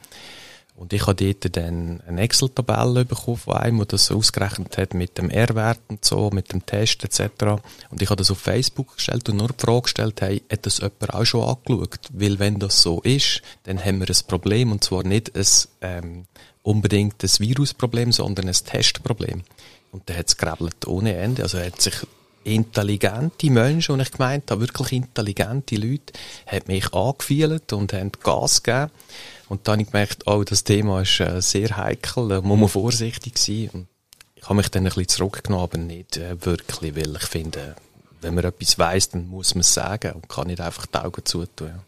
Und 0.77 0.93
ich 0.93 1.07
habe 1.07 1.15
dort 1.15 1.57
dann 1.57 2.01
eine 2.07 2.21
Excel-Tabelle 2.21 3.03
bekommen 3.03 3.37
von 3.37 3.55
einem, 3.55 3.77
der 3.77 3.87
das 3.87 4.11
ausgerechnet 4.11 4.77
hat 4.77 4.93
mit 4.93 5.17
dem 5.17 5.31
R-Wert 5.31 5.79
und 5.87 6.05
so, 6.05 6.29
mit 6.31 6.53
dem 6.53 6.65
Test 6.67 7.03
etc. 7.03 7.59
Und 7.89 8.01
ich 8.01 8.09
habe 8.09 8.17
das 8.17 8.29
auf 8.29 8.37
Facebook 8.37 8.95
gestellt 8.95 9.27
und 9.27 9.37
nur 9.37 9.47
die 9.47 9.59
Frage 9.59 9.81
gestellt, 9.81 10.21
hey, 10.21 10.43
hat 10.51 10.67
das 10.67 10.77
jemand 10.77 11.15
auch 11.15 11.25
schon 11.25 11.49
angeschaut? 11.49 11.99
Weil 12.13 12.37
wenn 12.37 12.59
das 12.59 12.83
so 12.83 13.01
ist, 13.01 13.41
dann 13.63 13.83
haben 13.83 13.99
wir 13.99 14.07
ein 14.07 14.27
Problem 14.27 14.71
und 14.71 14.83
zwar 14.83 15.03
nicht 15.03 15.35
ein, 15.35 15.45
ähm, 15.81 16.25
unbedingt 16.61 17.23
ein 17.23 17.29
Virusproblem, 17.39 18.11
sondern 18.11 18.47
ein 18.47 18.53
Testproblem. 18.53 19.41
Und 19.91 20.07
dann 20.07 20.17
hat 20.17 20.27
es 20.27 20.87
ohne 20.87 21.15
Ende. 21.15 21.41
Also 21.41 21.57
hat 21.57 21.81
sich 21.81 21.95
intelligente 22.43 23.49
Menschen, 23.49 23.93
und 23.93 23.99
ich 24.01 24.11
gemeint 24.11 24.49
habe, 24.51 24.61
wirklich 24.61 24.93
intelligente 24.93 25.75
Leute, 25.75 26.13
haben 26.45 26.67
mich 26.67 26.93
angefühlt 26.93 27.73
und 27.73 27.93
haben 27.93 28.11
Gas 28.23 28.63
gegeben. 28.63 28.91
Und 29.49 29.67
dann 29.67 29.73
habe 29.73 29.81
ich 29.83 29.91
gemerkt, 29.91 30.27
oh, 30.27 30.43
das 30.43 30.63
Thema 30.63 31.01
ist 31.01 31.19
äh, 31.19 31.41
sehr 31.41 31.77
heikel, 31.77 32.29
da 32.29 32.41
muss 32.41 32.59
man 32.59 32.69
vorsichtig 32.69 33.37
sein. 33.37 33.69
Und 33.73 33.87
ich 34.35 34.43
habe 34.43 34.55
mich 34.55 34.69
dann 34.69 34.83
ein 34.83 34.85
bisschen 34.85 35.07
zurückgenommen, 35.07 35.63
aber 35.63 35.77
nicht 35.77 36.17
äh, 36.17 36.35
wirklich, 36.45 36.95
weil 36.95 37.15
ich 37.15 37.25
finde, 37.25 37.75
wenn 38.21 38.35
man 38.35 38.43
etwas 38.43 38.77
weiss, 38.77 39.09
dann 39.09 39.27
muss 39.27 39.55
man 39.55 39.61
es 39.61 39.73
sagen 39.73 40.13
und 40.13 40.27
kann 40.27 40.47
nicht 40.47 40.61
einfach 40.61 40.85
die 40.85 40.97
Augen 40.97 41.25
zutun. 41.25 41.67
Ja. 41.67 41.83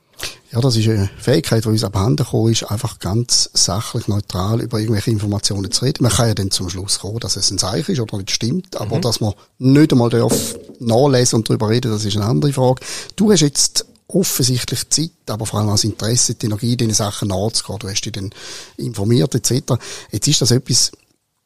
Ja, 0.52 0.62
das 0.62 0.76
ist 0.76 0.88
eine 0.88 1.10
Fähigkeit, 1.20 1.64
die 1.64 1.70
uns 1.70 1.84
abhanden 1.84 2.26
gekommen 2.26 2.52
ist, 2.52 2.64
einfach 2.64 2.98
ganz 2.98 3.52
sachlich, 3.54 4.08
neutral 4.08 4.62
über 4.62 4.80
irgendwelche 4.80 5.12
Informationen 5.12 5.72
zu 5.72 5.86
reden. 5.86 6.02
Man 6.02 6.12
kann 6.12 6.28
ja 6.28 6.34
dann 6.34 6.50
zum 6.50 6.70
Schluss 6.70 7.00
kommen, 7.00 7.20
dass 7.20 7.36
es 7.36 7.52
ein 7.52 7.60
Zeichen 7.60 7.92
ist 7.92 8.00
oder 8.00 8.18
nicht 8.18 8.32
stimmt, 8.32 8.76
aber 8.76 8.98
mhm. 8.98 9.02
dass 9.02 9.22
man 9.22 9.34
nicht 9.60 9.92
einmal 9.92 10.10
darf 10.10 10.56
nachlesen 10.80 11.38
und 11.38 11.50
darüber 11.50 11.70
reden, 11.70 11.92
das 11.92 12.04
ist 12.04 12.16
eine 12.16 12.26
andere 12.26 12.52
Frage. 12.52 12.82
Du 13.16 13.32
hast 13.32 13.42
jetzt 13.42 13.86
offensichtlich 14.10 14.90
Zeit, 14.90 15.12
aber 15.28 15.46
vor 15.46 15.60
allem 15.60 15.70
auch 15.70 15.74
das 15.74 15.84
Interesse, 15.84 16.36
die 16.36 16.48
Energie, 16.48 16.76
diesen 16.76 16.94
Sachen 16.94 17.30
nachzugehen. 17.30 17.80
Du 17.80 17.90
hast 17.90 18.02
dich 18.02 18.12
dann 18.12 18.32
informiert, 18.78 19.36
etc. 19.36 19.76
Jetzt 20.12 20.28
ist 20.28 20.42
das 20.42 20.52
etwas, 20.52 20.92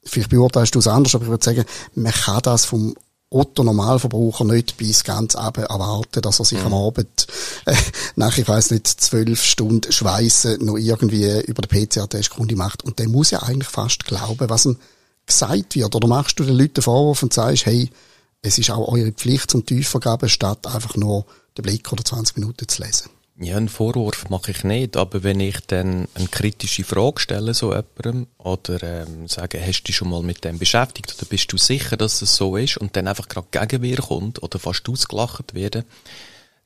vielleicht 0.04 0.30
beurteilst 0.30 0.74
du 0.74 0.80
es 0.80 0.88
anders, 0.88 1.14
aber 1.14 1.26
ich 1.26 1.30
würde 1.30 1.44
sagen, 1.44 1.66
man 1.96 2.14
kann 2.14 2.42
das 2.42 2.66
vom 2.66 2.96
Otto 3.30 3.64
Normalverbraucher 3.64 4.46
nicht 4.46 4.78
bis 4.78 5.04
ganz 5.04 5.36
abend 5.36 5.68
erwarten, 5.68 6.22
dass 6.22 6.40
er 6.40 6.46
sich 6.46 6.60
mhm. 6.60 6.68
am 6.68 6.74
Abend 6.76 7.28
äh, 7.66 7.76
nach, 8.16 8.38
ich 8.38 8.48
weiß 8.48 8.72
nicht, 8.72 8.88
zwölf 8.88 9.44
Stunden 9.44 9.92
Schweißen 9.92 10.64
noch 10.64 10.78
irgendwie 10.78 11.42
über 11.42 11.64
den 11.64 11.88
PCR-Test 11.88 12.30
Kunde 12.30 12.56
macht. 12.56 12.84
Und 12.84 13.00
der 13.00 13.10
muss 13.10 13.32
ja 13.32 13.42
eigentlich 13.42 13.70
fast 13.70 14.06
glauben, 14.06 14.50
was 14.50 14.66
ihm 14.66 14.78
gesagt 15.26 15.76
wird. 15.76 15.96
Oder 15.96 16.08
machst 16.08 16.40
du 16.40 16.44
den 16.44 16.56
Leuten 16.56 16.84
Vorwurf 16.84 17.24
und 17.24 17.34
sagst, 17.34 17.66
hey, 17.66 17.90
es 18.44 18.58
ist 18.60 18.70
auch 18.70 18.88
eure 18.90 19.12
Pflicht 19.12 19.50
zum 19.50 19.66
Tiefergaben, 19.66 20.30
statt 20.30 20.68
einfach 20.68 20.96
nur 20.96 21.26
den 21.58 21.64
Blick 21.64 21.92
oder 21.92 22.04
20 22.04 22.38
Minuten 22.38 22.68
zu 22.68 22.84
lesen? 22.84 23.10
Ja, 23.40 23.58
einen 23.58 23.70
Vorwurf 23.70 24.30
mache 24.30 24.52
ich 24.52 24.64
nicht, 24.64 24.96
aber 24.96 25.24
wenn 25.24 25.40
ich 25.40 25.60
dann 25.66 26.08
eine 26.14 26.28
kritische 26.28 26.84
Frage 26.84 27.20
stelle 27.20 27.56
so 27.56 27.74
jemandem 27.74 28.28
oder 28.38 28.84
ähm, 28.84 29.28
sage, 29.28 29.60
hast 29.60 29.82
du 29.82 29.86
dich 29.86 29.96
schon 29.96 30.10
mal 30.10 30.22
mit 30.22 30.44
dem 30.44 30.60
beschäftigt 30.60 31.16
oder 31.18 31.26
bist 31.26 31.52
du 31.52 31.58
sicher, 31.58 31.98
dass 31.98 32.22
es 32.22 32.36
so 32.36 32.56
ist 32.58 32.78
und 32.78 32.96
dann 32.96 33.08
einfach 33.08 33.28
gerade 33.28 33.48
Gegenwehr 33.50 33.98
kommt 33.98 34.44
oder 34.44 34.60
fast 34.60 34.88
ausgelacht 34.88 35.56
werden, 35.56 35.84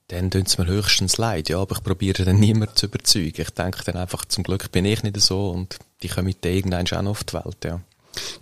dann 0.09 0.29
tut 0.29 0.47
es 0.47 0.57
mir 0.57 0.67
höchstens 0.67 1.17
leid, 1.17 1.47
ja, 1.47 1.59
aber 1.59 1.77
ich 1.77 1.83
probiere 1.83 2.25
dann 2.25 2.39
niemand 2.39 2.77
zu 2.77 2.87
überzeugen. 2.87 3.41
Ich 3.41 3.49
denke 3.51 3.83
dann 3.85 3.95
einfach, 3.95 4.25
zum 4.25 4.43
Glück 4.43 4.69
bin 4.71 4.83
ich 4.83 5.03
nicht 5.03 5.19
so 5.21 5.49
und 5.51 5.77
die 6.03 6.09
kommen 6.09 6.27
mit 6.27 6.45
irgendwann 6.45 7.05
noch 7.05 7.11
auf 7.11 7.23
die 7.23 7.33
Welt, 7.33 7.57
ja. 7.63 7.79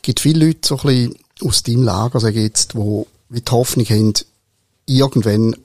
Gibt 0.01 0.19
viele 0.19 0.47
Leute 0.47 0.59
so 0.63 0.77
ein 0.77 0.83
bisschen 0.83 1.15
aus 1.41 1.63
deinem 1.63 1.83
Lager, 1.83 2.19
sage 2.19 2.39
ich 2.39 2.45
jetzt, 2.45 2.73
die 2.73 3.05
die 3.29 3.51
Hoffnung 3.51 3.85
haben, 3.85 4.13
irgendwann 4.87 5.55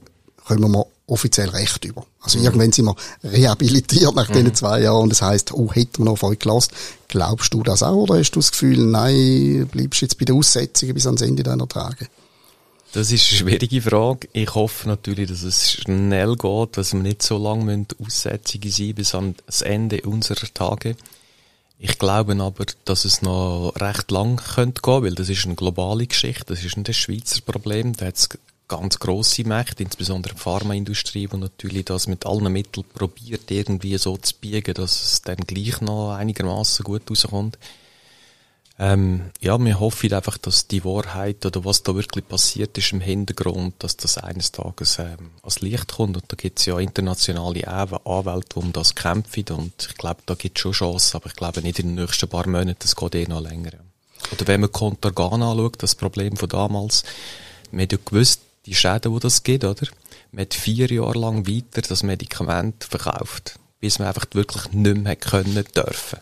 kommen 0.56 0.72
wir 0.72 0.86
offiziell 1.06 1.48
Recht 1.48 1.84
über. 1.84 2.06
Also 2.20 2.38
mhm. 2.38 2.44
irgendwann 2.44 2.72
sind 2.72 2.86
wir 2.86 2.96
rehabilitiert 3.24 4.14
nach 4.14 4.28
mhm. 4.28 4.34
diesen 4.34 4.54
zwei 4.54 4.82
Jahren 4.82 5.02
und 5.02 5.10
das 5.10 5.22
heisst, 5.22 5.52
oh, 5.52 5.72
hätten 5.72 5.98
wir 5.98 6.04
noch 6.06 6.12
auf 6.12 6.22
euch 6.22 6.38
gelassen. 6.38 6.72
Glaubst 7.08 7.52
du 7.52 7.62
das 7.62 7.82
auch 7.82 7.96
oder 7.96 8.18
hast 8.18 8.32
du 8.32 8.40
das 8.40 8.52
Gefühl, 8.52 8.78
nein, 8.78 9.68
bleibst 9.70 10.02
jetzt 10.02 10.18
bei 10.18 10.24
den 10.24 10.36
Aussetzungen 10.36 10.94
bis 10.94 11.06
ans 11.06 11.22
Ende 11.22 11.42
deiner 11.42 11.68
Tage? 11.68 12.08
Das 12.92 13.12
ist 13.12 13.28
eine 13.28 13.38
schwierige 13.38 13.82
Frage. 13.82 14.28
Ich 14.32 14.54
hoffe 14.54 14.88
natürlich, 14.88 15.28
dass 15.28 15.42
es 15.42 15.72
schnell 15.72 16.34
geht, 16.34 16.76
dass 16.76 16.92
wir 16.92 17.00
nicht 17.00 17.22
so 17.22 17.38
lange 17.38 17.86
Aussetzungen 18.04 18.70
sein 18.70 18.94
bis 18.94 19.14
ans 19.14 19.60
Ende 19.62 20.02
unserer 20.02 20.52
Tage. 20.52 20.96
Ich 21.78 21.98
glaube 21.98 22.36
aber, 22.42 22.66
dass 22.84 23.04
es 23.04 23.22
noch 23.22 23.72
recht 23.76 24.10
lang 24.10 24.36
könnte 24.36 24.82
gehen, 24.82 25.02
weil 25.02 25.14
das 25.14 25.28
ist 25.30 25.46
eine 25.46 25.54
globale 25.54 26.06
Geschichte, 26.06 26.46
das 26.48 26.62
ist 26.62 26.76
nicht 26.76 26.88
ein 26.88 26.94
Schweizer 26.94 27.40
Problem. 27.40 27.94
Da 27.96 28.06
hat 28.06 28.16
es 28.16 28.28
ganz 28.70 28.98
grosse 28.98 29.46
Mächte, 29.46 29.82
insbesondere 29.82 30.34
die 30.34 30.40
Pharmaindustrie, 30.40 31.26
die 31.26 31.36
natürlich 31.36 31.84
das 31.84 32.06
mit 32.06 32.24
allen 32.24 32.52
Mitteln 32.52 32.86
probiert, 32.94 33.50
irgendwie 33.50 33.98
so 33.98 34.16
zu 34.16 34.34
biegen, 34.40 34.74
dass 34.74 35.02
es 35.02 35.22
dann 35.22 35.38
gleich 35.38 35.80
noch 35.80 36.12
einigermaßen 36.12 36.84
gut 36.84 37.02
rauskommt. 37.10 37.58
Ähm, 38.78 39.30
ja, 39.40 39.58
wir 39.58 39.78
hoffen 39.78 40.14
einfach, 40.14 40.38
dass 40.38 40.66
die 40.66 40.84
Wahrheit 40.86 41.44
oder 41.44 41.66
was 41.66 41.82
da 41.82 41.94
wirklich 41.94 42.26
passiert 42.26 42.78
ist 42.78 42.92
im 42.92 43.02
Hintergrund, 43.02 43.74
dass 43.80 43.98
das 43.98 44.16
eines 44.16 44.52
Tages 44.52 44.98
ähm, 44.98 45.32
ans 45.42 45.60
Licht 45.60 45.92
kommt. 45.92 46.16
Und 46.16 46.24
da 46.28 46.36
gibt 46.36 46.60
es 46.60 46.64
ja 46.64 46.78
internationale 46.78 47.68
Anwälte, 47.68 48.48
die 48.54 48.58
um 48.58 48.72
das 48.72 48.94
kämpfen. 48.94 49.44
Und 49.50 49.88
ich 49.90 49.98
glaube, 49.98 50.22
da 50.24 50.34
gibt 50.34 50.56
es 50.56 50.62
schon 50.62 50.72
Chancen, 50.72 51.16
aber 51.16 51.26
ich 51.26 51.36
glaube 51.36 51.60
nicht 51.60 51.78
in 51.78 51.88
den 51.88 51.96
nächsten 51.96 52.26
paar 52.26 52.46
Monaten, 52.46 52.76
das 52.78 52.96
geht 52.96 53.14
eh 53.16 53.26
noch 53.26 53.42
länger. 53.42 53.72
Oder 54.32 54.46
wenn 54.46 54.62
man 54.62 54.72
Contergan 54.72 55.42
anschaut, 55.42 55.82
das 55.82 55.94
Problem 55.94 56.38
von 56.38 56.48
damals, 56.48 57.02
man 57.72 57.82
hat 57.82 57.92
ja 57.92 57.98
gewusst, 58.02 58.40
die 58.66 58.74
Schäden, 58.74 59.12
die 59.14 59.20
das 59.20 59.42
gibt, 59.42 59.64
oder? 59.64 59.86
Man 60.32 60.42
hat 60.42 60.54
vier 60.54 60.86
Jahre 60.86 61.18
lang 61.18 61.46
weiter 61.46 61.82
das 61.82 62.02
Medikament 62.02 62.84
verkauft, 62.84 63.58
bis 63.80 63.98
man 63.98 64.08
einfach 64.08 64.26
wirklich 64.32 64.72
nicht 64.72 64.98
mehr 64.98 65.16
können 65.16 65.64
dürfen. 65.74 66.20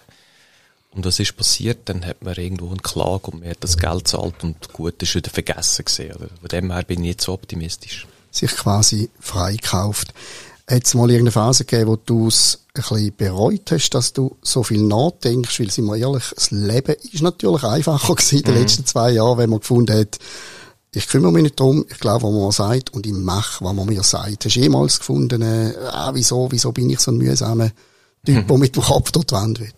Und 0.91 1.05
was 1.05 1.21
ist 1.21 1.37
passiert? 1.37 1.81
Dann 1.85 2.05
hat 2.07 2.23
man 2.23 2.35
irgendwo 2.35 2.69
eine 2.69 2.79
Klage 2.79 3.31
und 3.31 3.41
man 3.41 3.51
hat 3.51 3.59
das 3.61 3.77
Geld 3.77 4.05
gezahlt 4.05 4.43
und 4.43 4.73
gut 4.73 5.03
ist 5.03 5.15
wieder 5.15 5.31
vergessen 5.31 5.85
gesehen. 5.85 6.17
Oder? 6.17 6.29
Von 6.41 6.49
dem 6.49 6.73
her 6.73 6.83
bin 6.83 7.01
ich 7.01 7.09
nicht 7.09 7.21
so 7.21 7.35
optimistisch. 7.35 8.07
Sich 8.31 8.51
quasi 8.57 9.11
freikauft. 9.21 10.15
Hat 10.67 10.85
es 10.85 10.95
mal 10.95 11.11
irgendeine 11.11 11.33
Phase 11.33 11.65
gegeben, 11.65 11.91
wo 11.91 11.97
du 11.97 12.29
es 12.29 12.61
ein 12.75 12.83
bisschen 12.83 13.17
bereut 13.17 13.71
hast, 13.71 13.91
dass 13.91 14.13
du 14.13 14.37
so 14.43 14.63
viel 14.63 14.83
nachdenkst? 14.83 15.61
Weil, 15.61 15.71
sind 15.71 15.87
wir 15.87 15.97
ehrlich, 15.97 16.25
das 16.35 16.51
Leben 16.51 16.97
ist 17.13 17.23
natürlich 17.23 17.65
einfacher 17.65 18.15
gewesen 18.15 18.39
in 18.39 18.45
den 18.45 18.55
mhm. 18.55 18.61
letzten 18.61 18.87
zwei 18.87 19.11
Jahren, 19.13 19.39
wenn 19.39 19.51
man 19.51 19.61
gefunden 19.61 19.99
hat, 19.99 20.19
ich 20.93 21.07
kümmere 21.07 21.33
mich 21.33 21.43
nicht 21.43 21.61
darum, 21.61 21.85
ich 21.89 21.99
glaube, 21.99 22.25
was 22.25 22.33
man 22.33 22.51
sagt 22.51 22.95
und 22.95 23.07
ich 23.07 23.13
mache, 23.13 23.65
was 23.65 23.75
man 23.75 23.87
mir 23.87 24.03
sagt. 24.03 24.45
Hast 24.45 24.57
du 24.57 24.61
jemals 24.61 24.99
gefunden, 24.99 25.43
äh, 25.43 25.75
ah, 25.91 26.11
wieso, 26.15 26.51
wieso 26.51 26.73
bin 26.73 26.91
ich 26.91 27.01
so 27.01 27.11
ein 27.11 27.19
mühsamer 27.19 27.71
Typ, 28.25 28.47
der 28.49 28.59
mit 28.59 28.75
dem 28.75 28.83
Kopf 28.83 29.13
dort 29.13 29.33
Wand 29.33 29.61
will? 29.61 29.73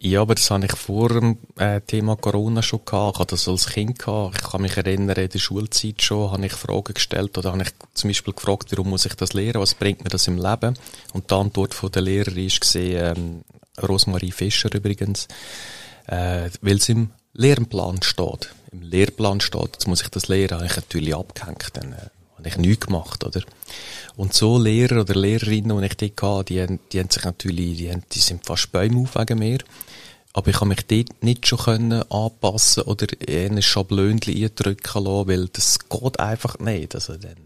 Ja, 0.00 0.20
aber 0.20 0.36
das 0.36 0.48
habe 0.50 0.64
ich 0.64 0.76
vor 0.76 1.08
dem 1.08 1.38
äh, 1.56 1.80
Thema 1.80 2.14
Corona 2.14 2.62
schon 2.62 2.84
gehabt. 2.84 3.16
Ich 3.16 3.20
hatte 3.20 3.34
das 3.34 3.48
als 3.48 3.66
Kind 3.66 3.98
gehabt. 3.98 4.36
Ich 4.40 4.50
kann 4.50 4.62
mich 4.62 4.76
erinnern, 4.76 5.16
in 5.16 5.28
der 5.28 5.38
Schulzeit 5.40 6.02
schon 6.02 6.30
habe 6.30 6.46
ich 6.46 6.52
Fragen 6.52 6.94
gestellt 6.94 7.36
oder 7.36 7.50
habe 7.50 7.62
ich 7.62 7.70
zum 7.94 8.08
Beispiel 8.08 8.32
gefragt, 8.32 8.70
warum 8.70 8.90
muss 8.90 9.06
ich 9.06 9.14
das 9.14 9.32
lernen? 9.32 9.60
Was 9.60 9.74
bringt 9.74 10.04
mir 10.04 10.10
das 10.10 10.28
im 10.28 10.36
Leben? 10.36 10.78
Und 11.14 11.30
die 11.30 11.34
Antwort 11.34 11.74
von 11.74 11.90
der 11.90 12.02
Lehrerin 12.02 12.46
ist 12.46 12.60
gesehen, 12.60 13.16
ähm, 13.16 13.44
Rosmarie 13.82 14.30
Fischer 14.30 14.72
übrigens, 14.72 15.26
äh, 16.06 16.48
weil 16.60 16.76
es 16.76 16.88
im 16.88 17.10
Lehrplan 17.32 18.00
steht 18.02 18.50
im 18.72 18.82
Lehrplan 18.82 19.40
steht, 19.40 19.70
jetzt 19.72 19.88
muss 19.88 20.02
ich 20.02 20.08
das 20.08 20.28
lernen, 20.28 20.56
habe 20.56 20.66
ich 20.66 20.76
natürlich 20.76 21.14
abgehängt, 21.14 21.70
dann 21.74 21.92
äh, 21.92 22.10
habe 22.36 22.48
ich 22.48 22.56
nichts 22.56 22.86
gemacht, 22.86 23.24
oder? 23.24 23.42
Und 24.16 24.34
so 24.34 24.58
Lehrer 24.58 25.00
oder 25.02 25.14
Lehrerinnen, 25.14 25.80
die 25.80 25.86
ich 25.86 26.14
dort 26.14 26.22
hatte, 26.22 26.44
die, 26.52 26.62
haben, 26.62 26.80
die 26.92 27.00
haben 27.00 27.10
sich 27.10 27.24
natürlich, 27.24 27.76
die, 27.78 27.90
haben, 27.90 28.02
die 28.12 28.18
sind 28.18 28.44
fast 28.46 28.72
Bäume 28.72 29.00
auf 29.00 29.14
wegen 29.14 29.38
mir. 29.38 29.58
Aber 30.32 30.50
ich 30.50 30.56
habe 30.56 30.66
mich 30.66 30.86
dort 30.86 31.22
nicht 31.22 31.46
schon 31.46 31.58
können 31.58 32.02
anpassen 32.10 32.84
oder 32.84 33.06
ein 33.28 33.60
Schablönchen 33.62 34.34
eindrücken 34.34 35.04
lassen, 35.04 35.28
weil 35.28 35.48
das 35.48 35.78
geht 35.88 36.20
einfach 36.20 36.58
nicht. 36.58 36.94
Also 36.94 37.16
dann, 37.16 37.36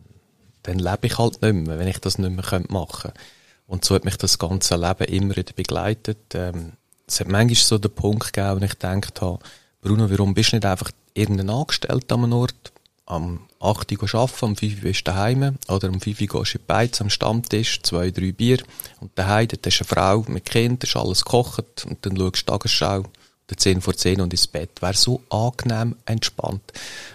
dann 0.64 0.78
lebe 0.78 1.06
ich 1.06 1.18
halt 1.18 1.40
nicht 1.40 1.54
mehr, 1.54 1.78
wenn 1.78 1.88
ich 1.88 1.98
das 1.98 2.18
nicht 2.18 2.30
mehr 2.30 2.62
machen 2.68 3.02
könnte. 3.02 3.20
Und 3.66 3.84
so 3.84 3.94
hat 3.94 4.04
mich 4.04 4.16
das 4.16 4.38
ganze 4.38 4.76
Leben 4.76 5.04
immer 5.04 5.36
wieder 5.36 5.52
begleitet. 5.54 6.34
Ähm, 6.34 6.72
es 7.06 7.20
hat 7.20 7.28
manchmal 7.28 7.56
so 7.56 7.78
den 7.78 7.90
Punkt 7.90 8.32
gegeben, 8.32 8.60
wo 8.60 8.64
ich 8.64 8.78
gedacht 8.78 9.20
habe, 9.22 9.38
Bruno, 9.80 10.10
warum 10.10 10.34
bist 10.34 10.52
du 10.52 10.56
nicht 10.56 10.66
einfach 10.66 10.90
irgendein 11.14 11.50
Angestellter 11.50 12.14
am 12.14 12.32
Ort, 12.32 12.72
am 13.06 13.40
8 13.60 13.92
Uhr 13.92 14.14
arbeiten, 14.14 14.44
um 14.44 14.56
5 14.56 14.74
Uhr 14.74 14.80
bist 14.82 15.00
du 15.00 15.04
daheim, 15.10 15.56
oder 15.68 15.88
um 15.88 16.00
5 16.00 16.20
Uhr 16.20 16.26
gehst 16.26 16.54
du 16.54 16.58
in 16.58 16.66
Beiz 16.66 17.00
am 17.00 17.10
Stammtisch, 17.10 17.82
zwei, 17.82 18.10
drei 18.10 18.32
Bier, 18.32 18.62
und 19.00 19.10
daheim, 19.14 19.48
dort 19.48 19.66
hast 19.66 19.78
du 19.78 19.84
eine 19.84 19.88
Frau 19.88 20.24
mit 20.28 20.46
Kindern, 20.46 20.78
ist 20.82 20.96
alles 20.96 21.24
gekocht, 21.24 21.86
und 21.88 22.04
dann 22.04 22.16
schaust 22.16 22.42
du 22.42 22.52
Tagesschau, 22.52 23.04
der 23.52 23.56
10 23.58 23.80
vor 23.80 23.94
10 23.94 24.20
und 24.20 24.32
ins 24.32 24.46
Bett. 24.46 24.70
Wäre 24.80 24.94
so 24.94 25.22
angenehm 25.28 25.96
entspannt. 26.06 26.62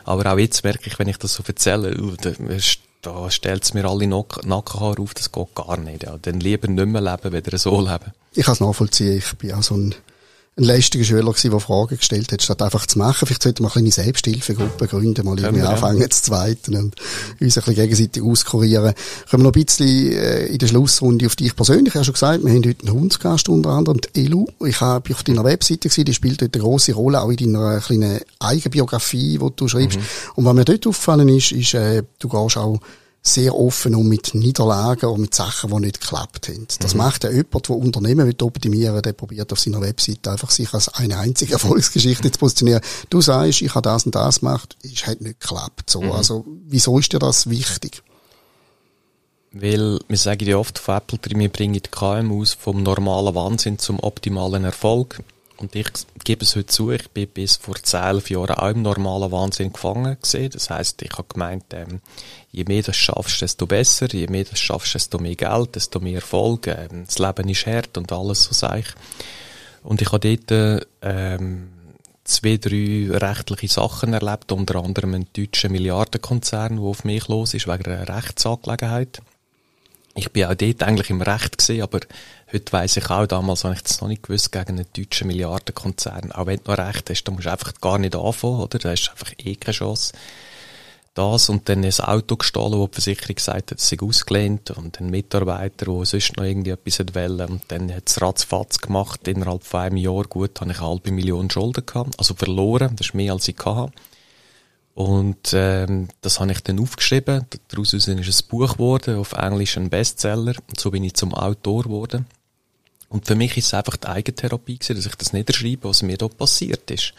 Aber 0.04 0.32
auch 0.32 0.38
jetzt 0.38 0.64
merke 0.64 0.88
ich, 0.88 1.00
wenn 1.00 1.08
ich 1.08 1.18
das 1.18 1.34
so 1.34 1.44
erzähle, 1.46 2.00
uh, 2.00 2.16
da, 2.22 2.32
da 3.02 3.32
stellt 3.32 3.64
es 3.64 3.74
mir 3.74 3.86
alle 3.86 4.08
Nackenhaare 4.08 5.02
auf, 5.02 5.14
das 5.14 5.32
geht 5.32 5.56
gar 5.56 5.78
nicht. 5.78 6.04
Ja. 6.04 6.18
Dann 6.22 6.40
lieber 6.40 6.68
nicht 6.68 6.88
mehr 6.88 7.02
leben, 7.02 7.32
weder 7.32 7.58
so 7.58 7.80
leben. 7.80 8.14
Ich 8.34 8.46
kann 8.46 8.54
es 8.54 8.60
nachvollziehen, 8.60 9.18
ich 9.18 9.34
bin 9.38 9.54
auch 9.54 9.64
so 9.64 9.76
ein 9.76 9.96
ein 10.58 10.64
lästiger 10.64 11.04
Schüler 11.04 11.32
gewesen, 11.32 11.52
der 11.52 11.60
Fragen 11.60 11.98
gestellt 11.98 12.32
hat, 12.32 12.42
statt 12.42 12.62
einfach 12.64 12.88
zu 12.88 12.98
machen. 12.98 13.28
Vielleicht 13.28 13.44
sollte 13.44 13.62
man 13.62 13.72
eine 13.72 13.74
kleine 13.74 13.92
Selbsthilfegruppe 13.92 14.88
gründen, 14.88 15.24
mal 15.24 15.38
irgendwie 15.38 15.64
ja. 15.64 15.70
anfangen 15.70 16.10
zu 16.10 16.24
zweiten 16.24 16.76
und 16.76 16.96
uns 17.40 17.58
ein 17.58 17.64
bisschen 17.64 17.76
gegenseitig 17.76 18.24
auskurieren. 18.24 18.94
Können 19.30 19.44
wir 19.44 19.50
noch 19.50 19.56
ein 19.56 19.66
bisschen 19.66 20.12
äh, 20.12 20.48
in 20.48 20.58
der 20.58 20.68
Schlussrunde 20.68 21.28
auf 21.28 21.36
dich 21.36 21.56
persönlich, 21.56 21.90
ich 21.90 21.96
habe 21.96 22.06
schon 22.06 22.14
gesagt, 22.14 22.44
wir 22.44 22.52
haben 22.52 22.66
heute 22.66 22.88
einen 22.88 23.00
Hundsgast, 23.00 23.50
unter 23.50 23.70
anderem 23.70 24.02
die 24.02 24.26
Elu. 24.26 24.48
Ich 24.66 24.82
habe 24.82 25.14
auf 25.14 25.24
deiner 25.24 25.44
Webseite 25.44 25.90
gesehen, 25.90 26.06
die 26.06 26.14
spielt 26.16 26.42
dort 26.42 26.56
eine 26.56 26.64
grosse 26.64 26.94
Rolle, 26.94 27.22
auch 27.22 27.30
in 27.30 27.54
deiner 27.54 27.80
kleinen 27.80 28.22
Eigenbiografie, 28.40 29.38
die 29.38 29.52
du 29.56 29.68
schreibst. 29.68 30.00
Mhm. 30.00 30.06
Und 30.36 30.46
was 30.46 30.54
mir 30.56 30.66
dort 30.66 30.88
aufgefallen 30.88 31.30
ist, 31.30 31.52
ist, 31.52 31.76
äh, 31.76 32.02
du 32.18 32.30
gehst 32.30 32.58
auch 32.58 32.80
sehr 33.28 33.56
offen 33.56 33.96
um 33.96 34.08
mit 34.08 34.34
Niederlagen 34.34 35.10
und 35.10 35.22
mit 35.22 35.36
Sachen, 35.36 35.70
die 35.70 35.80
nicht 35.80 36.02
geklappt 36.02 36.48
haben. 36.48 36.68
Das 36.80 36.94
mhm. 36.94 37.00
macht 37.00 37.24
ja 37.24 37.32
jemand, 37.32 37.68
der 37.68 37.76
Unternehmen 37.76 38.26
will 38.26 38.36
optimieren 38.42 39.02
der 39.02 39.14
probiert 39.14 39.52
auf 39.52 39.60
seiner 39.60 39.82
Webseite 39.82 40.32
einfach 40.32 40.50
sich 40.50 40.74
als 40.74 40.90
eine 40.90 41.18
einzige 41.18 41.54
Erfolgsgeschichte 41.58 42.32
zu 42.32 42.40
positionieren. 42.40 42.82
Du 43.10 43.22
sagst, 43.22 43.62
ich 43.62 43.76
habe 43.76 43.84
das 43.84 44.06
und 44.06 44.16
das 44.16 44.40
gemacht, 44.40 44.78
es 44.84 45.06
hat 45.06 45.22
nicht 45.22 45.40
geklappt. 45.40 45.90
So, 45.90 46.02
mhm. 46.02 46.12
Also, 46.12 46.46
wieso 46.68 46.98
ist 47.00 47.14
dir 47.14 47.20
das 47.20 47.50
wichtig? 47.50 48.04
Weil, 49.52 50.00
wir 50.08 50.18
sagen 50.18 50.48
ja 50.48 50.58
oft 50.58 50.78
von 50.78 50.98
Apple, 50.98 51.20
wir 51.40 51.50
bringen 51.50 51.74
die 51.74 51.82
KMUs 51.82 52.54
vom 52.54 52.84
normalen 52.84 53.34
Wahnsinn 53.34 53.80
zum 53.80 54.00
optimalen 54.00 54.64
Erfolg. 54.64 55.24
Und 55.58 55.76
ich 55.76 55.88
gebe 56.24 56.44
es 56.44 56.56
heute 56.56 56.68
zu, 56.68 56.92
ich 56.92 57.10
bin 57.10 57.28
bis 57.28 57.56
vor 57.56 57.76
elf 57.94 58.30
Jahren 58.30 58.56
auch 58.56 58.70
im 58.70 58.84
normalen 58.84 59.32
Wahnsinn 59.32 59.74
gefangen 59.74 60.18
gesehen. 60.22 60.52
Das 60.52 60.70
heißt, 60.70 61.02
ich 61.02 61.12
habe 61.14 61.28
gemeint, 61.28 61.66
ähm, 61.74 62.00
je 62.52 62.64
mehr 62.66 62.84
du 62.84 62.94
schaffst, 62.94 63.42
desto 63.42 63.66
besser, 63.66 64.08
je 64.14 64.28
mehr 64.28 64.44
du 64.44 64.56
schaffst, 64.56 64.94
desto 64.94 65.18
mehr 65.18 65.36
Geld, 65.36 65.76
desto 65.76 66.00
mehr 66.00 66.16
Erfolg. 66.16 66.68
Ähm, 66.68 67.06
das 67.08 67.18
Leben 67.18 67.50
ist 67.50 67.66
hart 67.66 67.98
und 67.98 68.12
alles 68.12 68.44
so 68.44 68.54
sage 68.54 68.82
ich. 68.82 68.88
Und 69.84 70.02
ich 70.02 70.12
habe 70.12 70.38
dort 70.38 70.86
ähm, 71.02 71.70
zwei, 72.24 72.58
drei 72.58 73.08
rechtliche 73.10 73.74
Sachen 73.74 74.14
erlebt, 74.14 74.52
unter 74.52 74.84
anderem 74.84 75.16
einen 75.16 75.28
deutschen 75.36 75.72
Milliardenkonzern, 75.72 76.76
der 76.76 76.86
auf 76.86 77.04
mich 77.04 77.28
los 77.28 77.54
ist, 77.54 77.68
wegen 77.68 77.92
einer 77.92 78.16
Rechtsangelegenheit. 78.16 79.22
Ich 80.14 80.32
bin 80.32 80.46
auch 80.46 80.56
dort 80.56 80.84
eigentlich 80.84 81.10
im 81.10 81.22
Recht 81.22 81.58
gesehen, 81.58 81.84
aber 81.84 82.00
heute 82.52 82.74
weiss 82.74 82.98
ich 82.98 83.10
auch, 83.10 83.26
damals 83.28 83.64
habe 83.64 83.76
ich 83.76 83.84
das 83.84 84.02
noch 84.02 84.08
nicht 84.08 84.24
gewusst, 84.24 84.52
gegen 84.52 84.70
einen 84.70 84.86
deutschen 84.96 85.28
Milliardenkonzern. 85.28 86.32
Auch 86.32 86.46
wenn 86.46 86.60
du 86.64 86.72
noch 86.72 86.78
Recht 86.78 87.10
hast, 87.10 87.24
dann 87.24 87.36
musst 87.36 87.48
du 87.48 87.52
einfach 87.52 87.74
gar 87.82 87.98
nicht 87.98 88.16
anfangen, 88.16 88.62
oder? 88.62 88.80
Da 88.80 88.90
hast 88.90 89.08
du 89.08 89.12
einfach 89.12 89.34
eh 89.38 89.56
keine 89.56 89.74
Chance. 89.74 90.14
Das 91.18 91.50
und 91.50 91.68
dann 91.68 91.84
ein 91.84 92.00
Auto 92.00 92.36
gestohlen, 92.36 92.78
wo 92.78 92.86
die 92.86 92.94
Versicherung 92.94 93.34
gesagt 93.34 93.72
hat, 93.72 93.80
es 93.80 93.90
sei 93.90 93.98
ausgelehnt 94.00 94.70
und 94.70 95.00
ein 95.00 95.10
Mitarbeiter, 95.10 95.86
der 95.86 96.06
sonst 96.06 96.38
noch 96.38 96.44
irgendwie 96.44 96.70
etwas 96.70 97.00
wollte. 97.00 97.48
Und 97.48 97.64
dann 97.70 97.92
hat 97.92 98.08
es 98.08 98.22
ratzfatz 98.22 98.78
gemacht. 98.78 99.28
Innerhalb 99.28 99.64
von 99.64 99.80
einem 99.80 99.98
Jahr, 99.98 100.26
gut, 100.26 100.62
habe 100.62 100.72
ich 100.72 100.78
eine 100.78 100.88
halbe 100.88 101.12
Million 101.12 101.50
Schulden 101.50 101.88
gehabt. 101.88 102.14
Also 102.20 102.36
verloren. 102.36 102.96
Das 102.96 103.08
ist 103.08 103.14
mehr 103.16 103.34
als 103.34 103.48
ich 103.48 103.58
hatte. 103.66 103.92
Und 104.94 105.54
ähm, 105.54 106.10
das 106.22 106.40
habe 106.40 106.52
ich 106.52 106.62
dann 106.62 106.80
aufgeschrieben. 106.80 107.48
Daraus 107.68 107.94
ist 107.94 108.08
ein 108.08 108.48
Buch 108.48 108.74
geworden, 108.74 109.18
auf 109.18 109.34
Englisch 109.34 109.76
ein 109.76 109.90
Bestseller. 109.90 110.54
Und 110.68 110.80
so 110.80 110.92
bin 110.92 111.04
ich 111.04 111.16
zum 111.16 111.34
Autor 111.34 111.86
geworden. 111.86 112.28
Und 113.10 113.26
für 113.26 113.36
mich 113.36 113.58
ist 113.58 113.68
es 113.68 113.74
einfach 113.74 113.98
die 113.98 114.08
Eigentherapie 114.08 114.78
gewesen, 114.78 114.96
dass 114.96 115.06
ich 115.06 115.16
das 115.16 115.34
niederschreibe, 115.34 115.88
was 115.88 116.02
mir 116.02 116.18
da 116.18 116.28
passiert 116.28 116.90
ist. 116.92 117.14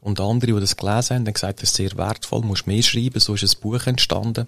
Und 0.00 0.20
andere, 0.20 0.52
die 0.52 0.60
das 0.60 0.76
gelesen 0.76 1.16
haben, 1.16 1.26
haben 1.26 1.34
gesagt, 1.34 1.62
das 1.62 1.70
ist 1.70 1.76
sehr 1.76 1.96
wertvoll, 1.96 2.42
musst 2.42 2.66
mehr 2.66 2.82
schreiben, 2.82 3.20
so 3.20 3.34
ist 3.34 3.42
ein 3.42 3.60
Buch 3.60 3.86
entstanden. 3.86 4.46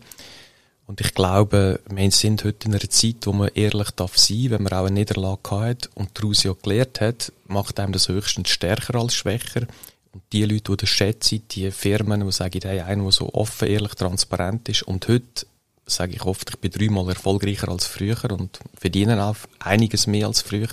Und 0.86 1.01
ich 1.01 1.14
glaube, 1.14 1.80
wir 1.88 2.11
sind 2.12 2.44
heute 2.44 2.68
in 2.68 2.74
einer 2.74 2.90
Zeit, 2.90 3.26
wo 3.26 3.32
man 3.32 3.51
ehrlich 3.55 3.90
darf 3.90 4.16
sein, 4.16 4.51
wenn 4.51 4.62
man 4.62 4.72
auch 4.72 4.84
eine 4.84 4.92
Niederlage 4.92 5.51
hat 5.51 5.90
und 5.94 6.11
daraus 6.14 6.44
ja 6.44 6.53
gelernt 6.62 7.01
hat, 7.01 7.32
macht 7.47 7.80
einem 7.80 7.92
das 7.92 8.09
höchstens 8.09 8.51
stärker 8.51 8.94
als 8.94 9.14
schwächer. 9.14 9.66
Und 10.12 10.22
die 10.32 10.44
Leute, 10.44 10.72
die 10.72 10.76
das 10.76 10.88
schätzen, 10.88 11.42
die 11.51 11.70
Firmen, 11.72 12.24
die 12.24 12.32
sagen, 12.32 12.61
hey, 12.62 12.80
einer, 12.80 13.03
der 13.03 13.12
so 13.12 13.32
offen, 13.34 13.68
ehrlich, 13.68 13.94
transparent 13.94 14.68
ist. 14.68 14.82
Und 14.82 15.09
heute 15.09 15.47
sage 15.87 16.14
ich 16.14 16.22
oft, 16.22 16.51
ich 16.51 16.59
bin 16.59 16.70
dreimal 16.70 17.09
erfolgreicher 17.09 17.68
als 17.68 17.87
früher 17.87 18.30
und 18.30 18.59
verdiene 18.74 19.22
auch 19.24 19.37
einiges 19.61 20.07
mehr 20.07 20.26
als 20.26 20.43
früher. 20.43 20.68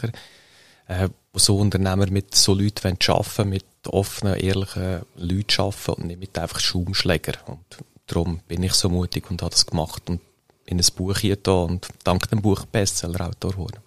Äh, 0.88 1.10
so 1.36 1.58
Unternehmer 1.58 2.10
mit 2.10 2.36
so 2.36 2.54
Leuten 2.54 2.98
arbeiten, 3.08 3.50
mit 3.50 3.66
offenen, 3.88 4.36
ehrlichen 4.36 5.02
Leuten 5.16 5.62
arbeiten 5.62 5.92
und 5.94 6.06
nicht 6.08 6.20
mit 6.20 6.38
einfach 6.38 6.60
Schaumschläger. 6.60 7.34
Und 7.48 7.64
darum 8.08 8.40
bin 8.48 8.64
ich 8.64 8.74
so 8.74 8.90
mutig 8.90 9.30
und 9.30 9.42
habe 9.42 9.52
das 9.52 9.66
gemacht 9.66 10.10
und 10.10 10.22
in 10.66 10.80
ein 10.80 10.86
Buch 10.96 11.18
hier 11.18 11.38
und 11.48 11.88
dank 12.04 12.30
dem 12.30 12.42
Buch 12.42 12.66
Bestseller-Autor 12.66 13.52
geworden. 13.52 13.80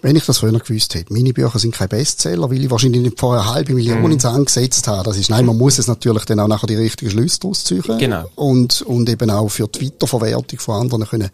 Wenn 0.00 0.16
ich 0.16 0.26
das 0.26 0.38
früher 0.38 0.58
gewusst 0.58 0.94
hätte, 0.94 1.12
meine 1.12 1.32
Bücher 1.32 1.58
sind 1.58 1.74
kein 1.74 1.88
Bestseller, 1.88 2.50
weil 2.50 2.64
ich 2.64 2.70
wahrscheinlich 2.70 3.02
nicht 3.02 3.18
vorher 3.18 3.42
eine 3.42 3.54
halbe 3.54 3.74
Million 3.74 4.02
mm. 4.02 4.12
ins 4.12 4.24
angesetzt 4.24 4.86
habe. 4.88 5.04
Das 5.04 5.16
ist, 5.16 5.30
nein, 5.30 5.46
man 5.46 5.56
muss 5.56 5.78
es 5.78 5.86
natürlich 5.86 6.24
dann 6.24 6.40
auch 6.40 6.48
nachher 6.48 6.66
die 6.66 6.74
richtigen 6.74 7.10
Schlüsse 7.10 7.40
daraus 7.40 7.64
ziehen. 7.64 7.82
Genau. 7.98 8.28
Und, 8.34 8.82
und 8.82 9.08
eben 9.08 9.30
auch 9.30 9.48
für 9.48 9.68
die 9.68 9.86
Weiterverwertung 9.86 10.58
von 10.58 10.80
anderen 10.80 11.06
können 11.06 11.30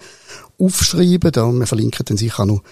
aufschreiben. 0.59 1.33
Da, 1.33 1.51
wir 1.51 1.66
verlinken 1.66 2.05
dann 2.05 2.16
sicher 2.16 2.43
auch 2.43 2.47
noch 2.47 2.62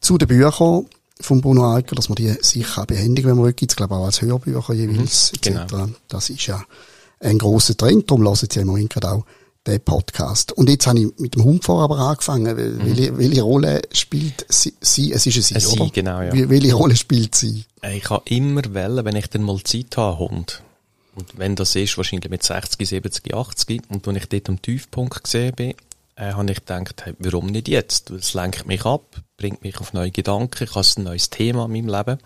zu 0.00 0.18
den 0.18 0.28
Büchern 0.28 0.86
von 1.20 1.40
Bruno 1.40 1.74
Eicher, 1.74 1.94
dass 1.94 2.08
man 2.08 2.16
die 2.16 2.34
sicher 2.40 2.84
behändigen, 2.86 3.30
wenn 3.30 3.36
man 3.36 3.46
will. 3.46 3.52
Gibt's, 3.52 3.76
glaube 3.76 3.94
ich, 3.94 4.00
auch 4.00 4.06
als 4.06 4.20
Hörbücher 4.20 4.74
jeweils, 4.74 5.32
mhm, 5.32 5.36
etc. 5.36 5.70
Genau. 5.70 5.88
Das 6.08 6.28
ist 6.28 6.46
ja 6.46 6.62
ein 7.20 7.38
grosser 7.38 7.76
Trend. 7.76 8.10
Darum 8.10 8.22
lassen 8.22 8.48
Sie 8.50 8.56
ja 8.56 8.62
im 8.62 8.68
Moment 8.68 8.90
gerade 8.90 9.12
auch 9.12 9.24
den 9.66 9.80
Podcast. 9.80 10.52
Und 10.52 10.68
jetzt 10.68 10.86
habe 10.86 11.00
ich 11.00 11.08
mit 11.18 11.34
dem 11.34 11.44
Hundfahrer 11.44 11.84
aber 11.84 11.98
angefangen. 11.98 12.54
Mhm. 12.54 12.86
Welche, 12.86 13.18
welche 13.18 13.42
Rolle 13.42 13.82
spielt 13.92 14.46
sie, 14.48 14.74
sie? 14.80 15.12
Es 15.12 15.26
ist 15.26 15.52
ein 15.52 15.60
Sie, 15.60 15.80
oder? 15.80 15.90
genau, 15.90 16.20
ja. 16.20 16.32
Welche 16.32 16.74
Rolle 16.74 16.96
spielt 16.96 17.34
sie? 17.34 17.64
Ich 17.82 18.10
habe 18.10 18.22
immer 18.28 18.62
wählen, 18.74 19.04
wenn 19.04 19.16
ich 19.16 19.28
dann 19.28 19.42
mal 19.42 19.62
Zeit 19.62 19.96
habe, 19.96 20.18
Hund. 20.18 20.62
Und 21.14 21.38
wenn 21.38 21.56
das 21.56 21.76
ist, 21.76 21.96
wahrscheinlich 21.96 22.30
mit 22.30 22.42
60, 22.42 22.88
70, 22.88 23.34
80. 23.34 23.82
Und 23.88 24.06
wenn 24.06 24.16
ich 24.16 24.26
dort 24.28 24.48
am 24.48 24.60
Tiefpunkt 24.60 25.22
gesehen 25.22 25.54
bin, 25.54 25.74
äh, 26.16 26.32
habe 26.32 26.50
ich 26.50 26.58
gedacht, 26.58 27.02
hey, 27.04 27.14
warum 27.18 27.46
nicht 27.46 27.68
jetzt? 27.68 28.10
Es 28.10 28.34
lenkt 28.34 28.66
mich 28.66 28.84
ab, 28.84 29.04
bringt 29.36 29.62
mich 29.62 29.78
auf 29.78 29.92
neue 29.92 30.10
Gedanken, 30.10 30.64
ich 30.64 30.74
habe 30.74 30.86
ein 30.96 31.04
neues 31.04 31.30
Thema 31.30 31.66
in 31.66 31.72
meinem 31.72 31.88
Leben. 31.88 32.18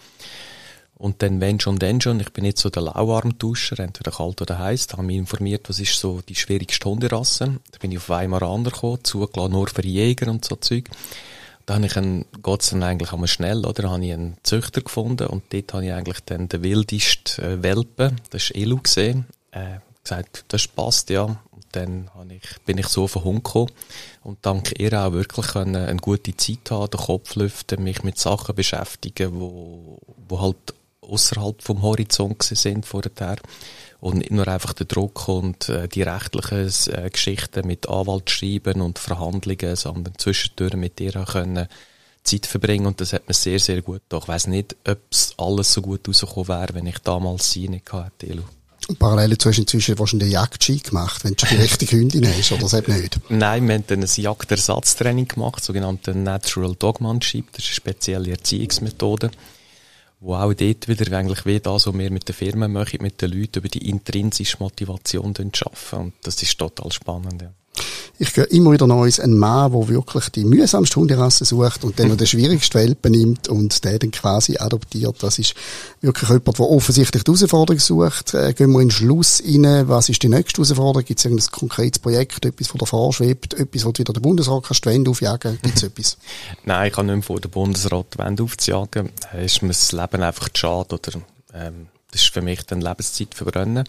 Und 0.98 1.22
dann, 1.22 1.40
wenn 1.40 1.60
schon, 1.60 1.78
dann 1.78 2.00
schon, 2.00 2.18
ich 2.18 2.32
bin 2.32 2.44
jetzt 2.44 2.60
so 2.60 2.70
der 2.70 2.82
Lauarmduscher, 2.82 3.78
entweder 3.78 4.10
kalt 4.10 4.42
oder 4.42 4.58
heiß, 4.58 4.88
da 4.88 4.94
habe 4.94 5.06
mich 5.06 5.16
informiert, 5.16 5.68
was 5.68 5.78
ist 5.78 5.98
so 5.98 6.20
die 6.28 6.34
schwierigste 6.34 6.88
Hunderasse. 6.88 7.60
Da 7.70 7.78
bin 7.78 7.92
ich 7.92 7.98
auf 7.98 8.08
Weimaraner 8.08 8.70
gekommen, 8.70 9.04
zugelassen 9.04 9.52
nur 9.52 9.68
für 9.68 9.84
Jäger 9.84 10.28
und 10.28 10.44
so 10.44 10.56
Zeug. 10.56 10.90
Da 11.66 11.74
habe 11.74 11.86
ich 11.86 11.96
einen, 11.96 12.24
Gott 12.42 12.70
dann 12.72 12.82
eigentlich 12.82 13.12
einmal 13.12 13.28
schnell, 13.28 13.64
oder, 13.64 13.82
da 13.82 13.90
habe 13.90 14.04
ich 14.04 14.12
einen 14.12 14.38
Züchter 14.42 14.80
gefunden 14.80 15.28
und 15.28 15.44
dort 15.52 15.72
habe 15.74 15.84
ich 15.84 15.92
eigentlich 15.92 16.20
dann 16.20 16.48
den 16.48 16.62
wildesten 16.64 17.44
äh, 17.44 17.62
Welpen, 17.62 18.20
das 18.30 18.44
ist 18.44 18.56
Elu 18.56 18.78
gesehen, 18.78 19.26
äh, 19.52 19.78
gesagt, 20.02 20.46
das 20.48 20.66
passt, 20.66 21.10
ja. 21.10 21.24
Und 21.24 21.66
dann 21.72 22.10
ich, 22.30 22.58
bin 22.64 22.78
ich 22.78 22.88
so 22.88 23.04
auf 23.04 23.12
den 23.12 23.24
Hund 23.24 23.44
gekommen 23.44 23.70
und 24.24 24.38
dank 24.42 24.80
ihr 24.80 24.92
auch 24.94 25.12
wirklich 25.12 25.48
können, 25.48 25.76
eine 25.76 26.00
gute 26.00 26.34
Zeit 26.36 26.70
haben, 26.70 26.90
den 26.90 27.00
Kopf 27.00 27.36
lüften, 27.36 27.84
mich 27.84 28.02
mit 28.02 28.18
Sachen 28.18 28.54
beschäftigen, 28.54 29.38
wo, 29.38 29.98
wo 30.26 30.40
halt 30.40 30.74
außerhalb 31.08 31.62
vom 31.62 31.82
Horizont 31.82 32.42
sind 32.42 32.86
vorher 32.86 33.36
und 34.00 34.18
nicht 34.18 34.30
nur 34.30 34.46
einfach 34.46 34.74
der 34.74 34.86
Druck 34.86 35.28
und 35.28 35.68
äh, 35.68 35.88
die 35.88 36.02
rechtlichen 36.02 36.70
äh, 36.92 37.10
Geschichten 37.10 37.66
mit 37.66 37.88
Anwalt 37.88 38.30
schreiben 38.30 38.80
und 38.80 38.98
Verhandlungen, 38.98 39.76
sondern 39.76 40.14
zwischendurch 40.18 40.74
mit 40.74 41.00
ihr 41.00 41.16
auch 41.16 41.32
können 41.32 41.66
Zeit 42.22 42.46
verbringen 42.46 42.86
und 42.86 43.00
das 43.00 43.12
hat 43.12 43.26
mir 43.26 43.34
sehr, 43.34 43.58
sehr 43.58 43.82
gut 43.82 44.02
getan. 44.02 44.20
Ich 44.22 44.28
weiss 44.28 44.46
nicht, 44.46 44.76
ob 44.86 44.98
es 45.10 45.34
alles 45.38 45.72
so 45.72 45.82
gut 45.82 46.06
rausgekommen 46.06 46.48
wäre, 46.48 46.74
wenn 46.74 46.86
ich 46.86 46.98
damals 46.98 47.50
sie 47.50 47.68
nicht 47.68 47.92
hatte, 47.92 48.26
Elu. 48.26 48.42
Und 48.86 48.98
parallel 48.98 49.30
dazu 49.30 49.48
hast 49.48 49.56
du 49.56 49.62
inzwischen 49.62 49.98
wahrscheinlich 49.98 50.26
einen 50.26 50.32
Jagdski 50.32 50.78
gemacht, 50.78 51.24
wenn 51.24 51.34
du 51.34 51.46
die 51.46 51.56
richtige 51.56 51.96
Hündin 51.96 52.26
hast, 52.26 52.52
oder 52.52 52.62
das 52.62 52.86
nicht? 52.86 53.20
Nein, 53.28 53.66
wir 53.66 53.74
haben 53.74 53.84
dann 53.86 54.02
ein 54.02 54.08
Jagdersatztraining 54.14 55.28
gemacht, 55.28 55.62
sogenannte 55.62 56.14
Natural 56.14 56.74
Dogmanship. 56.78 57.52
Das 57.52 57.64
ist 57.64 57.70
eine 57.70 57.74
spezielle 57.74 58.30
Erziehungsmethode 58.30 59.30
wo 60.20 60.34
auch 60.34 60.52
dort 60.52 60.88
wieder 60.88 61.16
eigentlich 61.16 61.46
wie 61.46 61.60
das, 61.60 61.86
was 61.86 61.98
wir 61.98 62.10
mit 62.10 62.28
den 62.28 62.34
Firmen 62.34 62.72
machen, 62.72 62.98
mit 63.02 63.22
den 63.22 63.30
Leuten 63.30 63.58
über 63.58 63.68
die 63.68 63.88
intrinsische 63.88 64.56
Motivation 64.60 65.34
arbeiten. 65.36 65.96
Und 65.96 66.14
das 66.22 66.42
ist 66.42 66.58
total 66.58 66.90
spannend, 66.92 67.42
ja. 67.42 67.52
Ich 68.20 68.36
höre 68.36 68.50
immer 68.50 68.72
wieder 68.72 68.88
Neues, 68.88 69.20
ein 69.20 69.36
Mann, 69.38 69.70
der 69.70 69.88
wirklich 69.88 70.28
die 70.30 70.44
mühsamste 70.44 70.96
Hunderasse 70.96 71.44
sucht 71.44 71.84
und 71.84 72.00
dann 72.00 72.08
noch 72.08 72.16
den 72.16 72.26
schwierigsten 72.26 72.78
Welpen 72.78 73.12
nimmt 73.12 73.46
und 73.48 73.84
den 73.84 73.98
dann 73.98 74.10
quasi 74.10 74.58
adoptiert. 74.58 75.22
Das 75.22 75.38
ist 75.38 75.54
wirklich 76.00 76.28
jemand, 76.28 76.58
der 76.58 76.68
offensichtlich 76.68 77.22
die 77.22 77.30
Herausforderung 77.30 77.78
sucht. 77.78 78.34
Äh, 78.34 78.54
gehen 78.54 78.72
wir 78.72 78.80
in 78.80 78.88
den 78.88 78.90
Schluss 78.90 79.40
rein. 79.46 79.88
Was 79.88 80.08
ist 80.08 80.20
die 80.22 80.28
nächste 80.28 80.62
Herausforderung? 80.62 81.04
Gibt 81.04 81.20
es 81.20 81.24
irgendein 81.26 81.50
konkretes 81.52 82.00
Projekt, 82.00 82.44
etwas, 82.44 82.68
das 82.68 82.78
davor 82.78 83.12
schwebt, 83.12 83.54
etwas, 83.54 83.84
wo 83.84 83.92
wieder 83.96 84.12
der 84.12 84.20
Bundesrat 84.20 84.64
kannst 84.64 84.84
die 84.84 84.88
Wände 84.88 85.10
aufjagen? 85.10 85.58
Gibt 85.62 85.76
es 85.76 85.82
etwas? 85.84 86.18
Nein, 86.64 86.88
ich 86.88 86.94
kann 86.94 87.06
nicht 87.06 87.14
mehr 87.14 87.22
vor 87.22 87.40
der 87.40 87.50
Bundesrat 87.50 88.14
die 88.14 88.18
Wände 88.18 88.42
aufzujagen. 88.42 89.10
Ist 89.40 89.62
mir 89.62 89.68
das 89.68 89.92
Leben 89.92 90.22
einfach 90.22 90.48
zu 90.48 90.58
schade 90.58 90.96
oder 90.96 91.20
ähm, 91.54 91.86
das 92.10 92.22
ist 92.22 92.32
für 92.32 92.42
mich 92.42 92.62
dann 92.64 92.80
Lebenszeit 92.80 93.34
verbrennen. 93.34 93.84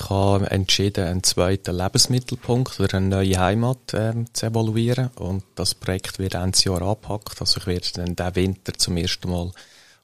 Ich 0.00 0.10
habe 0.10 0.50
entschieden, 0.50 1.06
einen 1.06 1.22
zweiten 1.22 1.76
Lebensmittelpunkt 1.76 2.78
oder 2.78 2.98
eine 2.98 3.08
neue 3.08 3.38
Heimat 3.38 3.94
ähm, 3.94 4.26
zu 4.32 4.46
evaluieren 4.46 5.10
und 5.16 5.44
das 5.56 5.74
Projekt 5.74 6.18
wird 6.18 6.34
Ende 6.34 6.58
Jahr 6.60 6.82
abgepackt. 6.82 7.40
Also 7.40 7.58
ich 7.58 7.66
werde 7.66 7.86
dann 7.94 8.16
diesen 8.16 8.34
Winter 8.36 8.72
zum 8.74 8.96
ersten 8.96 9.30
Mal 9.30 9.50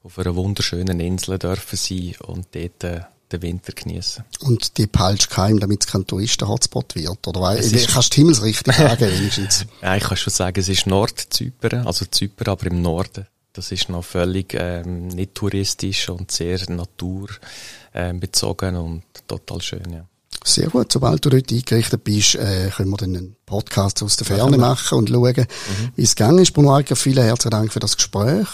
auf 0.03 0.19
einer 0.19 0.35
wunderschönen 0.37 1.01
Insel 1.01 1.39
dürfen 1.39 1.77
sein 1.77 2.15
und 2.27 2.47
dort 2.53 2.85
äh, 2.85 3.01
den 3.33 3.43
Winter 3.43 3.73
genießen. 3.73 4.25
Und 4.41 4.77
die 4.79 4.87
peilst 4.87 5.31
geheim, 5.31 5.59
damit 5.59 5.85
es 5.85 5.91
kein 5.91 6.07
Touristen-Hotspot 6.07 6.95
wird? 6.95 7.27
Oder 7.27 7.41
weil, 7.41 7.59
ist, 7.59 7.89
kannst 7.89 8.13
du 8.13 8.15
die 8.15 8.21
Himmelsrichtung 8.21 8.75
sagen 8.77 9.11
wenigstens? 9.11 9.67
ja, 9.81 9.97
ich 9.97 10.03
kann 10.03 10.17
schon 10.17 10.33
sagen, 10.33 10.61
es 10.61 10.69
ist 10.69 10.87
Nordzypern, 10.87 11.87
also 11.87 12.05
Zypern, 12.05 12.49
aber 12.49 12.67
im 12.67 12.83
Norden. 12.83 13.27
Das 13.55 13.73
ist 13.73 13.89
noch 13.89 14.05
völlig 14.05 14.55
ähm, 14.55 15.09
nicht 15.09 15.35
touristisch 15.35 16.09
und 16.09 16.31
sehr 16.31 16.61
naturbezogen 16.69 18.77
und 18.77 19.03
total 19.27 19.61
schön, 19.63 19.93
ja. 19.93 20.05
Sehr 20.45 20.69
gut. 20.69 20.93
Sobald 20.93 21.25
du 21.25 21.31
dort 21.31 21.51
eingerichtet 21.51 22.05
bist, 22.05 22.35
äh, 22.35 22.71
können 22.77 22.91
wir 22.91 22.99
dann 22.99 23.17
einen 23.17 23.35
Podcast 23.47 24.03
aus 24.03 24.17
der 24.17 24.27
Ferne 24.27 24.59
machen 24.59 24.99
und 24.99 25.09
schauen, 25.09 25.35
mhm. 25.37 25.47
wie 25.97 26.03
es 26.03 26.17
gegangen 26.17 26.41
ist. 26.41 26.53
Bruno 26.53 26.75
Eiger, 26.75 26.97
vielen 26.97 27.25
herzlichen 27.25 27.53
Dank 27.53 27.73
für 27.73 27.81
das 27.81 27.97
Gespräch 27.97 28.49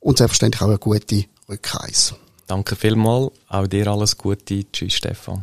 und 0.00 0.16
selbstverständlich 0.18 0.62
auch 0.62 0.68
eine 0.68 0.78
gute 0.78 1.24
Rückreise. 1.48 2.14
Danke 2.46 2.76
vielmals. 2.76 3.32
Auch 3.48 3.66
dir 3.66 3.88
alles 3.88 4.16
Gute. 4.16 4.70
Tschüss, 4.70 4.94
Stefan. 4.94 5.42